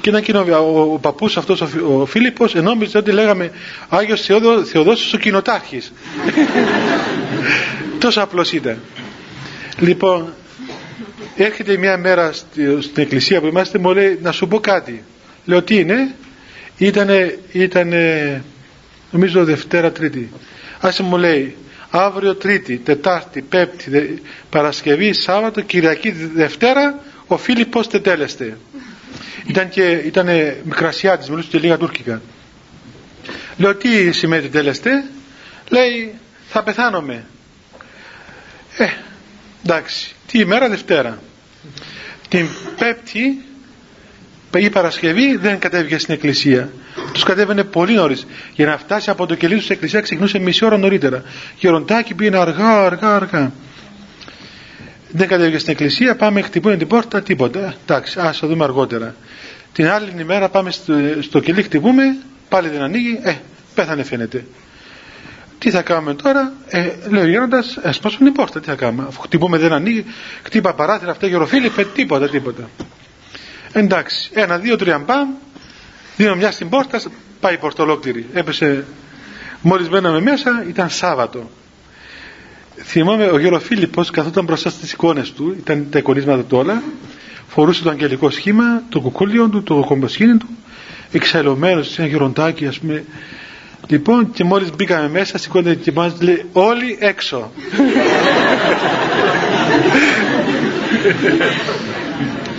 και 0.00 0.10
ένα 0.10 0.20
κοινοβιο, 0.20 0.58
ο, 0.58 0.92
ο 0.92 0.98
παππούς 0.98 1.36
αυτός 1.36 1.60
ο, 1.60 1.68
ο 2.00 2.06
Φίλιππος 2.06 2.54
ενόμιζε 2.54 2.98
ότι 2.98 3.10
λέγαμε 3.12 3.50
Άγιος 3.88 4.20
Θεοδόσιος 4.64 5.12
ο 5.12 5.18
κοινοτάρχης 5.18 5.92
τόσο 8.00 8.20
απλός 8.20 8.52
ήταν. 8.52 8.78
Λοιπόν 9.78 10.32
έρχεται 11.36 11.76
μια 11.76 11.98
μέρα 11.98 12.32
στην 12.80 13.02
εκκλησία 13.02 13.40
που 13.40 13.46
είμαστε 13.46 13.78
μου 13.78 13.92
λέει 13.92 14.18
να 14.22 14.32
σου 14.32 14.48
πω 14.48 14.60
κάτι 14.60 15.04
λέω 15.44 15.62
τι 15.62 15.78
είναι; 15.78 16.14
Ήτανε, 16.78 17.38
ήτανε 17.52 18.42
νομίζω 19.12 19.44
Δευτέρα 19.44 19.92
Τρίτη. 19.92 20.32
Άσε 20.80 21.02
μου 21.02 21.16
λέει 21.16 21.56
αύριο 21.90 22.34
Τρίτη, 22.34 22.76
Τετάρτη, 22.76 23.42
Πέμπτη, 23.42 24.22
Παρασκευή, 24.50 25.12
Σάββατο, 25.12 25.60
Κυριακή, 25.60 26.10
Δευτέρα 26.10 26.98
ο 27.26 27.36
Φίλιππος 27.36 27.88
τετέλεστε. 27.88 28.58
Ήταν 29.46 29.68
και 29.68 29.90
ήταν 29.90 30.28
μικρασιάτης 30.64 31.28
μιλούσε 31.28 31.48
και 31.50 31.58
λίγα 31.58 31.76
τουρκικά. 31.76 32.22
Λέω 33.56 33.74
τι 33.74 34.12
σημαίνει 34.12 34.42
τετέλεστε; 34.42 35.04
Λέει 35.68 36.14
θα 36.48 36.62
πεθάνομαι 36.62 37.24
ε 38.76 38.86
εντάξει 39.64 40.14
τι 40.26 40.38
ημέρα 40.38 40.68
Δευτέρα. 40.68 41.22
Την 42.28 42.48
Πέμπτη 42.78 43.44
η 44.56 44.70
Παρασκευή 44.70 45.36
δεν 45.36 45.58
κατέβηκε 45.58 45.98
στην 45.98 46.14
εκκλησία 46.14 46.72
τους 47.12 47.22
κατέβαινε 47.22 47.64
πολύ 47.64 47.94
νωρίς. 47.94 48.26
για 48.54 48.66
να 48.66 48.78
φτάσει 48.78 49.10
από 49.10 49.26
το 49.26 49.34
κελί 49.34 49.54
τους 49.54 49.62
στην 49.62 49.74
εκκλησία 49.74 50.00
ξεκινούσε 50.00 50.38
μισή 50.38 50.64
ώρα 50.64 50.78
νωρίτερα 50.78 51.22
γεροντάκι 51.58 52.14
πήγαινε 52.14 52.38
αργά 52.38 52.84
αργά 52.84 53.14
αργά 53.14 53.52
δεν 55.10 55.28
κατέβηκε 55.28 55.58
στην 55.58 55.72
εκκλησία 55.72 56.16
πάμε 56.16 56.40
χτυπούν 56.42 56.78
την 56.78 56.86
πόρτα 56.86 57.22
τίποτα 57.22 57.74
εντάξει 57.82 58.20
ας 58.20 58.38
το 58.38 58.46
δούμε 58.46 58.64
αργότερα 58.64 59.14
την 59.72 59.88
άλλη 59.88 60.12
ημέρα 60.18 60.48
πάμε 60.48 60.70
στο, 60.70 60.94
στο 61.20 61.40
κελί 61.40 61.62
χτυπούμε 61.62 62.16
πάλι 62.48 62.68
δεν 62.68 62.82
ανοίγει 62.82 63.20
ε 63.22 63.34
πέθανε 63.74 64.02
φαίνεται 64.02 64.44
τι 65.62 65.70
θα 65.70 65.82
κάνουμε 65.82 66.14
τώρα, 66.14 66.52
ε, 66.68 66.88
λέει 67.08 67.22
ο 67.22 67.26
γέροντα, 67.26 67.64
έσπασαν 67.82 68.18
την 68.18 68.32
πόρτα. 68.32 68.60
Τι 68.60 68.66
θα 68.66 68.74
κάνουμε, 68.74 69.04
αφού 69.08 69.20
χτυπούμε 69.20 69.58
δεν 69.58 69.72
ανοίγει, 69.72 70.04
χτύπα 70.42 70.74
παράθυρα 70.74 71.10
αυτά 71.10 71.26
γεροφίλιππε, 71.26 71.84
τίποτα, 71.84 72.28
τίποτα. 72.28 72.68
Εντάξει, 73.72 74.30
ένα, 74.34 74.58
δύο, 74.58 74.76
τρία 74.76 74.98
μπαμ, 74.98 75.28
δίνω 76.16 76.34
μια 76.34 76.50
στην 76.50 76.68
πόρτα, 76.68 77.00
πάει 77.40 77.54
η 77.54 77.56
πόρτα 77.56 77.82
ολόκληρη. 77.82 78.26
Έπεσε, 78.32 78.84
μόλις 79.62 79.88
μπαίναμε 79.88 80.20
μέσα, 80.20 80.64
ήταν 80.68 80.90
Σάββατο. 80.90 81.50
Θυμάμαι 82.76 83.26
ο 83.26 83.38
γεροφίλιππος 83.38 84.10
καθόταν 84.10 84.44
μπροστά 84.44 84.70
στις 84.70 84.92
εικόνες 84.92 85.32
του, 85.32 85.56
ήταν 85.58 85.86
τα 85.90 85.98
εικονίσματα 85.98 86.42
του 86.42 86.58
όλα, 86.58 86.82
φορούσε 87.48 87.82
το 87.82 87.90
αγγελικό 87.90 88.30
σχήμα, 88.30 88.82
το 88.88 89.00
κουκούλιο 89.00 89.48
του, 89.48 89.62
το 89.62 89.84
κομποσχήνι 89.86 90.36
του, 90.36 90.48
εξαλωμένος 91.12 91.88
σε 91.88 92.02
ένα 92.02 92.10
γεροντάκι, 92.10 92.66
ας 92.66 92.78
πούμε, 92.78 93.04
Λοιπόν 93.86 94.30
και 94.30 94.44
μόλις 94.44 94.70
μπήκαμε 94.76 95.08
μέσα 95.08 95.38
σηκώνεται 95.38 95.74
και 95.74 95.92
μας 95.92 96.20
λέει 96.20 96.44
όλοι 96.52 96.98
έξω. 97.00 97.50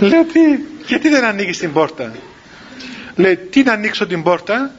Λέω 0.00 0.24
τι, 0.24 0.40
γιατί 0.86 1.08
δεν 1.08 1.24
ανοίγεις 1.24 1.58
την 1.58 1.72
πόρτα; 1.72 2.12
Λέει 3.16 3.36
τι 3.36 3.62
να 3.62 3.72
ανοίξω 3.72 4.06
την 4.06 4.22
πόρτα, 4.22 4.74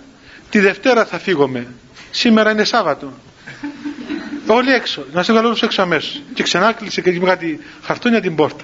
τη 0.49 0.59
Δευτέρα 0.59 1.05
θα 1.05 1.19
φύγουμε. 1.19 1.67
Σήμερα 2.11 2.51
είναι 2.51 2.63
Σάββατο. 2.63 3.13
Όλοι 4.47 4.71
έξω, 4.71 5.05
να 5.13 5.23
σε 5.23 5.31
βγάλω 5.31 5.57
έξω 5.61 5.81
αμέσως. 5.81 6.21
Και 6.33 6.43
ξανά 6.43 6.71
κλείσε 6.73 7.01
και 7.01 7.19
κάτι 7.19 7.59
χαρτόνια 7.81 8.21
την 8.21 8.36
πόρτα. 8.36 8.63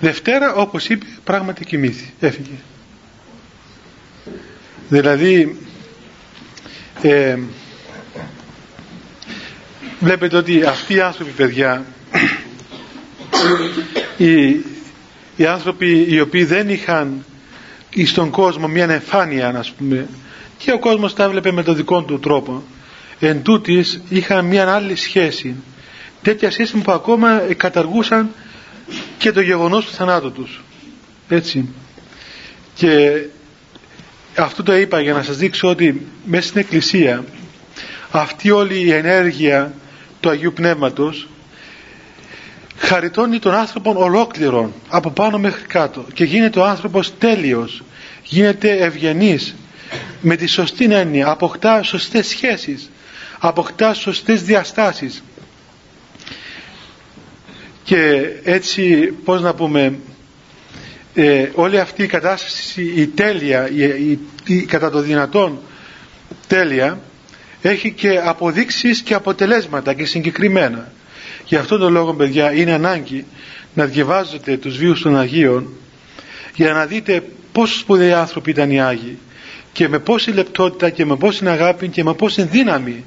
Δευτέρα 0.00 0.54
όπως 0.54 0.88
είπε 0.88 1.06
πράγματι 1.24 1.64
κοιμήθη, 1.64 2.12
έφυγε. 2.20 2.58
Δηλαδή 4.88 5.58
ε, 7.02 7.38
βλέπετε 10.00 10.36
ότι 10.36 10.64
αυτοί 10.64 10.94
οι 10.94 11.00
άνθρωποι 11.00 11.30
παιδιά 11.30 11.84
οι, 14.16 14.48
οι 15.36 15.46
άνθρωποι 15.46 16.06
οι 16.08 16.20
οποίοι 16.20 16.44
δεν 16.44 16.68
είχαν 16.68 17.24
στον 18.06 18.30
κόσμο 18.30 18.68
μια 18.68 18.84
εμφάνεια 18.90 19.48
ας 19.48 19.70
πούμε. 19.70 20.08
Και 20.58 20.72
ο 20.72 20.78
κόσμος 20.78 21.14
τα 21.14 21.24
έβλεπε 21.24 21.52
με 21.52 21.62
τον 21.62 21.76
δικό 21.76 22.02
του 22.02 22.18
τρόπο. 22.18 22.62
Εν 23.18 23.42
τούτης 23.42 24.02
είχαν 24.08 24.44
μια 24.44 24.72
άλλη 24.74 24.96
σχέση. 24.96 25.54
Τέτοια 26.22 26.50
σχέση 26.50 26.76
που 26.76 26.92
ακόμα 26.92 27.42
καταργούσαν 27.56 28.30
και 29.18 29.32
το 29.32 29.40
γεγονός 29.40 29.84
του 29.86 29.92
θανάτου 29.92 30.32
τους. 30.32 30.62
Έτσι. 31.28 31.68
Και 32.74 33.22
αυτό 34.36 34.62
το 34.62 34.76
είπα 34.76 35.00
για 35.00 35.12
να 35.12 35.22
σας 35.22 35.36
δείξω 35.36 35.68
ότι 35.68 36.06
μέσα 36.24 36.48
στην 36.48 36.60
Εκκλησία 36.60 37.24
αυτή 38.10 38.50
όλη 38.50 38.78
η 38.84 38.92
ενέργεια 38.92 39.72
του 40.20 40.28
Αγίου 40.28 40.52
Πνεύματος 40.52 41.28
χαριτώνει 42.78 43.38
τον 43.38 43.54
άνθρωπο 43.54 43.94
ολόκληρον 43.96 44.72
από 44.88 45.10
πάνω 45.10 45.38
μέχρι 45.38 45.66
κάτω. 45.66 46.04
Και 46.14 46.24
γίνεται 46.24 46.58
ο 46.58 46.64
άνθρωπος 46.64 47.18
τέλειος. 47.18 47.82
Γίνεται 48.22 48.70
ευγενής 48.76 49.54
με 50.20 50.36
τη 50.36 50.46
σωστή 50.46 50.84
έννοια. 50.94 51.28
Αποκτά 51.30 51.82
σωστές 51.82 52.26
σχέσεις. 52.26 52.90
Αποκτά 53.38 53.94
σωστές 53.94 54.42
διαστάσεις. 54.42 55.22
Και 57.84 58.30
έτσι 58.44 59.12
πως 59.24 59.40
να 59.40 59.54
πούμε 59.54 59.98
ε, 61.14 61.48
όλη 61.54 61.78
αυτή 61.78 62.02
η 62.02 62.06
κατάσταση 62.06 62.92
η 62.96 63.06
τέλεια 63.06 63.70
η, 63.70 64.18
η, 64.46 64.62
κατά 64.62 64.90
το 64.90 65.00
δυνατόν 65.00 65.58
τέλεια 66.46 67.00
έχει 67.62 67.92
και 67.92 68.20
αποδείξεις 68.24 69.00
και 69.00 69.14
αποτελέσματα 69.14 69.94
και 69.94 70.04
συγκεκριμένα 70.04 70.92
γι' 71.48 71.56
αυτόν 71.56 71.78
τον 71.80 71.92
λόγο 71.92 72.14
παιδιά 72.14 72.52
είναι 72.52 72.72
ανάγκη 72.72 73.24
να 73.74 73.84
διαβάζετε 73.84 74.56
τους 74.56 74.76
βίους 74.76 75.00
των 75.02 75.18
Αγίων 75.18 75.68
για 76.54 76.72
να 76.72 76.86
δείτε 76.86 77.22
πόσο 77.52 77.78
σπουδαίοι 77.78 78.12
άνθρωποι 78.12 78.50
ήταν 78.50 78.70
οι 78.70 78.80
Άγιοι 78.82 79.18
και 79.72 79.88
με 79.88 79.98
πόση 79.98 80.30
λεπτότητα 80.30 80.90
και 80.90 81.04
με 81.04 81.16
πόση 81.16 81.48
αγάπη 81.48 81.88
και 81.88 82.04
με 82.04 82.14
πόση 82.14 82.42
δύναμη 82.42 83.04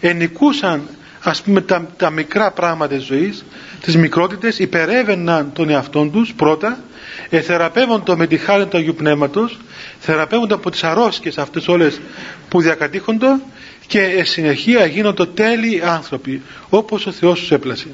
ενικούσαν 0.00 0.88
ας 1.22 1.42
πούμε 1.42 1.60
τα, 1.60 1.86
τα 1.96 2.10
μικρά 2.10 2.50
πράγματα 2.50 2.94
της 2.96 3.04
ζωής 3.04 3.44
τις 3.80 3.96
μικρότητες 3.96 4.58
υπερεύαιναν 4.58 5.52
τον 5.52 5.68
εαυτόν 5.70 6.12
τους 6.12 6.32
πρώτα 6.34 6.78
εθεραπεύονται 7.30 8.16
με 8.16 8.26
τη 8.26 8.36
χάρη 8.36 8.66
του 8.66 8.76
Αγίου 8.76 8.94
Πνεύματος 8.94 9.58
θεραπεύονται 9.98 10.54
από 10.54 10.70
τις 10.70 10.84
αρρώσκες 10.84 11.38
αυτές 11.38 11.68
όλες 11.68 12.00
που 12.48 12.60
διακατήχονται 12.60 13.28
και 13.86 14.22
συνεχεία 14.24 14.86
γίνονται 14.86 15.26
τέλειοι 15.26 15.80
άνθρωποι 15.84 16.42
όπως 16.70 17.06
ο 17.06 17.12
Θεός 17.12 17.40
τους 17.40 17.50
έπλασε. 17.50 17.88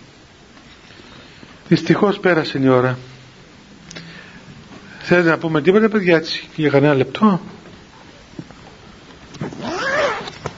Δυστυχώς 1.68 2.18
πέρασε 2.18 2.58
η 2.62 2.68
ώρα. 2.68 2.98
Θέλετε 5.00 5.28
να 5.28 5.38
πούμε 5.38 5.62
τίποτα 5.62 5.88
παιδιά 5.88 6.16
έτσι 6.16 6.48
για 6.56 6.70
κανένα 6.70 6.94
λεπτό; 6.94 7.40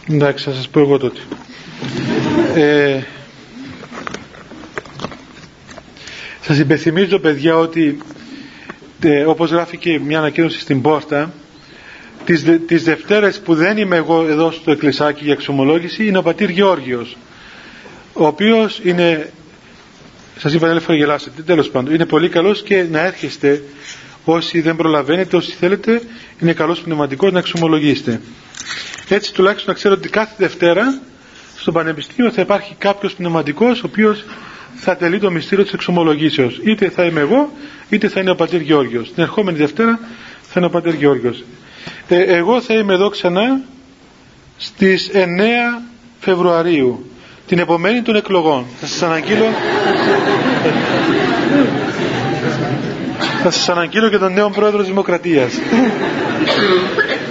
Εντάξει 0.08 0.44
θα 0.44 0.52
σας 0.52 0.68
πω 0.68 0.80
εγώ 0.80 0.98
τότε. 0.98 1.20
Ε, 2.54 3.02
σας 6.40 6.58
υπενθυμίζω 6.58 7.18
παιδιά 7.18 7.56
ότι 7.56 7.98
ε, 9.00 9.24
όπως 9.24 9.50
γράφει 9.50 9.76
και 9.76 9.98
μια 9.98 10.18
ανακοίνωση 10.18 10.60
στην 10.60 10.80
πόρτα 10.82 11.32
τις, 12.24 12.44
τις 12.66 12.82
Δευτέρες 12.82 13.40
που 13.40 13.54
δεν 13.54 13.76
είμαι 13.76 13.96
εγώ 13.96 14.26
εδώ 14.26 14.50
στο 14.50 14.70
εκκλησάκι 14.70 15.24
για 15.24 15.32
εξομολόγηση 15.32 16.06
είναι 16.06 16.18
ο 16.18 16.22
πατήρ 16.22 16.48
Γεώργιος 16.50 17.16
ο 18.12 18.26
οποίος 18.26 18.80
είναι 18.82 19.30
σας 20.38 20.52
είπα 20.52 20.70
άλλη 20.70 20.80
φορά 20.80 20.96
γελάσετε 20.98 21.42
τέλος 21.42 21.70
πάντων 21.70 21.94
είναι 21.94 22.06
πολύ 22.06 22.28
καλός 22.28 22.62
και 22.62 22.86
να 22.90 23.00
έρχεστε 23.00 23.62
όσοι 24.24 24.60
δεν 24.60 24.76
προλαβαίνετε 24.76 25.36
όσοι 25.36 25.52
θέλετε 25.52 26.02
είναι 26.40 26.52
καλός 26.52 26.80
πνευματικός 26.80 27.32
να 27.32 27.38
εξομολογήσετε. 27.38 28.20
Έτσι 29.08 29.32
τουλάχιστον 29.34 29.72
να 29.72 29.78
ξέρω 29.78 29.94
ότι 29.94 30.08
κάθε 30.08 30.34
Δευτέρα 30.38 31.00
στο 31.56 31.72
Πανεπιστήμιο 31.72 32.30
θα 32.30 32.40
υπάρχει 32.40 32.74
κάποιος 32.78 33.14
πνευματικός 33.14 33.82
ο 33.82 33.86
οποίος 33.86 34.24
θα 34.74 34.96
τελεί 34.96 35.18
το 35.18 35.30
μυστήριο 35.30 35.64
της 35.64 35.72
εξομολογήσεως. 35.72 36.60
Είτε 36.64 36.88
θα 36.88 37.04
είμαι 37.04 37.20
εγώ 37.20 37.52
είτε 37.88 38.08
θα 38.08 38.20
είναι 38.20 38.30
ο 38.30 38.34
πατήρ 38.34 38.60
Γεώργιος. 38.60 39.12
Την 39.12 39.22
ερχόμενη 39.22 39.58
Δευτέρα 39.58 39.98
θα 40.42 40.52
είναι 40.56 40.66
ο 40.66 40.70
πατήρ 40.70 40.94
Γεώργιος 40.94 41.42
ε, 42.08 42.22
εγώ 42.22 42.60
θα 42.60 42.74
είμαι 42.74 42.94
εδώ 42.94 43.08
ξανά 43.08 43.60
στις 44.56 45.10
9 45.12 45.18
Φεβρουαρίου 46.20 47.10
την 47.46 47.58
επομένη 47.58 48.02
των 48.02 48.16
εκλογών. 48.16 48.64
Θα 48.80 48.86
σας 48.86 49.02
αναγγείλω 49.02 49.44
θα 53.42 53.50
σας 53.50 53.68
αναγγείλω 53.68 54.08
και 54.08 54.18
τον 54.18 54.32
νέο 54.32 54.50
πρόεδρο 54.50 54.78
της 54.78 54.88
Δημοκρατίας. 54.88 55.52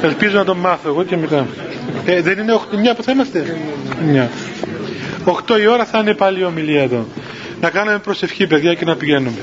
Ελπίζω 0.02 0.38
να 0.38 0.43
τον 0.45 0.57
μάθω 0.57 0.89
εγώ 0.89 1.03
και 1.03 1.18
μετά. 1.18 1.48
Ε, 2.06 2.22
δεν 2.22 2.39
είναι 2.39 2.53
8, 2.53 2.95
που 2.95 3.03
θα 3.03 3.11
είμαστε; 3.11 3.57
9. 4.14 4.30
8 5.26 5.60
η 5.61 5.68
ώρα 5.68 5.85
θα 5.85 5.99
είναι 5.99 6.14
πάλι 6.14 6.39
η 6.39 6.43
ομιλία 6.43 6.81
εδώ. 6.81 7.06
Να 7.61 7.69
κάνουμε 7.69 7.98
προσευχή 7.98 8.48
παιδιά 8.48 8.73
και 8.73 8.85
να 8.85 8.95
πηγαίνουμε. 8.95 9.38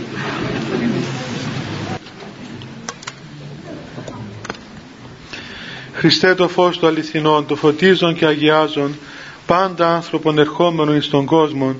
Χριστέ 5.98 6.34
το 6.34 6.48
φως 6.48 6.78
του 6.78 6.86
αληθινών, 6.86 7.46
το 7.46 7.56
φωτίζον 7.56 8.14
και 8.14 8.26
αγιάζον, 8.26 8.94
πάντα 9.46 9.94
άνθρωπον 9.94 10.38
ερχόμενο 10.38 10.94
εις 10.94 11.08
τον 11.08 11.24
κόσμο, 11.24 11.74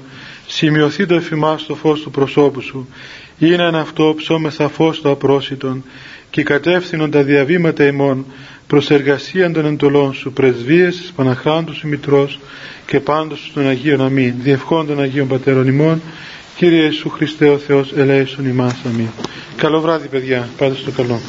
σημειωθεί 0.47 1.07
το 1.07 1.15
εφημάς 1.15 1.66
το 1.66 1.74
φως 1.74 2.01
του 2.01 2.11
προσώπου 2.11 2.61
σου, 2.61 2.89
είναι 3.39 3.62
ένα 3.62 3.81
αυτό 3.81 4.15
ψώμεθα 4.16 4.69
φως 4.69 5.01
το 5.01 5.11
απρόσιτον, 5.11 5.85
και 6.31 6.43
κατεύθυνον 6.43 7.11
τα 7.11 7.23
διαβήματα 7.23 7.86
ημών 7.86 8.27
προς 8.66 8.90
εργασία 8.90 9.53
των 9.53 9.66
εντολών 9.66 10.15
σου, 10.15 10.32
πρεσβείες 10.32 10.97
της 10.97 11.12
Παναχράντου 11.16 11.74
σου 11.74 11.89
Μητρός 11.89 12.39
και 12.86 13.01
πάντως 13.01 13.51
των 13.55 13.69
Αγίων 13.69 14.01
Αμήν, 14.01 14.35
διευχών 14.39 14.86
των 14.86 15.01
Αγίων 15.01 15.28
Πατέρων 15.28 15.66
ημών, 15.66 16.03
Κύριε 16.57 16.82
Ιησού 16.82 17.09
Χριστέ 17.09 17.49
ο 17.49 17.59
Θεός, 17.59 17.93
ελέησον 17.97 18.47
ημάς. 18.47 18.74
Αμήν. 18.86 19.09
Καλό 19.57 19.81
βράδυ 19.81 20.09
παιδιά, 20.09 20.49
πάτε 20.57 20.74
στο 20.74 20.90
καλό. 20.90 21.20